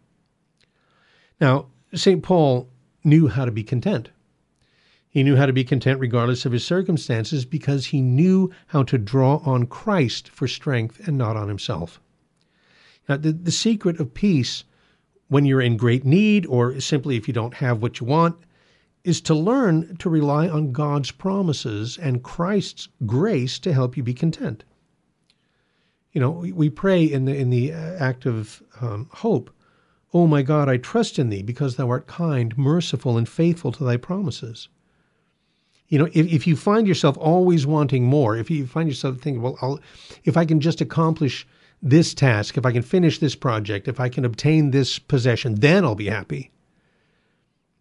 Now, 1.41 1.67
St. 1.93 2.23
Paul 2.23 2.69
knew 3.03 3.27
how 3.27 3.45
to 3.45 3.51
be 3.51 3.63
content. 3.63 4.09
He 5.11 5.23
knew 5.23 5.35
how 5.35 5.47
to 5.47 5.53
be 5.53 5.63
content 5.63 5.99
regardless 5.99 6.45
of 6.45 6.51
his 6.51 6.63
circumstances 6.63 7.43
because 7.43 7.87
he 7.87 7.99
knew 7.99 8.51
how 8.67 8.83
to 8.83 8.97
draw 8.99 9.37
on 9.37 9.65
Christ 9.65 10.29
for 10.29 10.47
strength 10.47 11.07
and 11.07 11.17
not 11.17 11.35
on 11.35 11.47
himself. 11.47 11.99
Now, 13.07 13.17
the, 13.17 13.31
the 13.31 13.51
secret 13.51 13.99
of 13.99 14.13
peace 14.13 14.65
when 15.27 15.45
you're 15.45 15.61
in 15.61 15.77
great 15.77 16.05
need 16.05 16.45
or 16.45 16.79
simply 16.79 17.15
if 17.15 17.27
you 17.27 17.33
don't 17.33 17.55
have 17.55 17.81
what 17.81 17.99
you 17.99 18.05
want 18.05 18.37
is 19.03 19.19
to 19.21 19.33
learn 19.33 19.95
to 19.97 20.09
rely 20.09 20.47
on 20.47 20.71
God's 20.71 21.09
promises 21.09 21.97
and 21.97 22.21
Christ's 22.21 22.87
grace 23.07 23.57
to 23.59 23.73
help 23.73 23.97
you 23.97 24.03
be 24.03 24.13
content. 24.13 24.63
You 26.11 26.21
know, 26.21 26.31
we 26.31 26.69
pray 26.69 27.03
in 27.03 27.25
the 27.25 27.35
in 27.35 27.49
the 27.49 27.71
act 27.71 28.27
of 28.27 28.61
um, 28.81 29.07
hope, 29.11 29.49
"Oh 30.13 30.27
my 30.27 30.43
God, 30.43 30.69
I 30.69 30.77
trust 30.77 31.17
in 31.17 31.29
Thee, 31.29 31.41
because 31.41 31.75
Thou 31.75 31.89
art 31.89 32.05
kind, 32.05 32.55
merciful, 32.57 33.17
and 33.17 33.27
faithful 33.27 33.71
to 33.71 33.83
Thy 33.83 33.97
promises." 33.97 34.69
You 35.89 35.97
know, 35.97 36.07
if, 36.13 36.27
if 36.27 36.47
you 36.47 36.55
find 36.55 36.87
yourself 36.87 37.17
always 37.17 37.65
wanting 37.65 38.05
more, 38.05 38.37
if 38.37 38.49
you 38.49 38.65
find 38.65 38.87
yourself 38.87 39.17
thinking, 39.17 39.41
well, 39.41 39.57
I'll, 39.61 39.79
if 40.23 40.37
I 40.37 40.45
can 40.45 40.61
just 40.61 40.81
accomplish 40.81 41.47
this 41.81 42.13
task, 42.13 42.57
if 42.57 42.65
I 42.65 42.71
can 42.71 42.83
finish 42.83 43.19
this 43.19 43.35
project, 43.35 43.87
if 43.87 43.99
I 43.99 44.07
can 44.07 44.23
obtain 44.23 44.71
this 44.71 44.99
possession, 44.99 45.55
then 45.55 45.83
I'll 45.83 45.95
be 45.95 46.09
happy. 46.09 46.51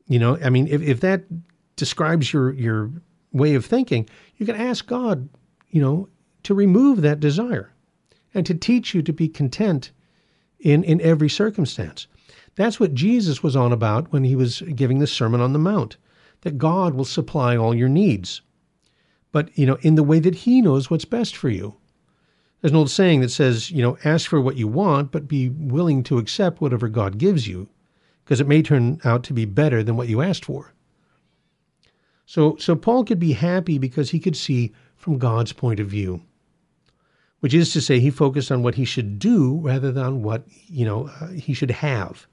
You 0.07 0.19
know, 0.19 0.39
I 0.43 0.49
mean, 0.49 0.67
if, 0.69 0.81
if 0.81 1.01
that 1.01 1.25
describes 1.77 2.33
your, 2.33 2.53
your 2.55 2.91
way 3.33 3.55
of 3.55 3.67
thinking, 3.67 4.09
you 4.39 4.47
can 4.47 4.57
ask 4.57 4.87
God, 4.87 5.29
you 5.69 5.83
know, 5.83 6.09
to 6.45 6.55
remove 6.55 7.03
that 7.03 7.21
desire 7.21 7.73
and 8.33 8.47
to 8.47 8.55
teach 8.55 8.95
you 8.95 9.03
to 9.03 9.13
be 9.13 9.29
content 9.29 9.91
in, 10.59 10.83
in 10.83 11.01
every 11.03 11.29
circumstance. 11.29 12.07
That's 12.55 12.81
what 12.81 12.95
Jesus 12.95 13.43
was 13.43 13.55
on 13.55 13.73
about 13.73 14.13
when 14.13 14.25
he 14.25 14.35
was 14.35 14.63
giving 14.75 14.99
the 14.99 15.07
Sermon 15.07 15.43
on 15.43 15.53
the 15.53 15.59
Mount 15.59 15.99
that 16.43 16.59
God 16.59 16.95
will 16.95 17.05
supply 17.05 17.57
all 17.57 17.75
your 17.75 17.89
needs. 17.89 18.43
But, 19.33 19.57
you 19.59 19.67
know, 19.67 19.79
in 19.83 19.95
the 19.95 20.03
way 20.03 20.21
that 20.21 20.35
He 20.35 20.63
knows 20.63 20.91
what's 20.91 21.05
best 21.05 21.37
for 21.37 21.49
you. 21.49 21.77
There's 22.61 22.73
an 22.73 22.79
old 22.79 22.91
saying 22.91 23.21
that 23.21 23.31
says, 23.31 23.71
you 23.71 23.83
know, 23.83 23.99
ask 24.05 24.29
for 24.29 24.41
what 24.41 24.57
you 24.57 24.67
want, 24.67 25.13
but 25.13 25.29
be 25.29 25.49
willing 25.49 26.03
to 26.05 26.19
accept 26.19 26.61
whatever 26.61 26.89
God 26.89 27.19
gives 27.19 27.47
you, 27.47 27.69
because 28.25 28.41
it 28.41 28.49
may 28.49 28.63
turn 28.63 29.01
out 29.05 29.23
to 29.25 29.33
be 29.33 29.45
better 29.45 29.83
than 29.83 29.97
what 29.97 30.09
you 30.09 30.23
asked 30.23 30.45
for. 30.45 30.75
So, 32.27 32.57
so 32.57 32.75
Paul 32.75 33.05
could 33.05 33.19
be 33.21 33.33
happy 33.33 33.79
because 33.79 34.11
he 34.11 34.19
could 34.19 34.37
see 34.37 34.73
from 34.97 35.19
God's 35.19 35.53
point 35.53 35.81
of 35.81 35.87
view, 35.87 36.21
which 37.41 37.55
is 37.55 37.73
to 37.73 37.81
say, 37.81 38.01
he 38.01 38.11
focused 38.11 38.51
on 38.51 38.63
what 38.63 38.75
he 38.75 38.85
should 38.85 39.19
do 39.19 39.61
rather 39.63 39.93
than 39.93 40.23
what 40.23 40.43
you 40.67 40.85
know 40.85 41.09
uh, 41.21 41.29
he 41.29 41.55
should 41.55 41.71
have. 41.71 42.27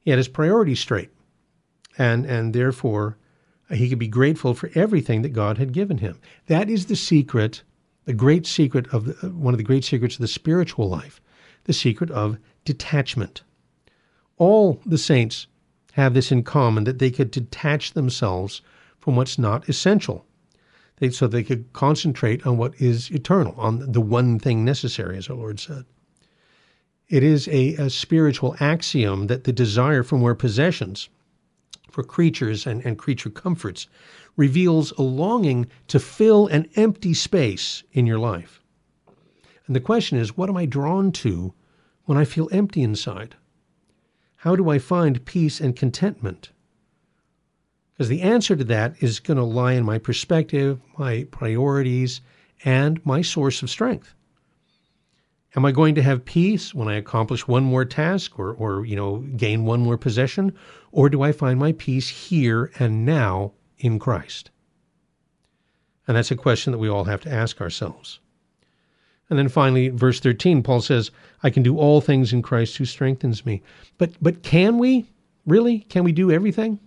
He 0.00 0.10
had 0.10 0.18
his 0.18 0.28
priorities 0.28 0.80
straight, 0.80 1.10
and 1.98 2.24
and 2.26 2.54
therefore 2.54 3.16
uh, 3.70 3.74
he 3.74 3.88
could 3.88 3.98
be 3.98 4.08
grateful 4.08 4.54
for 4.54 4.70
everything 4.74 5.22
that 5.22 5.30
God 5.32 5.58
had 5.58 5.72
given 5.72 5.98
him. 5.98 6.18
That 6.46 6.68
is 6.68 6.86
the 6.86 6.96
secret, 6.96 7.62
the 8.04 8.12
great 8.12 8.46
secret 8.46 8.86
of 8.92 9.04
the, 9.06 9.26
uh, 9.26 9.30
one 9.30 9.54
of 9.54 9.58
the 9.58 9.64
great 9.64 9.84
secrets 9.84 10.16
of 10.16 10.20
the 10.20 10.28
spiritual 10.28 10.88
life, 10.88 11.20
the 11.64 11.72
secret 11.72 12.10
of 12.10 12.38
detachment. 12.64 13.42
All 14.36 14.80
the 14.86 14.98
saints 14.98 15.46
have 15.92 16.14
this 16.14 16.32
in 16.32 16.42
common 16.42 16.84
that 16.84 16.98
they 16.98 17.10
could 17.10 17.30
detach 17.30 17.92
themselves 17.92 18.62
from 18.98 19.16
what's 19.16 19.38
not 19.38 19.68
essential. 19.68 20.24
They, 20.96 21.10
so 21.10 21.26
they 21.26 21.42
could 21.42 21.72
concentrate 21.72 22.46
on 22.46 22.58
what 22.58 22.74
is 22.80 23.10
eternal, 23.10 23.54
on 23.56 23.90
the 23.92 24.00
one 24.00 24.38
thing 24.38 24.64
necessary, 24.64 25.16
as 25.16 25.28
our 25.28 25.36
Lord 25.36 25.58
said. 25.58 25.84
It 27.08 27.22
is 27.22 27.48
a, 27.48 27.74
a 27.74 27.90
spiritual 27.90 28.54
axiom 28.60 29.26
that 29.26 29.44
the 29.44 29.52
desire 29.52 30.02
for 30.02 30.16
more 30.16 30.34
possessions 30.34 31.08
for 31.90 32.02
creatures 32.02 32.66
and, 32.66 32.84
and 32.84 32.98
creature 32.98 33.30
comforts 33.30 33.88
reveals 34.36 34.92
a 34.92 35.02
longing 35.02 35.66
to 35.88 35.98
fill 35.98 36.46
an 36.46 36.68
empty 36.76 37.14
space 37.14 37.82
in 37.92 38.06
your 38.06 38.18
life. 38.18 38.62
And 39.66 39.76
the 39.76 39.80
question 39.80 40.18
is, 40.18 40.36
what 40.36 40.48
am 40.48 40.56
I 40.56 40.66
drawn 40.66 41.12
to 41.12 41.54
when 42.04 42.18
I 42.18 42.24
feel 42.24 42.48
empty 42.50 42.82
inside? 42.82 43.36
How 44.36 44.56
do 44.56 44.70
I 44.70 44.78
find 44.78 45.24
peace 45.24 45.60
and 45.60 45.76
contentment? 45.76 46.50
Because 47.92 48.08
the 48.08 48.22
answer 48.22 48.56
to 48.56 48.64
that 48.64 48.94
is 49.00 49.20
going 49.20 49.36
to 49.36 49.44
lie 49.44 49.74
in 49.74 49.84
my 49.84 49.98
perspective, 49.98 50.80
my 50.98 51.24
priorities, 51.30 52.22
and 52.64 53.04
my 53.04 53.20
source 53.20 53.62
of 53.62 53.70
strength. 53.70 54.14
Am 55.56 55.64
I 55.64 55.72
going 55.72 55.94
to 55.96 56.02
have 56.02 56.24
peace 56.24 56.74
when 56.74 56.88
I 56.88 56.94
accomplish 56.94 57.46
one 57.46 57.64
more 57.64 57.84
task 57.84 58.38
or, 58.38 58.52
or 58.54 58.86
you 58.86 58.96
know, 58.96 59.18
gain 59.36 59.64
one 59.64 59.80
more 59.80 59.98
possession? 59.98 60.56
Or 60.92 61.08
do 61.08 61.22
I 61.22 61.32
find 61.32 61.58
my 61.58 61.72
peace 61.72 62.08
here 62.08 62.70
and 62.78 63.04
now 63.04 63.52
in 63.78 63.98
Christ? 63.98 64.50
And 66.06 66.16
that's 66.16 66.30
a 66.30 66.36
question 66.36 66.72
that 66.72 66.78
we 66.78 66.88
all 66.88 67.04
have 67.04 67.20
to 67.22 67.32
ask 67.32 67.60
ourselves. 67.60 68.18
And 69.28 69.38
then 69.38 69.48
finally, 69.48 69.88
verse 69.88 70.18
13, 70.18 70.62
Paul 70.62 70.80
says, 70.80 71.12
I 71.42 71.50
can 71.50 71.62
do 71.62 71.78
all 71.78 72.00
things 72.00 72.32
in 72.32 72.42
Christ 72.42 72.76
who 72.76 72.84
strengthens 72.84 73.46
me. 73.46 73.62
But 73.96 74.12
but 74.20 74.42
can 74.42 74.78
we? 74.78 75.06
Really? 75.46 75.80
Can 75.80 76.02
we 76.02 76.12
do 76.12 76.32
everything? 76.32 76.80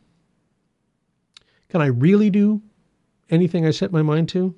Can 1.69 1.81
I 1.81 1.87
really 1.87 2.29
do 2.29 2.61
anything 3.29 3.65
I 3.65 3.71
set 3.71 3.91
my 3.91 4.01
mind 4.01 4.29
to? 4.29 4.53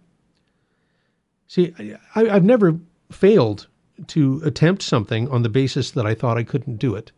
See, 1.48 1.74
I, 2.16 2.30
I've 2.30 2.44
never 2.44 2.80
failed 3.12 3.68
to 4.08 4.42
attempt 4.44 4.82
something 4.82 5.30
on 5.30 5.44
the 5.44 5.50
basis 5.50 5.92
that 5.92 6.06
I 6.06 6.16
thought 6.16 6.38
I 6.38 6.44
couldn't 6.44 6.78
do 6.78 6.96
it. 6.96 7.12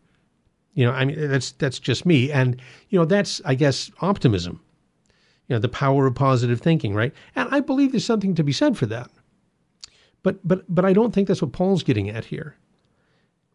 You 0.78 0.84
know, 0.84 0.92
I 0.92 1.04
mean, 1.04 1.28
that's 1.28 1.50
that's 1.50 1.80
just 1.80 2.06
me, 2.06 2.30
and 2.30 2.62
you 2.88 3.00
know, 3.00 3.04
that's 3.04 3.42
I 3.44 3.56
guess 3.56 3.90
optimism. 4.00 4.60
You 5.48 5.56
know, 5.56 5.58
the 5.58 5.68
power 5.68 6.06
of 6.06 6.14
positive 6.14 6.60
thinking, 6.60 6.94
right? 6.94 7.12
And 7.34 7.48
I 7.50 7.58
believe 7.58 7.90
there's 7.90 8.04
something 8.04 8.36
to 8.36 8.44
be 8.44 8.52
said 8.52 8.78
for 8.78 8.86
that. 8.86 9.10
But 10.22 10.46
but 10.46 10.72
but 10.72 10.84
I 10.84 10.92
don't 10.92 11.12
think 11.12 11.26
that's 11.26 11.42
what 11.42 11.50
Paul's 11.50 11.82
getting 11.82 12.08
at 12.08 12.26
here. 12.26 12.54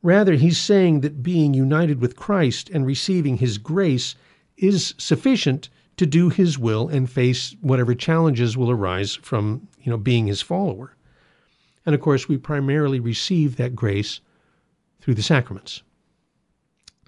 Rather, 0.02 0.34
he's 0.34 0.58
saying 0.58 1.00
that 1.00 1.24
being 1.24 1.54
united 1.54 2.02
with 2.02 2.18
Christ 2.18 2.70
and 2.72 2.86
receiving 2.86 3.38
his 3.38 3.58
grace 3.58 4.16
is 4.58 4.94
sufficient 4.98 5.70
to 5.96 6.06
do 6.06 6.28
his 6.28 6.60
will 6.60 6.90
and 6.90 7.10
face 7.10 7.56
whatever 7.62 7.96
challenges 7.96 8.58
will 8.58 8.70
arise 8.70 9.16
from, 9.16 9.70
you 9.82 9.90
know, 9.90 9.98
being 9.98 10.28
his 10.28 10.42
follower. 10.42 10.94
And 11.86 11.96
of 11.96 12.02
course, 12.02 12.28
we 12.28 12.36
primarily 12.36 13.00
receive 13.00 13.56
that 13.56 13.78
grace 13.78 14.20
through 15.00 15.14
the 15.14 15.24
sacraments. 15.24 15.84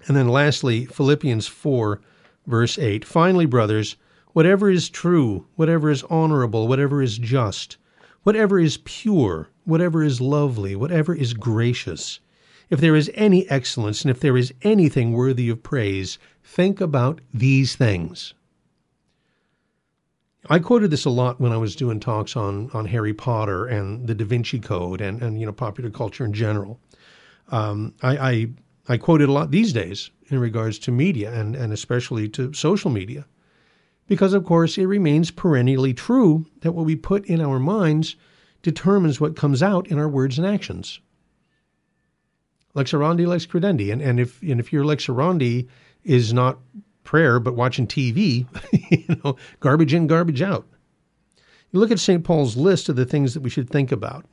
And 0.06 0.16
then 0.16 0.28
lastly, 0.28 0.86
Philippians 0.86 1.46
4, 1.46 2.00
verse 2.46 2.78
8. 2.78 3.04
Finally, 3.04 3.46
brothers, 3.46 3.96
whatever 4.32 4.70
is 4.70 4.88
true, 4.88 5.46
whatever 5.56 5.90
is 5.90 6.04
honorable, 6.04 6.68
whatever 6.68 7.02
is 7.02 7.18
just, 7.18 7.76
whatever 8.22 8.58
is 8.58 8.78
pure, 8.84 9.48
whatever 9.64 10.02
is 10.02 10.20
lovely, 10.20 10.76
whatever 10.76 11.14
is 11.14 11.34
gracious, 11.34 12.20
if 12.68 12.80
there 12.80 12.96
is 12.96 13.10
any 13.14 13.48
excellence 13.48 14.02
and 14.02 14.10
if 14.10 14.20
there 14.20 14.36
is 14.36 14.52
anything 14.62 15.12
worthy 15.12 15.48
of 15.48 15.62
praise, 15.62 16.18
think 16.42 16.80
about 16.80 17.20
these 17.32 17.76
things. 17.76 18.34
I 20.48 20.58
quoted 20.60 20.90
this 20.90 21.04
a 21.04 21.10
lot 21.10 21.40
when 21.40 21.52
I 21.52 21.56
was 21.56 21.74
doing 21.74 21.98
talks 21.98 22.36
on, 22.36 22.70
on 22.72 22.86
Harry 22.86 23.14
Potter 23.14 23.66
and 23.66 24.06
the 24.06 24.14
Da 24.14 24.24
Vinci 24.24 24.60
Code 24.60 25.00
and, 25.00 25.20
and 25.22 25.40
you 25.40 25.46
know 25.46 25.52
popular 25.52 25.90
culture 25.90 26.24
in 26.24 26.32
general. 26.32 26.78
Um, 27.48 27.94
I, 28.02 28.16
I 28.16 28.48
I 28.88 28.96
quote 28.96 29.20
it 29.20 29.28
a 29.28 29.32
lot 29.32 29.50
these 29.50 29.72
days 29.72 30.10
in 30.28 30.38
regards 30.38 30.78
to 30.80 30.92
media 30.92 31.32
and, 31.32 31.56
and 31.56 31.72
especially 31.72 32.28
to 32.30 32.52
social 32.52 32.90
media. 32.90 33.26
Because, 34.06 34.32
of 34.32 34.44
course, 34.44 34.78
it 34.78 34.86
remains 34.86 35.32
perennially 35.32 35.92
true 35.92 36.46
that 36.60 36.72
what 36.72 36.86
we 36.86 36.94
put 36.94 37.26
in 37.26 37.40
our 37.40 37.58
minds 37.58 38.14
determines 38.62 39.20
what 39.20 39.34
comes 39.36 39.62
out 39.62 39.88
in 39.88 39.98
our 39.98 40.08
words 40.08 40.38
and 40.38 40.46
actions 40.46 41.00
lex 42.76 42.92
orandi, 42.92 43.26
lex 43.26 43.46
credendi. 43.46 43.90
And, 43.90 44.00
and 44.00 44.20
if 44.20 44.40
and 44.42 44.60
if 44.60 44.72
your 44.72 44.84
lex 44.84 45.06
orandi 45.06 45.66
is 46.04 46.32
not 46.32 46.58
prayer 47.02 47.40
but 47.40 47.56
watching 47.56 47.88
TV, 47.88 48.46
you 48.90 49.20
know, 49.24 49.36
garbage 49.58 49.92
in, 49.92 50.06
garbage 50.06 50.42
out. 50.42 50.68
You 51.72 51.80
look 51.80 51.90
at 51.90 51.98
St. 51.98 52.22
Paul's 52.22 52.56
list 52.56 52.88
of 52.88 52.94
the 52.94 53.04
things 53.04 53.34
that 53.34 53.40
we 53.40 53.50
should 53.50 53.68
think 53.68 53.90
about. 53.90 54.24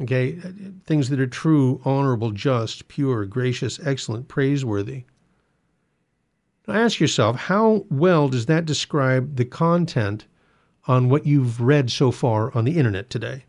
Okay, 0.00 0.38
uh, 0.42 0.50
things 0.84 1.10
that 1.10 1.20
are 1.20 1.26
true, 1.26 1.80
honorable, 1.84 2.30
just, 2.30 2.88
pure, 2.88 3.24
gracious, 3.26 3.78
excellent, 3.84 4.28
praiseworthy. 4.28 5.04
Now 6.66 6.74
ask 6.74 6.98
yourself, 6.98 7.36
how 7.36 7.86
well 7.90 8.28
does 8.28 8.46
that 8.46 8.64
describe 8.64 9.36
the 9.36 9.44
content 9.44 10.26
on 10.86 11.08
what 11.08 11.26
you've 11.26 11.60
read 11.60 11.90
so 11.90 12.10
far 12.10 12.56
on 12.56 12.64
the 12.64 12.78
internet 12.78 13.10
today? 13.10 13.44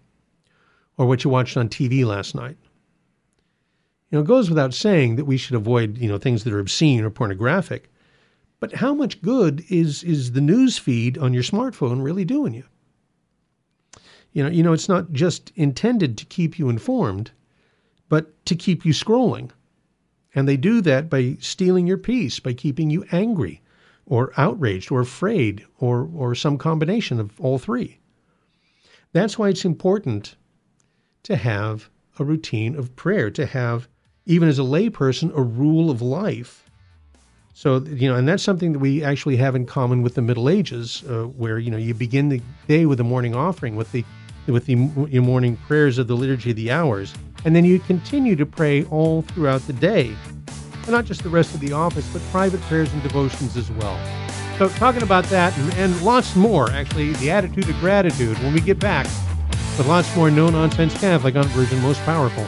Or 0.97 1.05
what 1.05 1.23
you 1.23 1.29
watched 1.29 1.57
on 1.57 1.69
TV 1.69 2.05
last 2.05 2.35
night? 2.35 2.57
You 4.09 4.17
know, 4.17 4.21
it 4.21 4.27
goes 4.27 4.49
without 4.49 4.73
saying 4.73 5.15
that 5.15 5.25
we 5.25 5.37
should 5.37 5.55
avoid, 5.55 5.97
you 5.97 6.07
know, 6.07 6.19
things 6.19 6.43
that 6.43 6.53
are 6.53 6.59
obscene 6.59 7.03
or 7.03 7.09
pornographic. 7.09 7.89
But 8.59 8.73
how 8.73 8.93
much 8.93 9.21
good 9.21 9.63
is 9.69 10.03
is 10.03 10.33
the 10.33 10.41
news 10.41 10.77
feed 10.77 11.17
on 11.17 11.33
your 11.33 11.43
smartphone 11.43 12.03
really 12.03 12.25
doing 12.25 12.53
you? 12.53 12.65
You 14.33 14.43
know, 14.43 14.49
you 14.49 14.63
know, 14.63 14.73
it's 14.73 14.89
not 14.89 15.11
just 15.11 15.51
intended 15.55 16.17
to 16.17 16.25
keep 16.25 16.59
you 16.59 16.69
informed, 16.69 17.31
but 18.09 18.45
to 18.47 18.55
keep 18.55 18.85
you 18.85 18.93
scrolling. 18.93 19.51
And 20.35 20.47
they 20.47 20.57
do 20.57 20.81
that 20.81 21.09
by 21.09 21.37
stealing 21.39 21.87
your 21.87 21.97
peace, 21.97 22.39
by 22.39 22.53
keeping 22.53 22.89
you 22.89 23.05
angry 23.11 23.61
or 24.05 24.33
outraged 24.35 24.91
or 24.91 25.01
afraid 25.01 25.63
or 25.79 26.09
or 26.13 26.35
some 26.35 26.57
combination 26.57 27.19
of 27.19 27.39
all 27.39 27.59
three. 27.59 27.99
That's 29.13 29.37
why 29.37 29.49
it's 29.49 29.65
important 29.65 30.35
to 31.23 31.35
have 31.35 31.89
a 32.19 32.25
routine 32.25 32.75
of 32.75 32.95
prayer, 32.95 33.29
to 33.31 33.45
have 33.45 33.87
even 34.25 34.49
as 34.49 34.59
a 34.59 34.63
layperson, 34.63 35.35
a 35.37 35.41
rule 35.41 35.91
of 35.91 36.01
life. 36.01 36.69
So, 37.53 37.81
you 37.81 38.09
know, 38.09 38.15
and 38.15 38.27
that's 38.27 38.41
something 38.41 38.71
that 38.73 38.79
we 38.79 39.03
actually 39.03 39.37
have 39.37 39.55
in 39.55 39.67
common 39.67 40.01
with 40.01 40.15
the 40.15 40.23
Middle 40.23 40.49
Ages, 40.49 41.03
uh, 41.07 41.25
where, 41.25 41.59
you 41.59 41.69
know, 41.69 41.77
you 41.77 41.93
begin 41.93 42.29
the 42.29 42.41
day 42.67 42.87
with 42.87 42.99
a 42.99 43.03
morning 43.03 43.35
offering, 43.35 43.75
with 43.75 43.91
the 43.91 44.03
with 44.47 44.65
the 44.65 44.75
morning 44.75 45.57
prayers 45.67 45.97
of 45.97 46.07
the 46.07 46.15
Liturgy 46.15 46.51
of 46.51 46.55
the 46.55 46.71
Hours, 46.71 47.13
and 47.45 47.55
then 47.55 47.65
you 47.65 47.79
continue 47.79 48.35
to 48.35 48.45
pray 48.45 48.83
all 48.85 49.21
throughout 49.21 49.61
the 49.67 49.73
day, 49.73 50.15
and 50.47 50.89
not 50.89 51.05
just 51.05 51.23
the 51.23 51.29
rest 51.29 51.53
of 51.53 51.59
the 51.59 51.71
office, 51.71 52.07
but 52.11 52.21
private 52.31 52.61
prayers 52.61 52.91
and 52.93 53.01
devotions 53.03 53.55
as 53.57 53.71
well. 53.71 53.99
So, 54.57 54.69
talking 54.69 55.01
about 55.01 55.25
that 55.25 55.57
and, 55.57 55.73
and 55.75 56.01
lots 56.01 56.35
more, 56.35 56.69
actually, 56.71 57.13
the 57.13 57.31
attitude 57.31 57.69
of 57.69 57.79
gratitude 57.79 58.37
when 58.39 58.53
we 58.53 58.61
get 58.61 58.79
back 58.79 59.05
with 59.77 59.87
lots 59.87 60.15
more 60.15 60.29
no 60.29 60.49
nonsense 60.49 60.93
Catholic 60.99 61.35
on 61.35 61.45
Virgin 61.45 61.81
Most 61.81 62.01
Powerful. 62.01 62.45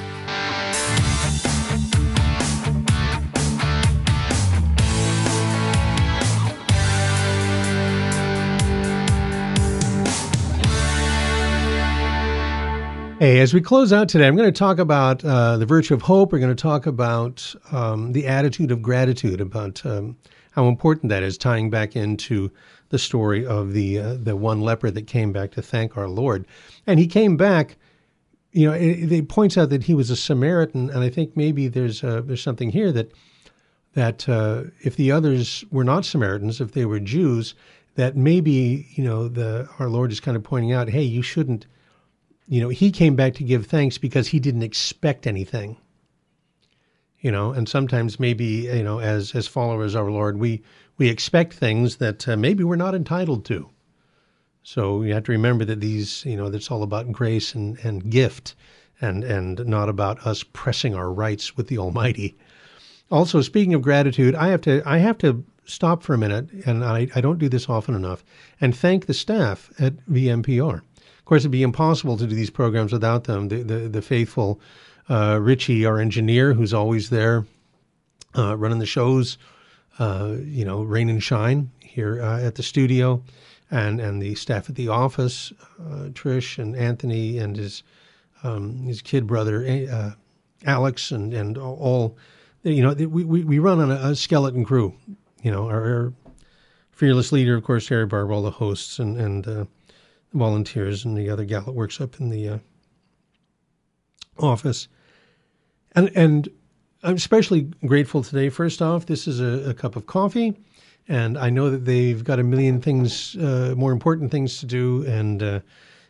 Hey, 13.18 13.40
as 13.40 13.54
we 13.54 13.62
close 13.62 13.94
out 13.94 14.10
today, 14.10 14.28
I'm 14.28 14.36
going 14.36 14.52
to 14.52 14.60
talk 14.60 14.78
about 14.78 15.24
uh, 15.24 15.56
the 15.56 15.66
virtue 15.66 15.94
of 15.94 16.02
hope. 16.02 16.34
We're 16.34 16.40
going 16.40 16.54
to 16.54 16.62
talk 16.62 16.86
about 16.86 17.56
um, 17.72 18.12
the 18.12 18.28
attitude 18.28 18.72
of 18.72 18.82
gratitude, 18.82 19.40
about 19.40 19.86
um, 19.86 20.18
how 20.52 20.68
important 20.68 21.10
that 21.12 21.24
is, 21.24 21.38
tying 21.38 21.70
back 21.70 21.96
into 21.96 22.52
the 22.90 23.00
story 23.00 23.46
of 23.46 23.72
the 23.72 24.00
uh, 24.00 24.14
the 24.16 24.36
one 24.36 24.60
leper 24.60 24.92
that 24.92 25.08
came 25.08 25.32
back 25.32 25.52
to 25.52 25.62
thank 25.62 25.96
our 25.96 26.10
Lord, 26.10 26.46
and 26.86 27.00
he 27.00 27.08
came 27.08 27.38
back. 27.38 27.78
You 28.52 28.68
know, 28.68 28.74
it, 28.74 29.10
it 29.10 29.30
points 29.30 29.58
out 29.58 29.70
that 29.70 29.84
he 29.84 29.94
was 29.94 30.10
a 30.10 30.18
Samaritan, 30.18 30.90
and 30.90 31.00
I 31.00 31.10
think 31.10 31.38
maybe 31.38 31.70
there's 31.70 32.04
uh, 32.04 32.22
there's 32.22 32.44
something 32.44 32.70
here 32.70 32.92
that 32.92 33.14
that 33.94 34.28
uh, 34.28 34.64
if 34.82 34.98
the 34.98 35.14
others 35.14 35.64
were 35.72 35.86
not 35.86 36.04
Samaritans, 36.04 36.60
if 36.60 36.74
they 36.74 36.84
were 36.84 37.00
Jews, 37.00 37.56
that 37.96 38.18
maybe 38.18 38.88
you 38.94 39.06
know 39.06 39.30
the 39.30 39.70
our 39.80 39.88
Lord 39.88 40.12
is 40.12 40.20
kind 40.20 40.36
of 40.36 40.44
pointing 40.44 40.74
out, 40.74 40.90
hey, 40.90 41.04
you 41.04 41.22
shouldn't 41.22 41.66
you 42.48 42.62
know, 42.62 42.70
he 42.70 42.92
came 42.92 43.16
back 43.16 43.34
to 43.36 43.44
give 43.44 43.66
thanks 43.66 43.98
because 43.98 44.28
he 44.28 44.40
didn't 44.40 44.64
expect 44.64 45.26
anything. 45.26 45.78
You 47.20 47.32
know, 47.32 47.52
and 47.52 47.68
sometimes 47.68 48.20
maybe 48.20 48.46
you 48.46 48.84
know, 48.84 49.00
as 49.00 49.34
as 49.34 49.48
followers 49.48 49.96
of 49.96 50.04
our 50.06 50.12
Lord, 50.12 50.38
we 50.38 50.62
we 50.98 51.10
expect 51.10 51.54
things 51.54 51.98
that 51.98 52.28
uh, 52.28 52.38
maybe 52.38 52.64
we're 52.64 52.76
not 52.76 52.94
entitled 52.94 53.46
to. 53.46 53.70
So 54.62 55.02
you 55.02 55.14
have 55.14 55.24
to 55.26 55.32
remember 55.32 55.66
that 55.66 55.80
these, 55.80 56.24
you 56.26 56.36
know, 56.36 56.50
that's 56.50 56.70
all 56.70 56.84
about 56.84 57.12
grace 57.12 57.56
and 57.56 57.80
and 57.84 58.12
gift, 58.12 58.54
and 59.02 59.24
and 59.24 59.66
not 59.66 59.90
about 59.90 60.26
us 60.26 60.44
pressing 60.44 60.94
our 60.94 61.12
rights 61.12 61.58
with 61.58 61.68
the 61.68 61.80
Almighty. 61.80 62.38
Also, 63.10 63.42
speaking 63.42 63.74
of 63.74 63.82
gratitude, 63.82 64.36
I 64.36 64.50
have 64.50 64.62
to 64.62 64.84
I 64.86 65.00
have 65.00 65.18
to 65.20 65.44
stop 65.66 66.04
for 66.04 66.14
a 66.14 66.18
minute, 66.18 66.50
and 66.66 66.84
I, 66.84 67.08
I 67.16 67.22
don't 67.22 67.40
do 67.40 67.50
this 67.50 67.70
often 67.70 67.96
enough, 67.96 68.24
and 68.62 68.76
thank 68.76 69.06
the 69.06 69.14
staff 69.14 69.72
at 69.80 69.98
VMPR. 70.08 70.82
Of 71.26 71.30
course, 71.30 71.42
it'd 71.42 71.52
be 71.52 71.64
impossible 71.64 72.18
to 72.18 72.28
do 72.28 72.36
these 72.36 72.52
programs 72.52 72.94
without 72.94 73.24
them. 73.24 73.48
The 73.48 73.64
the, 73.64 73.78
the 73.90 74.02
faithful 74.04 74.62
uh, 75.10 75.40
Richie, 75.42 75.84
our 75.84 75.98
engineer, 75.98 76.54
who's 76.54 76.72
always 76.72 77.10
there 77.10 77.48
uh, 78.38 78.56
running 78.56 78.78
the 78.78 78.86
shows, 78.86 79.40
uh, 79.98 80.36
you 80.44 80.64
know, 80.64 80.84
rain 80.84 81.10
and 81.10 81.24
shine 81.24 81.72
here 81.80 82.22
uh, 82.22 82.40
at 82.42 82.54
the 82.54 82.62
studio, 82.62 83.24
and 83.72 84.00
and 84.00 84.22
the 84.22 84.36
staff 84.36 84.70
at 84.70 84.76
the 84.76 84.90
office, 84.90 85.52
uh, 85.80 86.10
Trish 86.10 86.60
and 86.60 86.76
Anthony 86.76 87.40
and 87.40 87.58
his 87.58 87.82
um, 88.44 88.84
his 88.84 89.02
kid 89.02 89.26
brother 89.26 89.66
uh, 89.92 90.12
Alex, 90.64 91.10
and 91.10 91.34
and 91.34 91.58
all. 91.58 92.16
You 92.62 92.84
know, 92.84 92.94
we, 92.94 93.24
we, 93.24 93.44
we 93.44 93.58
run 93.58 93.80
on 93.80 93.92
a, 93.92 94.10
a 94.12 94.16
skeleton 94.16 94.64
crew. 94.64 94.94
You 95.42 95.50
know, 95.50 95.70
our, 95.70 95.82
our 95.82 96.14
fearless 96.92 97.32
leader, 97.32 97.56
of 97.56 97.64
course, 97.64 97.88
Harry 97.90 98.06
Barber, 98.06 98.32
all 98.32 98.44
the 98.44 98.52
hosts, 98.52 99.00
and 99.00 99.18
and 99.18 99.68
volunteers 100.36 101.06
and 101.06 101.18
the 101.18 101.30
other 101.30 101.46
gal 101.46 101.62
that 101.62 101.72
works 101.72 102.00
up 102.00 102.20
in 102.20 102.30
the 102.30 102.50
uh, 102.50 102.58
office. 104.38 104.88
And 105.94 106.12
and 106.16 106.50
I'm 107.04 107.16
especially 107.16 107.62
grateful 107.86 108.24
today. 108.24 108.50
First 108.50 108.82
off, 108.82 109.06
this 109.06 109.28
is 109.28 109.40
a, 109.40 109.70
a, 109.70 109.74
cup 109.74 109.96
of 109.96 110.08
coffee, 110.08 110.56
and 111.08 111.38
I 111.38 111.50
know 111.50 111.70
that 111.70 111.86
they've 111.86 112.24
got 112.24 112.40
a 112.40 112.44
million 112.44 112.82
things, 112.82 113.36
uh, 113.38 113.76
more 113.78 113.92
important 113.92 114.32
things 114.32 114.60
to 114.60 114.66
do. 114.66 115.06
And 115.06 115.42
uh, 115.42 115.60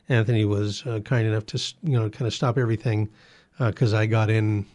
Anthony 0.10 0.46
was 0.46 0.86
uh, 0.86 1.00
kind 1.00 1.28
enough 1.28 1.46
to 1.48 1.74
you 1.84 2.00
know 2.00 2.10
kind 2.10 2.28
of 2.28 2.34
stop 2.34 2.58
everything 2.58 3.10
because 3.60 3.94
uh, 3.94 4.00
I 4.00 4.06
got 4.06 4.30
in 4.30 4.66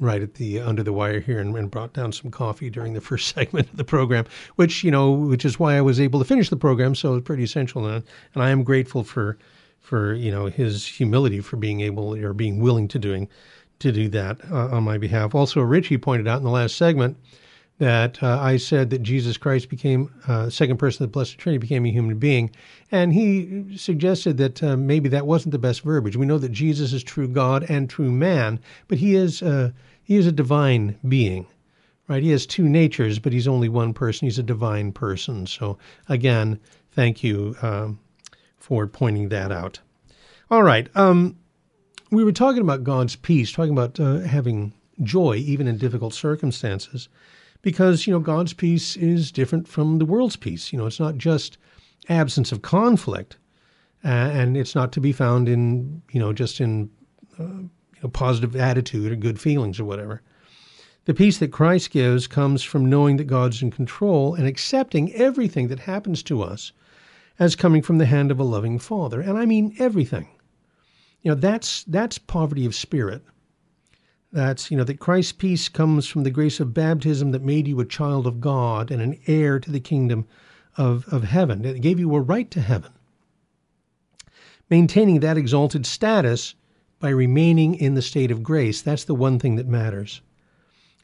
right 0.00 0.22
at 0.22 0.34
the 0.34 0.60
under 0.60 0.82
the 0.82 0.92
wire 0.92 1.20
here 1.20 1.40
and, 1.40 1.56
and, 1.56 1.70
brought 1.70 1.92
down 1.92 2.12
some 2.12 2.30
coffee 2.30 2.70
during 2.70 2.94
the 2.94 3.00
first 3.00 3.28
segment 3.34 3.68
of 3.70 3.76
the 3.76 3.84
program, 3.84 4.24
which 4.56 4.84
you 4.84 4.90
know, 4.90 5.10
which 5.10 5.44
is 5.44 5.58
why 5.58 5.76
I 5.76 5.80
was 5.80 6.00
able 6.00 6.18
to 6.20 6.24
finish 6.24 6.50
the 6.50 6.56
program. 6.56 6.94
So 6.94 7.16
it's 7.16 7.26
pretty 7.26 7.44
essential, 7.44 7.86
and, 7.86 8.04
and 8.34 8.42
I 8.42 8.50
am 8.50 8.62
grateful 8.62 9.04
for 9.04 9.38
for 9.80 10.14
you 10.14 10.30
know 10.30 10.46
his 10.46 10.86
humility 10.86 11.40
for 11.40 11.56
being 11.56 11.80
able 11.80 12.14
or 12.14 12.32
being 12.32 12.60
willing 12.60 12.88
to 12.88 12.98
doing 12.98 13.28
to 13.78 13.92
do 13.92 14.08
that 14.08 14.38
uh, 14.50 14.68
on 14.68 14.82
my 14.82 14.98
behalf. 14.98 15.34
Also, 15.34 15.60
Richie 15.60 15.98
pointed 15.98 16.26
out 16.26 16.38
in 16.38 16.44
the 16.44 16.50
last 16.50 16.76
segment 16.76 17.16
that 17.78 18.20
uh, 18.22 18.38
I 18.40 18.56
said 18.56 18.90
that 18.90 19.02
Jesus 19.02 19.36
Christ 19.36 19.68
became 19.68 20.12
uh, 20.26 20.50
second 20.50 20.78
person 20.78 21.04
of 21.04 21.10
the 21.10 21.12
Blessed 21.12 21.38
Trinity, 21.38 21.58
became 21.58 21.86
a 21.86 21.92
human 21.92 22.18
being, 22.18 22.50
and 22.90 23.12
he 23.12 23.76
suggested 23.76 24.36
that 24.38 24.62
uh, 24.62 24.76
maybe 24.76 25.08
that 25.10 25.26
wasn't 25.26 25.52
the 25.52 25.58
best 25.58 25.82
verbiage. 25.82 26.16
We 26.16 26.26
know 26.26 26.38
that 26.38 26.50
Jesus 26.50 26.92
is 26.92 27.04
true 27.04 27.28
God 27.28 27.64
and 27.68 27.88
true 27.88 28.10
man, 28.10 28.58
but 28.88 28.98
he 28.98 29.14
is 29.14 29.42
uh, 29.42 29.70
he 30.02 30.16
is 30.16 30.26
a 30.26 30.32
divine 30.32 30.98
being, 31.06 31.46
right? 32.08 32.22
He 32.22 32.30
has 32.30 32.46
two 32.46 32.68
natures, 32.68 33.20
but 33.20 33.32
he's 33.32 33.48
only 33.48 33.68
one 33.68 33.94
person. 33.94 34.26
He's 34.26 34.40
a 34.40 34.42
divine 34.44 34.90
person. 34.90 35.46
So 35.46 35.78
again, 36.08 36.58
thank 36.92 37.22
you 37.22 37.54
um, 37.62 38.00
for 38.56 38.88
pointing 38.88 39.28
that 39.28 39.52
out. 39.52 39.78
All 40.50 40.64
right, 40.64 40.88
um, 40.96 41.36
we 42.10 42.24
were 42.24 42.32
talking 42.32 42.62
about 42.62 42.82
God's 42.82 43.14
peace, 43.14 43.52
talking 43.52 43.72
about 43.72 44.00
uh, 44.00 44.20
having 44.20 44.72
joy 45.04 45.36
even 45.36 45.68
in 45.68 45.78
difficult 45.78 46.12
circumstances 46.12 47.08
because 47.62 48.06
you 48.06 48.12
know 48.12 48.20
God's 48.20 48.52
peace 48.52 48.96
is 48.96 49.32
different 49.32 49.68
from 49.68 49.98
the 49.98 50.04
world's 50.04 50.36
peace. 50.36 50.72
You 50.72 50.78
know, 50.78 50.86
it's 50.86 51.00
not 51.00 51.16
just 51.16 51.58
absence 52.08 52.52
of 52.52 52.62
conflict, 52.62 53.36
uh, 54.04 54.08
and 54.08 54.56
it's 54.56 54.74
not 54.74 54.92
to 54.92 55.00
be 55.00 55.12
found 55.12 55.48
in 55.48 56.02
you 56.10 56.20
know 56.20 56.32
just 56.32 56.60
in 56.60 56.90
uh, 57.38 57.44
you 57.44 57.70
know, 58.02 58.08
positive 58.10 58.56
attitude 58.56 59.12
or 59.12 59.16
good 59.16 59.40
feelings 59.40 59.80
or 59.80 59.84
whatever. 59.84 60.22
The 61.04 61.14
peace 61.14 61.38
that 61.38 61.52
Christ 61.52 61.90
gives 61.90 62.26
comes 62.26 62.62
from 62.62 62.90
knowing 62.90 63.16
that 63.16 63.24
God's 63.24 63.62
in 63.62 63.70
control 63.70 64.34
and 64.34 64.46
accepting 64.46 65.12
everything 65.14 65.68
that 65.68 65.80
happens 65.80 66.22
to 66.24 66.42
us 66.42 66.72
as 67.38 67.56
coming 67.56 67.82
from 67.82 67.98
the 67.98 68.06
hand 68.06 68.30
of 68.30 68.38
a 68.38 68.44
loving 68.44 68.78
Father, 68.78 69.20
and 69.20 69.38
I 69.38 69.46
mean 69.46 69.74
everything. 69.78 70.28
You 71.22 71.30
know, 71.30 71.34
that's 71.34 71.84
that's 71.84 72.18
poverty 72.18 72.66
of 72.66 72.74
spirit. 72.74 73.22
That's, 74.30 74.70
you 74.70 74.76
know, 74.76 74.84
that 74.84 75.00
Christ's 75.00 75.32
peace 75.32 75.68
comes 75.68 76.06
from 76.06 76.22
the 76.22 76.30
grace 76.30 76.60
of 76.60 76.74
baptism 76.74 77.30
that 77.30 77.42
made 77.42 77.66
you 77.66 77.80
a 77.80 77.86
child 77.86 78.26
of 78.26 78.40
God 78.40 78.90
and 78.90 79.00
an 79.00 79.18
heir 79.26 79.58
to 79.58 79.70
the 79.70 79.80
kingdom 79.80 80.26
of, 80.76 81.06
of 81.08 81.24
heaven. 81.24 81.64
It 81.64 81.80
gave 81.80 81.98
you 81.98 82.14
a 82.14 82.20
right 82.20 82.50
to 82.50 82.60
heaven. 82.60 82.92
Maintaining 84.68 85.20
that 85.20 85.38
exalted 85.38 85.86
status 85.86 86.54
by 87.00 87.08
remaining 87.08 87.74
in 87.74 87.94
the 87.94 88.02
state 88.02 88.30
of 88.30 88.42
grace, 88.42 88.82
that's 88.82 89.04
the 89.04 89.14
one 89.14 89.38
thing 89.38 89.56
that 89.56 89.66
matters. 89.66 90.20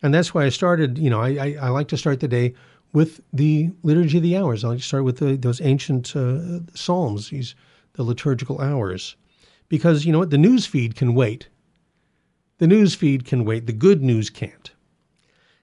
And 0.02 0.12
that's 0.12 0.34
why 0.34 0.44
I 0.44 0.50
started, 0.50 0.98
you 0.98 1.08
know, 1.08 1.20
I, 1.20 1.28
I, 1.28 1.56
I 1.62 1.68
like 1.70 1.88
to 1.88 1.96
start 1.96 2.20
the 2.20 2.28
day 2.28 2.52
with 2.92 3.22
the 3.32 3.70
Liturgy 3.82 4.18
of 4.18 4.22
the 4.22 4.36
Hours. 4.36 4.64
I 4.64 4.68
like 4.68 4.78
to 4.78 4.84
start 4.84 5.04
with 5.04 5.16
the, 5.16 5.36
those 5.36 5.62
ancient 5.62 6.14
uh, 6.14 6.60
Psalms, 6.74 7.30
these 7.30 7.54
the 7.94 8.02
liturgical 8.02 8.60
hours. 8.60 9.16
Because, 9.68 10.04
you 10.04 10.12
know 10.12 10.18
what, 10.18 10.30
the 10.30 10.38
news 10.38 10.66
feed 10.66 10.94
can 10.94 11.14
wait 11.14 11.48
the 12.58 12.66
news 12.66 12.94
feed 12.94 13.24
can 13.24 13.44
wait, 13.44 13.66
the 13.66 13.72
good 13.72 14.02
news 14.02 14.30
can't. 14.30 14.70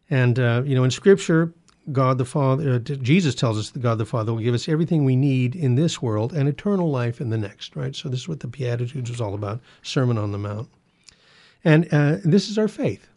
And, 0.10 0.38
uh, 0.40 0.64
you 0.66 0.76
know, 0.76 0.84
in 0.84 0.92
Scripture, 0.92 1.54
God 1.92 2.18
the 2.18 2.26
Father, 2.26 2.76
uh, 2.76 2.80
Jesus 2.80 3.34
tells 3.34 3.58
us 3.58 3.72
that 3.72 3.82
God 3.82 3.98
the 3.98 4.06
Father 4.06 4.34
will 4.34 4.42
give 4.42 4.54
us 4.54 4.70
everything 4.70 5.04
we 5.04 5.16
need 5.16 5.56
in 5.56 5.76
this 5.76 6.02
world 6.02 6.34
and 6.34 6.48
eternal 6.48 6.92
life 6.92 7.22
in 7.22 7.30
the 7.30 7.38
next, 7.38 7.76
right? 7.76 7.96
So 7.96 8.10
this 8.10 8.20
is 8.20 8.28
what 8.28 8.42
the 8.42 8.48
Beatitudes 8.48 9.10
was 9.10 9.22
all 9.22 9.34
about, 9.34 9.62
Sermon 9.82 10.18
on 10.18 10.32
the 10.32 10.38
Mount. 10.38 10.70
And 11.64 11.88
uh, 11.92 12.18
this 12.24 12.50
is 12.50 12.58
our 12.58 12.68
faith, 12.68 13.08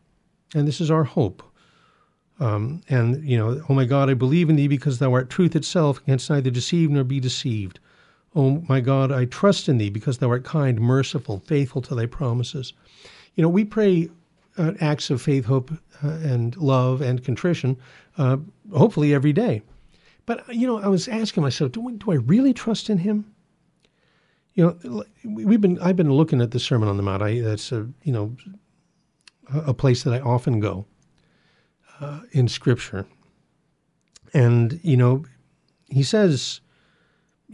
and 0.55 0.69
this 0.69 0.81
is 0.81 0.91
our 0.91 1.05
hope. 1.05 1.43
Um, 2.41 2.83
and, 2.89 3.23
you 3.25 3.37
know, 3.37 3.63
oh 3.69 3.75
my 3.75 3.85
God, 3.85 4.11
I 4.11 4.15
believe 4.15 4.51
in 4.51 4.57
thee 4.57 4.69
because 4.69 4.99
thou 4.99 5.13
art 5.13 5.31
truth 5.31 5.55
itself, 5.55 6.05
canst 6.05 6.31
neither 6.31 6.51
deceive 6.51 6.91
nor 6.91 7.05
be 7.05 7.21
deceived. 7.21 7.81
Oh 8.35 8.65
my 8.69 8.81
God, 8.81 9.13
I 9.13 9.27
trust 9.27 9.69
in 9.69 9.79
thee 9.79 9.91
because 9.91 10.19
thou 10.19 10.31
art 10.31 10.45
kind, 10.45 10.81
merciful, 10.81 11.43
faithful 11.47 11.83
to 11.83 11.95
thy 11.95 12.07
promises. 12.07 12.73
You 13.35 13.43
know, 13.43 13.49
we 13.49 13.65
pray 13.65 14.09
uh, 14.57 14.73
acts 14.81 15.11
of 15.11 15.21
faith, 15.21 15.45
hope, 15.45 15.71
uh, 16.03 16.09
and 16.09 16.57
love 16.57 17.01
and 17.01 17.25
contrition, 17.25 17.77
uh, 18.19 18.37
hopefully 18.73 19.15
every 19.15 19.33
day. 19.33 19.63
But 20.27 20.55
you 20.55 20.67
know, 20.67 20.79
I 20.79 20.87
was 20.87 21.09
asking 21.09 21.43
myself, 21.43 21.73
do, 21.73 21.81
we, 21.81 21.93
do 21.95 22.13
I 22.13 22.17
really 22.17 22.53
trust 22.53 22.89
in 22.89 22.99
Him? 22.99 23.33
You 24.55 24.79
know, 24.83 25.05
we've 25.25 25.61
been 25.61 25.79
I've 25.81 25.97
been 25.97 26.13
looking 26.13 26.41
at 26.41 26.53
the 26.53 26.61
Sermon 26.61 26.89
on 26.89 26.97
the 26.97 27.03
Mount. 27.03 27.23
I, 27.23 27.41
that's 27.41 27.73
a 27.73 27.89
you 28.05 28.13
know 28.13 28.37
a 29.53 29.75
place 29.75 30.05
that 30.05 30.15
I 30.15 30.21
often 30.21 30.61
go 30.61 30.87
uh, 32.01 32.21
in 32.31 32.47
Scripture, 32.47 33.05
and 34.33 34.79
you 34.85 34.97
know, 34.97 35.25
he 35.89 36.05
says 36.05 36.61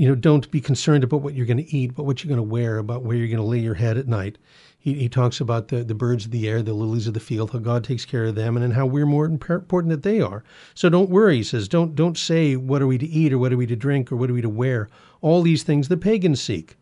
you 0.00 0.08
know, 0.08 0.14
don't 0.14 0.50
be 0.50 0.62
concerned 0.62 1.04
about 1.04 1.20
what 1.20 1.34
you're 1.34 1.44
going 1.44 1.58
to 1.58 1.76
eat, 1.76 1.94
but 1.94 2.04
what 2.04 2.22
you're 2.22 2.34
going 2.34 2.48
to 2.48 2.50
wear, 2.50 2.78
about 2.78 3.02
where 3.02 3.16
you're 3.16 3.26
going 3.26 3.36
to 3.36 3.42
lay 3.42 3.58
your 3.58 3.74
head 3.74 3.98
at 3.98 4.08
night. 4.08 4.38
He, 4.82 4.94
he 4.94 5.08
talks 5.10 5.40
about 5.40 5.68
the, 5.68 5.84
the 5.84 5.94
birds 5.94 6.24
of 6.24 6.30
the 6.30 6.48
air, 6.48 6.62
the 6.62 6.72
lilies 6.72 7.06
of 7.06 7.12
the 7.12 7.20
field, 7.20 7.50
how 7.50 7.58
God 7.58 7.84
takes 7.84 8.06
care 8.06 8.24
of 8.24 8.34
them, 8.34 8.56
and 8.56 8.62
then 8.64 8.70
how 8.70 8.86
we're 8.86 9.04
more 9.04 9.26
important 9.26 9.90
that 9.90 10.02
they 10.02 10.22
are. 10.22 10.42
So 10.74 10.88
don't 10.88 11.10
worry, 11.10 11.36
he 11.36 11.42
says. 11.42 11.68
Don't 11.68 11.94
don't 11.94 12.16
say 12.16 12.56
what 12.56 12.80
are 12.80 12.86
we 12.86 12.96
to 12.96 13.06
eat 13.06 13.32
or 13.34 13.38
what 13.38 13.52
are 13.52 13.58
we 13.58 13.66
to 13.66 13.76
drink 13.76 14.10
or 14.10 14.16
what 14.16 14.30
are 14.30 14.34
we 14.34 14.40
to 14.40 14.48
wear. 14.48 14.88
All 15.20 15.42
these 15.42 15.62
things 15.62 15.88
the 15.88 15.98
pagans 15.98 16.40
seek. 16.40 16.76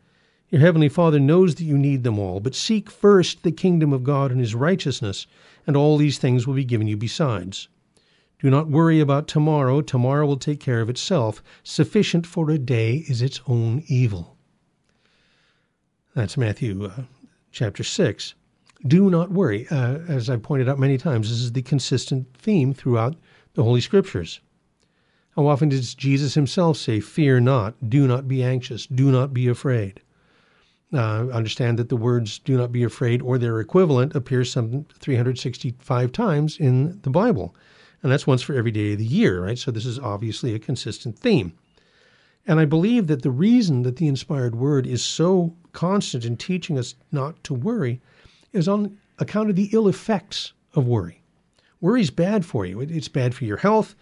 Your 0.48 0.60
heavenly 0.60 0.88
Father 0.88 1.18
knows 1.18 1.56
that 1.56 1.64
you 1.64 1.76
need 1.76 2.04
them 2.04 2.20
all, 2.20 2.38
but 2.38 2.54
seek 2.54 2.88
first 2.88 3.42
the 3.42 3.50
kingdom 3.50 3.92
of 3.92 4.04
God 4.04 4.30
and 4.30 4.40
His 4.40 4.54
righteousness, 4.54 5.26
and 5.66 5.76
all 5.76 5.96
these 5.96 6.18
things 6.18 6.46
will 6.46 6.54
be 6.54 6.64
given 6.64 6.86
you 6.86 6.96
besides. 6.96 7.68
Do 8.38 8.48
not 8.48 8.68
worry 8.68 9.00
about 9.00 9.26
tomorrow. 9.26 9.80
Tomorrow 9.80 10.24
will 10.24 10.36
take 10.36 10.60
care 10.60 10.80
of 10.80 10.88
itself. 10.88 11.42
Sufficient 11.64 12.26
for 12.26 12.48
a 12.48 12.58
day 12.58 13.04
is 13.08 13.20
its 13.20 13.40
own 13.48 13.82
evil. 13.88 14.36
That's 16.14 16.36
Matthew 16.36 16.84
uh, 16.84 17.02
chapter 17.52 17.82
6. 17.82 18.34
Do 18.86 19.10
not 19.10 19.30
worry. 19.30 19.66
Uh, 19.70 19.98
as 20.08 20.30
I've 20.30 20.42
pointed 20.42 20.68
out 20.68 20.78
many 20.78 20.98
times, 20.98 21.28
this 21.28 21.40
is 21.40 21.52
the 21.52 21.62
consistent 21.62 22.32
theme 22.36 22.72
throughout 22.72 23.16
the 23.54 23.64
Holy 23.64 23.80
Scriptures. 23.80 24.40
How 25.34 25.46
often 25.46 25.68
does 25.68 25.94
Jesus 25.94 26.34
himself 26.34 26.76
say, 26.76 27.00
Fear 27.00 27.40
not, 27.40 27.88
do 27.88 28.06
not 28.06 28.28
be 28.28 28.42
anxious, 28.42 28.86
do 28.86 29.10
not 29.10 29.32
be 29.32 29.48
afraid? 29.48 30.00
Uh, 30.92 31.26
understand 31.32 31.78
that 31.78 31.90
the 31.90 31.96
words 31.96 32.38
do 32.38 32.56
not 32.56 32.72
be 32.72 32.82
afraid 32.82 33.20
or 33.20 33.36
their 33.36 33.60
equivalent 33.60 34.14
appear 34.14 34.44
some 34.44 34.86
365 34.98 36.12
times 36.12 36.56
in 36.58 36.98
the 37.02 37.10
Bible. 37.10 37.54
And 38.02 38.10
that's 38.10 38.26
once 38.26 38.42
for 38.42 38.54
every 38.54 38.70
day 38.70 38.92
of 38.92 38.98
the 38.98 39.04
year, 39.04 39.44
right? 39.44 39.58
So 39.58 39.70
this 39.70 39.84
is 39.84 39.98
obviously 39.98 40.54
a 40.54 40.58
consistent 40.58 41.18
theme. 41.18 41.52
And 42.48 42.58
I 42.58 42.64
believe 42.64 43.08
that 43.08 43.22
the 43.22 43.30
reason 43.30 43.82
that 43.82 43.96
the 43.96 44.08
inspired 44.08 44.54
word 44.54 44.86
is 44.86 45.04
so 45.04 45.54
constant 45.72 46.24
in 46.24 46.38
teaching 46.38 46.78
us 46.78 46.94
not 47.12 47.44
to 47.44 47.52
worry 47.52 48.00
is 48.54 48.66
on 48.66 48.96
account 49.18 49.50
of 49.50 49.56
the 49.56 49.68
ill 49.72 49.86
effects 49.86 50.54
of 50.74 50.88
worry. 50.88 51.22
Worry 51.82 52.00
is 52.00 52.10
bad 52.10 52.46
for 52.46 52.64
you. 52.64 52.80
It's 52.80 53.06
bad 53.06 53.34
for 53.34 53.44
your 53.44 53.58
health. 53.58 53.94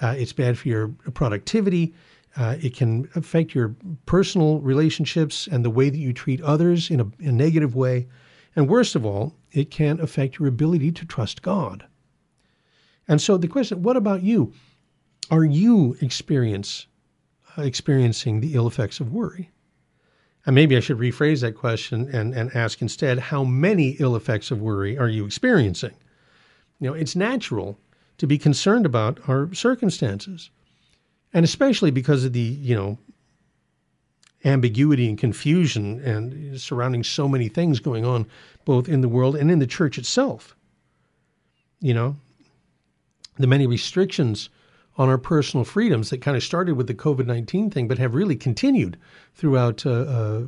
Uh, 0.00 0.14
it's 0.16 0.32
bad 0.32 0.56
for 0.56 0.68
your 0.68 0.88
productivity. 1.12 1.94
Uh, 2.36 2.56
it 2.62 2.74
can 2.74 3.06
affect 3.16 3.54
your 3.54 3.76
personal 4.06 4.60
relationships 4.60 5.46
and 5.46 5.62
the 5.62 5.70
way 5.70 5.90
that 5.90 5.98
you 5.98 6.14
treat 6.14 6.40
others 6.40 6.90
in 6.90 7.00
a, 7.00 7.06
a 7.18 7.30
negative 7.30 7.74
way. 7.74 8.08
And 8.56 8.66
worst 8.66 8.96
of 8.96 9.04
all, 9.04 9.34
it 9.52 9.70
can 9.70 10.00
affect 10.00 10.38
your 10.38 10.48
ability 10.48 10.90
to 10.92 11.04
trust 11.04 11.42
God. 11.42 11.84
And 13.06 13.20
so 13.20 13.36
the 13.36 13.46
question, 13.46 13.82
what 13.82 13.98
about 13.98 14.22
you? 14.22 14.54
Are 15.30 15.44
you 15.44 15.98
experience 16.00 16.86
experiencing 17.56 18.40
the 18.40 18.54
ill 18.54 18.66
effects 18.66 19.00
of 19.00 19.12
worry? 19.12 19.50
And 20.46 20.54
maybe 20.54 20.76
I 20.76 20.80
should 20.80 20.98
rephrase 20.98 21.42
that 21.42 21.54
question 21.54 22.08
and, 22.12 22.34
and 22.34 22.54
ask 22.54 22.80
instead, 22.80 23.18
how 23.18 23.44
many 23.44 23.90
ill 24.00 24.16
effects 24.16 24.50
of 24.50 24.60
worry 24.60 24.96
are 24.96 25.08
you 25.08 25.26
experiencing? 25.26 25.94
You 26.78 26.88
know, 26.88 26.94
it's 26.94 27.14
natural 27.14 27.78
to 28.18 28.26
be 28.26 28.38
concerned 28.38 28.86
about 28.86 29.20
our 29.28 29.52
circumstances. 29.52 30.50
And 31.32 31.44
especially 31.44 31.90
because 31.90 32.24
of 32.24 32.32
the, 32.32 32.40
you 32.40 32.74
know, 32.74 32.98
ambiguity 34.44 35.08
and 35.08 35.18
confusion 35.18 36.00
and 36.00 36.58
surrounding 36.60 37.04
so 37.04 37.28
many 37.28 37.48
things 37.48 37.78
going 37.78 38.04
on 38.04 38.26
both 38.64 38.88
in 38.88 39.02
the 39.02 39.08
world 39.08 39.36
and 39.36 39.50
in 39.50 39.58
the 39.58 39.66
church 39.66 39.98
itself. 39.98 40.56
You 41.80 41.94
know, 41.94 42.16
the 43.36 43.46
many 43.46 43.66
restrictions 43.66 44.48
on 45.00 45.08
our 45.08 45.16
personal 45.16 45.64
freedoms 45.64 46.10
that 46.10 46.20
kind 46.20 46.36
of 46.36 46.42
started 46.42 46.74
with 46.74 46.86
the 46.86 46.94
COVID 46.94 47.24
19 47.24 47.70
thing, 47.70 47.88
but 47.88 47.96
have 47.96 48.14
really 48.14 48.36
continued 48.36 48.98
throughout 49.34 49.86
uh, 49.86 49.90
uh, 49.90 50.42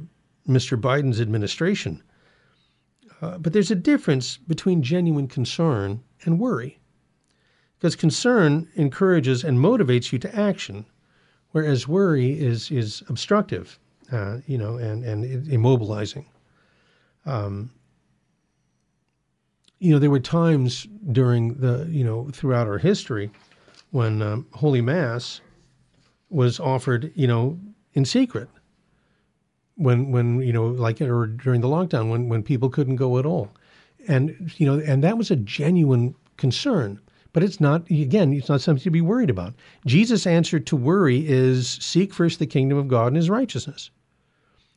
Mr. 0.47 0.79
Biden's 0.79 1.23
administration. 1.23 2.03
Uh, 3.23 3.39
but 3.39 3.55
there's 3.55 3.71
a 3.71 3.75
difference 3.75 4.37
between 4.37 4.83
genuine 4.83 5.27
concern 5.27 6.03
and 6.25 6.39
worry. 6.39 6.79
Because 7.79 7.97
concern 7.97 8.69
encourages 8.75 9.43
and 9.43 9.59
motivates 9.59 10.13
you 10.13 10.19
to 10.19 10.37
action, 10.39 10.85
whereas 11.53 11.89
worry 11.89 12.39
is, 12.39 12.71
is 12.71 13.03
obstructive, 13.09 13.79
uh, 14.13 14.41
you 14.47 14.59
know, 14.59 14.77
and, 14.77 15.03
and 15.03 15.47
immobilizing. 15.47 16.27
Um, 17.25 17.71
you 19.79 19.93
know, 19.93 19.99
there 19.99 20.11
were 20.11 20.21
times 20.21 20.87
during 21.11 21.55
the, 21.55 21.89
you 21.89 22.05
know, 22.05 22.29
throughout 22.35 22.67
our 22.67 22.77
history 22.77 23.31
when 23.93 24.21
um, 24.21 24.47
Holy 24.53 24.81
Mass 24.81 25.41
was 26.29 26.59
offered, 26.59 27.13
you 27.15 27.27
know, 27.27 27.59
in 27.93 28.05
secret. 28.05 28.49
When, 29.77 30.11
when 30.11 30.43
you 30.43 30.53
know, 30.53 30.67
like 30.67 31.01
or 31.01 31.27
during 31.27 31.61
the 31.61 31.69
lockdown, 31.69 32.11
when 32.11 32.29
when 32.29 32.43
people 32.43 32.69
couldn't 32.69 32.97
go 32.97 33.19
at 33.19 33.25
all, 33.25 33.51
and 34.07 34.53
you 34.57 34.67
know, 34.67 34.79
and 34.79 35.03
that 35.03 35.17
was 35.17 35.31
a 35.31 35.37
genuine 35.37 36.15
concern. 36.37 37.01
But 37.33 37.43
it's 37.43 37.61
not, 37.61 37.89
again, 37.91 38.35
it's 38.35 38.51
not 38.51 38.61
something 38.61 38.83
to 38.83 38.91
be 38.91 39.01
worried 39.01 39.31
about. 39.31 39.55
Jesus' 39.87 40.27
answer 40.27 40.61
to 40.61 40.77
worry 40.77 41.27
is 41.27 41.71
seek 41.71 42.13
first 42.13 42.39
the 42.39 42.47
kingdom 42.47 42.77
of 42.77 42.89
God 42.89 43.07
and 43.09 43.17
his 43.17 43.31
righteousness. 43.31 43.91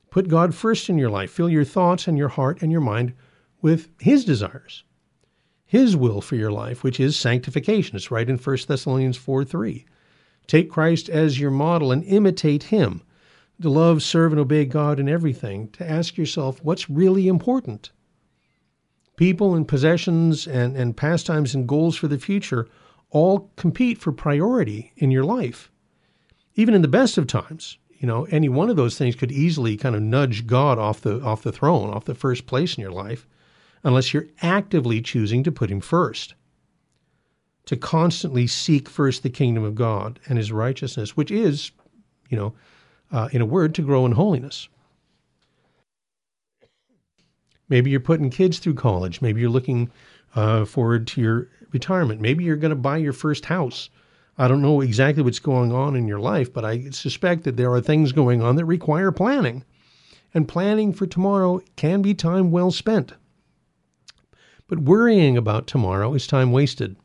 Put 0.10 0.30
God 0.30 0.56
first 0.56 0.90
in 0.90 0.98
your 0.98 1.10
life. 1.10 1.32
Fill 1.32 1.50
your 1.50 1.66
thoughts 1.66 2.08
and 2.08 2.18
your 2.18 2.30
heart 2.30 2.62
and 2.62 2.72
your 2.72 2.80
mind 2.80 3.14
with 3.62 3.90
his 4.00 4.24
desires, 4.24 4.86
his 5.76 5.98
will 5.98 6.22
for 6.22 6.38
your 6.38 6.54
life, 6.54 6.84
which 6.84 7.02
is 7.02 7.20
sanctification. 7.20 7.98
It's 7.98 8.10
right 8.10 8.30
in 8.30 8.38
1 8.38 8.58
Thessalonians 8.66 9.18
4 9.18 9.44
3. 9.44 9.86
Take 10.48 10.72
Christ 10.72 11.10
as 11.10 11.38
your 11.38 11.52
model 11.52 11.92
and 11.92 12.02
imitate 12.06 12.64
him. 12.64 13.02
To 13.62 13.70
love, 13.70 14.02
serve, 14.02 14.32
and 14.32 14.40
obey 14.40 14.64
God 14.64 15.02
in 15.02 15.10
everything. 15.10 15.68
To 15.72 15.90
ask 15.90 16.16
yourself 16.16 16.64
what's 16.64 16.90
really 16.90 17.28
important 17.28 17.92
people 19.18 19.54
and 19.54 19.68
possessions 19.68 20.48
and, 20.48 20.78
and 20.78 20.96
pastimes 20.96 21.54
and 21.54 21.68
goals 21.68 21.98
for 21.98 22.08
the 22.08 22.20
future 22.20 22.70
all 23.10 23.52
compete 23.58 23.98
for 23.98 24.14
priority 24.14 24.94
in 24.96 25.12
your 25.12 25.26
life. 25.26 25.70
Even 26.56 26.74
in 26.74 26.84
the 26.84 26.88
best 26.88 27.18
of 27.18 27.28
times, 27.28 27.78
you 28.00 28.08
know, 28.08 28.24
any 28.26 28.48
one 28.48 28.70
of 28.70 28.78
those 28.78 28.98
things 28.98 29.16
could 29.16 29.32
easily 29.32 29.76
kind 29.76 29.96
of 29.96 30.02
nudge 30.02 30.48
God 30.48 30.80
off 30.80 31.02
the 31.02 31.22
off 31.22 31.44
the 31.44 31.52
throne, 31.52 31.90
off 31.90 32.06
the 32.06 32.16
first 32.16 32.46
place 32.46 32.78
in 32.78 32.82
your 32.82 32.92
life, 32.94 33.28
unless 33.86 34.14
you're 34.14 34.28
actively 34.42 35.00
choosing 35.00 35.44
to 35.44 35.52
put 35.52 35.70
him 35.70 35.80
first. 35.80 36.34
To 37.68 37.78
constantly 37.78 38.48
seek 38.48 38.90
first 38.90 39.24
the 39.24 39.30
kingdom 39.30 39.64
of 39.64 39.76
God 39.76 40.20
and 40.28 40.38
his 40.38 40.52
righteousness, 40.52 41.16
which 41.16 41.32
is, 41.32 41.72
you 42.30 42.36
know, 42.36 42.54
uh, 43.12 43.30
in 43.32 43.42
a 43.42 43.46
word, 43.46 43.76
to 43.76 43.84
grow 43.84 44.06
in 44.06 44.12
holiness. 44.12 44.68
Maybe 47.70 47.92
you're 47.92 48.00
putting 48.00 48.30
kids 48.30 48.60
through 48.60 48.74
college. 48.74 49.22
Maybe 49.22 49.42
you're 49.42 49.50
looking 49.50 49.90
uh, 50.36 50.66
forward 50.66 51.08
to 51.08 51.22
your 51.22 51.48
retirement. 51.72 52.22
Maybe 52.22 52.44
you're 52.44 52.56
going 52.56 52.70
to 52.72 52.76
buy 52.76 52.98
your 52.98 53.14
first 53.14 53.46
house. 53.46 53.90
I 54.38 54.48
don't 54.48 54.62
know 54.62 54.82
exactly 54.82 55.24
what's 55.24 55.40
going 55.40 55.72
on 55.72 55.96
in 55.96 56.08
your 56.08 56.20
life, 56.20 56.52
but 56.52 56.66
I 56.66 56.90
suspect 56.90 57.44
that 57.44 57.56
there 57.56 57.72
are 57.72 57.82
things 57.82 58.12
going 58.12 58.42
on 58.42 58.56
that 58.56 58.66
require 58.66 59.12
planning. 59.12 59.64
And 60.34 60.48
planning 60.48 60.92
for 60.92 61.08
tomorrow 61.08 61.62
can 61.76 62.02
be 62.02 62.14
time 62.14 62.52
well 62.52 62.72
spent. 62.72 63.14
But 64.68 64.80
worrying 64.80 65.38
about 65.38 65.68
tomorrow 65.68 66.14
is 66.14 66.26
time 66.26 66.52
wasted. 66.52 66.96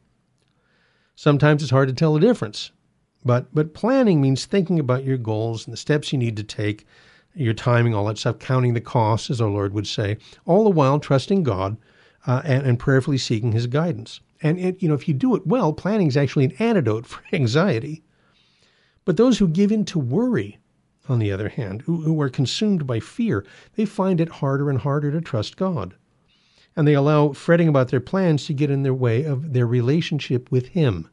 Sometimes 1.15 1.63
it's 1.63 1.71
hard 1.71 1.89
to 1.89 1.95
tell 1.95 2.15
the 2.15 2.21
difference. 2.21 2.71
But, 3.25 3.55
but 3.55 3.75
planning 3.75 4.21
means 4.21 4.47
thinking 4.47 4.79
about 4.79 5.05
your 5.05 5.19
goals 5.19 5.67
and 5.67 5.73
the 5.73 5.77
steps 5.77 6.13
you 6.13 6.19
need 6.19 6.37
to 6.39 6.43
take 6.43 6.87
your 7.35 7.55
timing, 7.55 7.95
all 7.95 8.07
that 8.07 8.19
stuff, 8.19 8.39
counting 8.39 8.75
the 8.75 8.81
costs, 8.81 9.31
as 9.31 9.41
our 9.41 9.51
Lord 9.51 9.75
would 9.75 9.87
say, 9.87 10.17
all 10.47 10.65
the 10.65 10.71
while 10.71 10.99
trusting 10.99 11.43
God 11.43 11.77
uh, 12.27 12.43
and, 12.45 12.67
and, 12.67 12.79
prayerfully 12.79 13.19
seeking 13.19 13.53
His 13.53 13.67
guidance. 13.67 14.21
And 14.43 14.59
it, 14.59 14.83
you 14.83 14.89
know, 14.89 14.95
if 14.95 15.07
you 15.07 15.15
do 15.15 15.35
it 15.37 15.47
well, 15.47 15.73
planning 15.73 16.09
is 16.09 16.17
actually 16.17 16.47
an 16.47 16.57
antidote 16.59 17.07
for 17.07 17.23
anxiety. 17.33 18.03
But 19.05 19.17
those 19.17 19.39
who 19.39 19.49
give 19.49 19.71
in 19.71 19.85
to 19.87 19.99
worry, 19.99 20.59
on 21.09 21.19
the 21.19 21.33
other 21.33 21.49
hand, 21.49 21.83
who, 21.83 22.03
who 22.03 22.21
are 22.21 22.29
consumed 22.29 22.87
by 22.87 23.01
fear, 23.01 23.45
they 23.75 23.85
find 23.85 24.21
it 24.21 24.29
harder 24.29 24.71
and 24.71 24.79
harder 24.79 25.11
to 25.13 25.21
trust 25.21 25.57
God. 25.57 25.95
And 26.81 26.89
they 26.89 26.95
allow 26.95 27.35
fretting 27.35 27.69
about 27.69 27.89
their 27.89 28.01
plans 28.01 28.47
to 28.47 28.55
get 28.55 28.71
in 28.71 28.85
their 28.85 28.95
way 28.95 29.25
of 29.25 29.53
their 29.53 29.67
relationship 29.67 30.51
with 30.51 30.69
Him. 30.69 31.11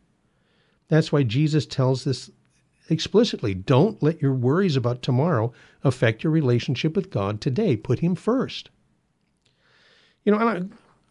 That's 0.87 1.11
why 1.11 1.23
Jesus 1.23 1.65
tells 1.65 2.05
this 2.05 2.31
explicitly. 2.87 3.53
Don't 3.53 4.01
let 4.01 4.21
your 4.21 4.33
worries 4.33 4.77
about 4.77 5.01
tomorrow 5.01 5.51
affect 5.83 6.23
your 6.23 6.31
relationship 6.31 6.95
with 6.95 7.09
God 7.11 7.41
today. 7.41 7.75
Put 7.75 7.99
Him 7.99 8.15
first. 8.15 8.69
You 10.23 10.31
know, 10.31 10.37
I, 10.37 10.61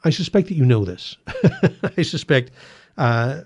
I 0.05 0.09
suspect 0.09 0.49
that 0.49 0.57
you 0.57 0.65
know 0.65 0.87
this. 0.87 1.19
I 1.99 2.01
suspect 2.01 2.51
uh, 2.97 3.43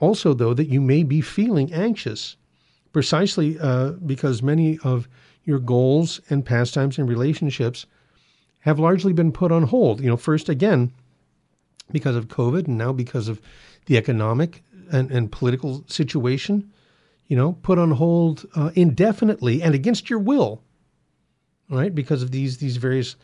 also, 0.00 0.34
though, 0.34 0.54
that 0.54 0.66
you 0.66 0.80
may 0.80 1.04
be 1.04 1.20
feeling 1.20 1.72
anxious 1.72 2.34
precisely 2.92 3.56
uh, 3.60 3.90
because 3.90 4.42
many 4.42 4.80
of 4.82 5.08
your 5.44 5.60
goals 5.60 6.20
and 6.28 6.44
pastimes 6.44 6.98
and 6.98 7.08
relationships 7.08 7.86
have 8.60 8.78
largely 8.78 9.12
been 9.12 9.32
put 9.32 9.52
on 9.52 9.64
hold. 9.64 10.00
You 10.00 10.08
know, 10.08 10.16
first, 10.16 10.48
again, 10.48 10.92
because 11.90 12.16
of 12.16 12.28
COVID, 12.28 12.66
and 12.66 12.78
now 12.78 12.92
because 12.92 13.28
of 13.28 13.40
the 13.86 13.96
economic 13.96 14.62
and, 14.90 15.10
and 15.10 15.30
political 15.32 15.84
situation 15.86 16.70
you 17.28 17.36
know, 17.36 17.52
put 17.62 17.78
on 17.78 17.92
hold 17.92 18.46
uh, 18.56 18.70
indefinitely 18.74 19.62
and 19.62 19.74
against 19.74 20.10
your 20.10 20.18
will, 20.18 20.62
right? 21.70 21.94
Because 21.94 22.22
of 22.22 22.30
these 22.30 22.56
these 22.56 22.78
various 22.78 23.16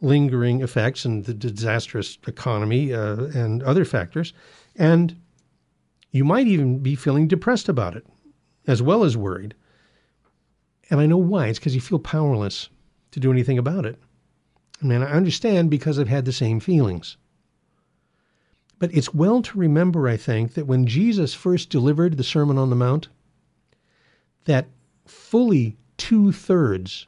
lingering 0.00 0.62
effects 0.62 1.04
and 1.04 1.26
the 1.26 1.34
disastrous 1.34 2.18
economy 2.26 2.92
uh, 2.92 3.24
and 3.34 3.62
other 3.62 3.84
factors, 3.84 4.32
and 4.76 5.14
you 6.10 6.24
might 6.24 6.46
even 6.46 6.78
be 6.78 6.94
feeling 6.94 7.28
depressed 7.28 7.68
about 7.68 7.94
it, 7.94 8.06
as 8.66 8.80
well 8.80 9.04
as 9.04 9.16
worried. 9.16 9.54
And 10.88 10.98
I 10.98 11.06
know 11.06 11.18
why. 11.18 11.48
It's 11.48 11.58
because 11.58 11.74
you 11.74 11.82
feel 11.82 12.00
powerless 12.00 12.70
to 13.12 13.20
do 13.20 13.30
anything 13.30 13.58
about 13.58 13.84
it. 13.84 13.98
Mean, 14.82 15.02
I 15.02 15.10
understand 15.10 15.70
because 15.70 15.98
I've 15.98 16.08
had 16.08 16.24
the 16.24 16.32
same 16.32 16.58
feelings. 16.58 17.16
But 18.78 18.94
it's 18.94 19.12
well 19.12 19.42
to 19.42 19.58
remember, 19.58 20.08
I 20.08 20.16
think, 20.16 20.54
that 20.54 20.66
when 20.66 20.86
Jesus 20.86 21.34
first 21.34 21.68
delivered 21.68 22.16
the 22.16 22.24
Sermon 22.24 22.56
on 22.56 22.70
the 22.70 22.76
Mount, 22.76 23.08
that 24.46 24.68
fully 25.04 25.76
two 25.98 26.32
thirds 26.32 27.06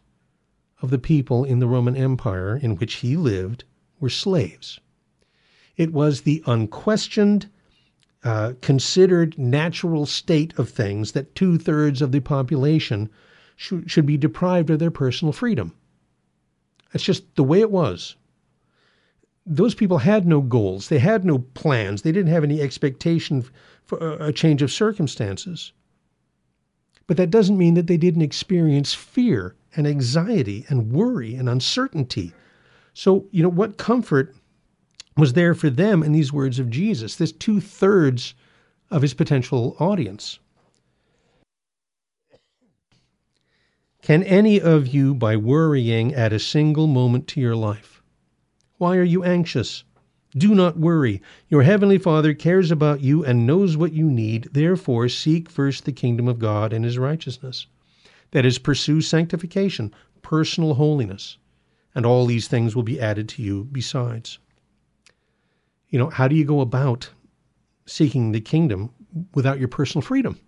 of 0.83 0.91
the 0.91 0.99
people 0.99 1.45
in 1.45 1.61
the 1.61 1.67
Roman 1.67 1.97
Empire 1.97 2.57
in 2.57 2.77
which 2.77 2.97
he 2.97 3.17
lived 3.17 3.65
were 4.01 4.11
slaves. 4.11 4.79
It 5.77 5.95
was 5.95 6.21
the 6.21 6.43
unquestioned, 6.47 7.49
uh, 8.23 8.53
considered 8.61 9.39
natural 9.39 10.05
state 10.05 10.53
of 10.59 10.69
things 10.69 11.13
that 11.13 11.35
two 11.35 11.57
thirds 11.57 12.03
of 12.03 12.13
the 12.13 12.21
population 12.21 13.09
sh- 13.57 13.73
should 13.87 14.05
be 14.05 14.19
deprived 14.19 14.69
of 14.69 14.79
their 14.79 14.91
personal 14.91 15.33
freedom. 15.33 15.73
That's 16.93 17.05
just 17.05 17.35
the 17.37 17.45
way 17.45 17.61
it 17.61 17.71
was. 17.71 18.17
Those 19.45 19.75
people 19.75 19.99
had 19.99 20.27
no 20.27 20.41
goals, 20.41 20.89
they 20.89 21.01
had 21.01 21.25
no 21.25 21.39
plans, 21.39 22.03
they 22.03 22.13
didn't 22.13 22.33
have 22.33 22.45
any 22.45 22.61
expectation 22.61 23.45
for 23.83 23.99
a 24.21 24.33
change 24.33 24.63
of 24.63 24.71
circumstances. 24.71 25.73
But 27.09 27.17
that 27.17 27.31
doesn't 27.31 27.59
mean 27.59 27.75
that 27.75 27.89
they 27.89 27.97
didn't 27.97 28.23
experience 28.23 28.95
fear 28.95 29.57
and 29.75 29.87
anxiety 29.87 30.65
and 30.69 30.93
worry 30.93 31.35
and 31.35 31.49
uncertainty. 31.49 32.33
So, 32.95 33.27
you 33.33 33.43
know, 33.43 33.49
what 33.49 33.79
comfort 33.79 34.35
was 35.17 35.33
there 35.33 35.55
for 35.55 35.71
them 35.71 36.03
in 36.03 36.13
these 36.13 36.33
words 36.33 36.59
of 36.59 36.71
Jesus, 36.71 37.17
this 37.17 37.33
two 37.33 37.61
thirds 37.61 38.35
of 38.91 39.03
his 39.03 39.15
potential 39.15 39.77
audience? 39.81 40.39
Can 44.03 44.25
any 44.25 44.61
of 44.61 44.89
you, 44.89 45.15
by 45.15 45.37
worrying, 45.37 46.13
add 46.13 46.33
a 46.33 46.41
single 46.41 46.89
moment 46.89 47.29
to 47.29 47.41
your 47.41 47.55
life? 47.55 48.03
Why 48.79 48.97
are 48.97 49.05
you 49.05 49.23
anxious? 49.23 49.85
Do 50.37 50.57
not 50.57 50.77
worry. 50.77 51.23
Your 51.49 51.63
heavenly 51.63 51.99
Father 51.99 52.35
cares 52.35 52.73
about 52.73 53.01
you 53.01 53.25
and 53.25 53.47
knows 53.47 53.77
what 53.77 53.93
you 53.93 54.11
need. 54.11 54.49
Therefore, 54.51 55.09
seek 55.09 55.49
first 55.49 55.85
the 55.85 55.93
kingdom 55.93 56.27
of 56.27 56.41
God 56.41 56.73
and 56.73 56.85
his 56.85 56.99
righteousness. 56.99 57.69
That 58.33 58.45
is, 58.45 58.59
pursue 58.59 59.03
sanctification, 59.03 59.95
personal 60.21 60.75
holiness, 60.75 61.39
and 61.95 62.05
all 62.05 62.27
these 62.27 62.49
things 62.49 62.75
will 62.75 62.83
be 62.83 63.01
added 63.01 63.29
to 63.29 63.43
you 63.43 63.69
besides. 63.71 64.41
You 65.91 66.01
know, 66.01 66.11
how 66.11 66.27
do 66.27 66.35
you 66.35 66.45
go 66.45 66.61
about 66.61 67.11
seeking 67.87 68.33
the 68.33 68.41
kingdom 68.41 68.91
without 69.33 69.61
your 69.61 69.69
personal 69.69 70.03
freedom? 70.03 70.41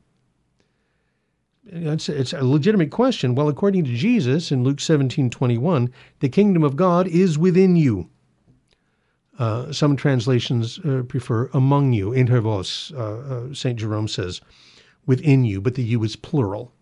It's, 1.66 2.08
it's 2.08 2.32
a 2.32 2.44
legitimate 2.44 2.90
question. 2.90 3.34
Well, 3.34 3.48
according 3.48 3.84
to 3.84 3.94
Jesus 3.94 4.52
in 4.52 4.64
Luke 4.64 4.80
17 4.80 5.30
21, 5.30 5.92
the 6.20 6.28
kingdom 6.28 6.62
of 6.62 6.76
God 6.76 7.06
is 7.08 7.38
within 7.38 7.76
you. 7.76 8.10
Uh, 9.38 9.72
some 9.72 9.96
translations 9.96 10.78
uh, 10.80 11.02
prefer 11.08 11.50
among 11.54 11.92
you, 11.92 12.12
inter 12.12 12.40
vos, 12.40 12.92
uh, 12.94 13.48
uh 13.48 13.54
St. 13.54 13.78
Jerome 13.78 14.08
says, 14.08 14.40
within 15.06 15.44
you, 15.44 15.60
but 15.60 15.74
the 15.74 15.82
you 15.82 16.02
is 16.04 16.16
plural. 16.16 16.72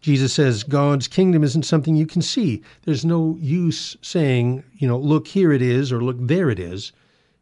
Jesus 0.00 0.32
says 0.32 0.62
God's 0.62 1.08
kingdom 1.08 1.42
isn't 1.42 1.64
something 1.64 1.96
you 1.96 2.06
can 2.06 2.22
see. 2.22 2.62
There's 2.82 3.04
no 3.04 3.36
use 3.40 3.96
saying, 4.02 4.62
you 4.74 4.86
know, 4.86 4.98
look, 4.98 5.26
here 5.26 5.52
it 5.52 5.62
is, 5.62 5.92
or 5.92 6.02
look, 6.02 6.16
there 6.20 6.50
it 6.50 6.58
is. 6.58 6.92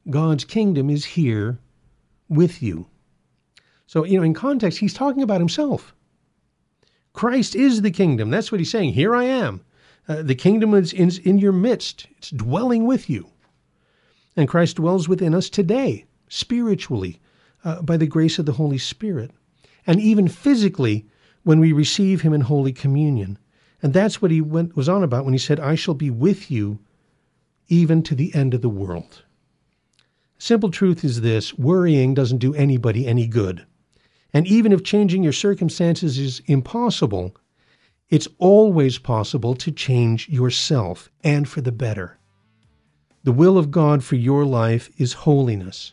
God's 0.08 0.44
kingdom 0.44 0.88
is 0.88 1.04
here 1.04 1.58
with 2.28 2.62
you. 2.62 2.86
So, 3.86 4.04
you 4.04 4.18
know, 4.18 4.24
in 4.24 4.34
context, 4.34 4.78
he's 4.78 4.94
talking 4.94 5.22
about 5.22 5.40
himself. 5.40 5.94
Christ 7.12 7.54
is 7.54 7.82
the 7.82 7.90
kingdom. 7.90 8.30
That's 8.30 8.50
what 8.50 8.60
he's 8.60 8.70
saying. 8.70 8.92
Here 8.92 9.14
I 9.14 9.24
am. 9.24 9.60
Uh, 10.08 10.22
the 10.22 10.34
kingdom 10.34 10.74
is 10.74 10.92
in, 10.92 11.10
in 11.24 11.38
your 11.38 11.52
midst, 11.52 12.06
it's 12.18 12.30
dwelling 12.30 12.86
with 12.86 13.08
you. 13.08 13.30
And 14.36 14.48
Christ 14.48 14.76
dwells 14.76 15.08
within 15.08 15.34
us 15.34 15.48
today, 15.48 16.04
spiritually, 16.28 17.20
uh, 17.64 17.80
by 17.82 17.96
the 17.96 18.06
grace 18.06 18.38
of 18.38 18.46
the 18.46 18.52
Holy 18.52 18.78
Spirit, 18.78 19.30
and 19.86 20.00
even 20.00 20.28
physically 20.28 21.06
when 21.44 21.60
we 21.60 21.72
receive 21.72 22.20
Him 22.20 22.32
in 22.32 22.42
Holy 22.42 22.72
Communion. 22.72 23.38
And 23.82 23.92
that's 23.92 24.20
what 24.20 24.30
he 24.30 24.40
went, 24.40 24.76
was 24.76 24.88
on 24.88 25.02
about 25.02 25.24
when 25.24 25.34
he 25.34 25.38
said, 25.38 25.60
I 25.60 25.74
shall 25.74 25.94
be 25.94 26.10
with 26.10 26.50
you 26.50 26.78
even 27.68 28.02
to 28.04 28.14
the 28.14 28.34
end 28.34 28.54
of 28.54 28.62
the 28.62 28.68
world. 28.68 29.24
Simple 30.38 30.70
truth 30.70 31.04
is 31.04 31.20
this 31.20 31.56
worrying 31.56 32.14
doesn't 32.14 32.38
do 32.38 32.54
anybody 32.54 33.06
any 33.06 33.26
good. 33.26 33.66
And 34.34 34.48
even 34.48 34.72
if 34.72 34.82
changing 34.82 35.22
your 35.22 35.32
circumstances 35.32 36.18
is 36.18 36.42
impossible, 36.46 37.36
it's 38.10 38.28
always 38.38 38.98
possible 38.98 39.54
to 39.54 39.70
change 39.70 40.28
yourself 40.28 41.08
and 41.22 41.48
for 41.48 41.60
the 41.60 41.72
better. 41.72 42.18
The 43.22 43.32
will 43.32 43.56
of 43.56 43.70
God 43.70 44.04
for 44.04 44.16
your 44.16 44.44
life 44.44 44.90
is 44.98 45.12
holiness, 45.12 45.92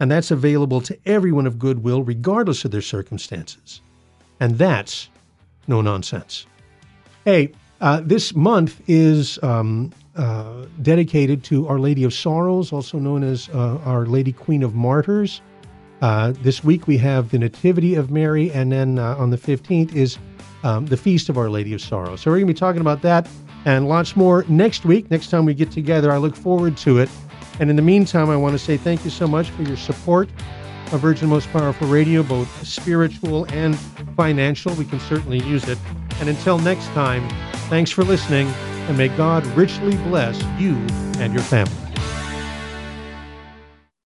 and 0.00 0.10
that's 0.10 0.30
available 0.30 0.80
to 0.82 0.98
everyone 1.04 1.46
of 1.46 1.58
goodwill, 1.58 2.02
regardless 2.02 2.64
of 2.64 2.70
their 2.70 2.80
circumstances. 2.80 3.82
And 4.40 4.56
that's 4.56 5.10
no 5.66 5.82
nonsense. 5.82 6.46
Hey, 7.24 7.52
uh, 7.80 8.00
this 8.02 8.34
month 8.34 8.80
is 8.86 9.38
um, 9.42 9.92
uh, 10.16 10.66
dedicated 10.80 11.44
to 11.44 11.68
Our 11.68 11.78
Lady 11.78 12.04
of 12.04 12.14
Sorrows, 12.14 12.72
also 12.72 12.98
known 12.98 13.22
as 13.22 13.48
uh, 13.50 13.78
Our 13.84 14.06
Lady 14.06 14.32
Queen 14.32 14.62
of 14.62 14.74
Martyrs. 14.74 15.42
Uh, 16.02 16.32
this 16.42 16.64
week 16.64 16.88
we 16.88 16.98
have 16.98 17.30
the 17.30 17.38
Nativity 17.38 17.94
of 17.94 18.10
Mary, 18.10 18.50
and 18.50 18.72
then 18.72 18.98
uh, 18.98 19.14
on 19.16 19.30
the 19.30 19.38
15th 19.38 19.94
is 19.94 20.18
um, 20.64 20.86
the 20.86 20.96
Feast 20.96 21.28
of 21.28 21.38
Our 21.38 21.48
Lady 21.48 21.72
of 21.72 21.80
Sorrows. 21.80 22.20
So 22.20 22.30
we're 22.30 22.38
going 22.38 22.48
to 22.48 22.52
be 22.52 22.58
talking 22.58 22.80
about 22.80 23.02
that 23.02 23.28
and 23.64 23.88
lots 23.88 24.16
more 24.16 24.44
next 24.48 24.84
week. 24.84 25.10
Next 25.12 25.30
time 25.30 25.44
we 25.44 25.54
get 25.54 25.70
together, 25.70 26.10
I 26.10 26.16
look 26.16 26.34
forward 26.34 26.76
to 26.78 26.98
it. 26.98 27.08
And 27.60 27.70
in 27.70 27.76
the 27.76 27.82
meantime, 27.82 28.30
I 28.30 28.36
want 28.36 28.52
to 28.52 28.58
say 28.58 28.76
thank 28.76 29.04
you 29.04 29.10
so 29.10 29.28
much 29.28 29.50
for 29.50 29.62
your 29.62 29.76
support 29.76 30.28
of 30.90 31.00
Virgin 31.00 31.28
Most 31.28 31.48
Powerful 31.52 31.86
Radio, 31.86 32.24
both 32.24 32.66
spiritual 32.66 33.44
and 33.52 33.78
financial. 34.16 34.74
We 34.74 34.84
can 34.84 34.98
certainly 34.98 35.38
use 35.44 35.68
it. 35.68 35.78
And 36.18 36.28
until 36.28 36.58
next 36.58 36.86
time, 36.88 37.28
thanks 37.68 37.92
for 37.92 38.02
listening, 38.02 38.48
and 38.88 38.98
may 38.98 39.08
God 39.08 39.46
richly 39.48 39.96
bless 39.98 40.42
you 40.58 40.74
and 41.20 41.32
your 41.32 41.42
family. 41.44 41.81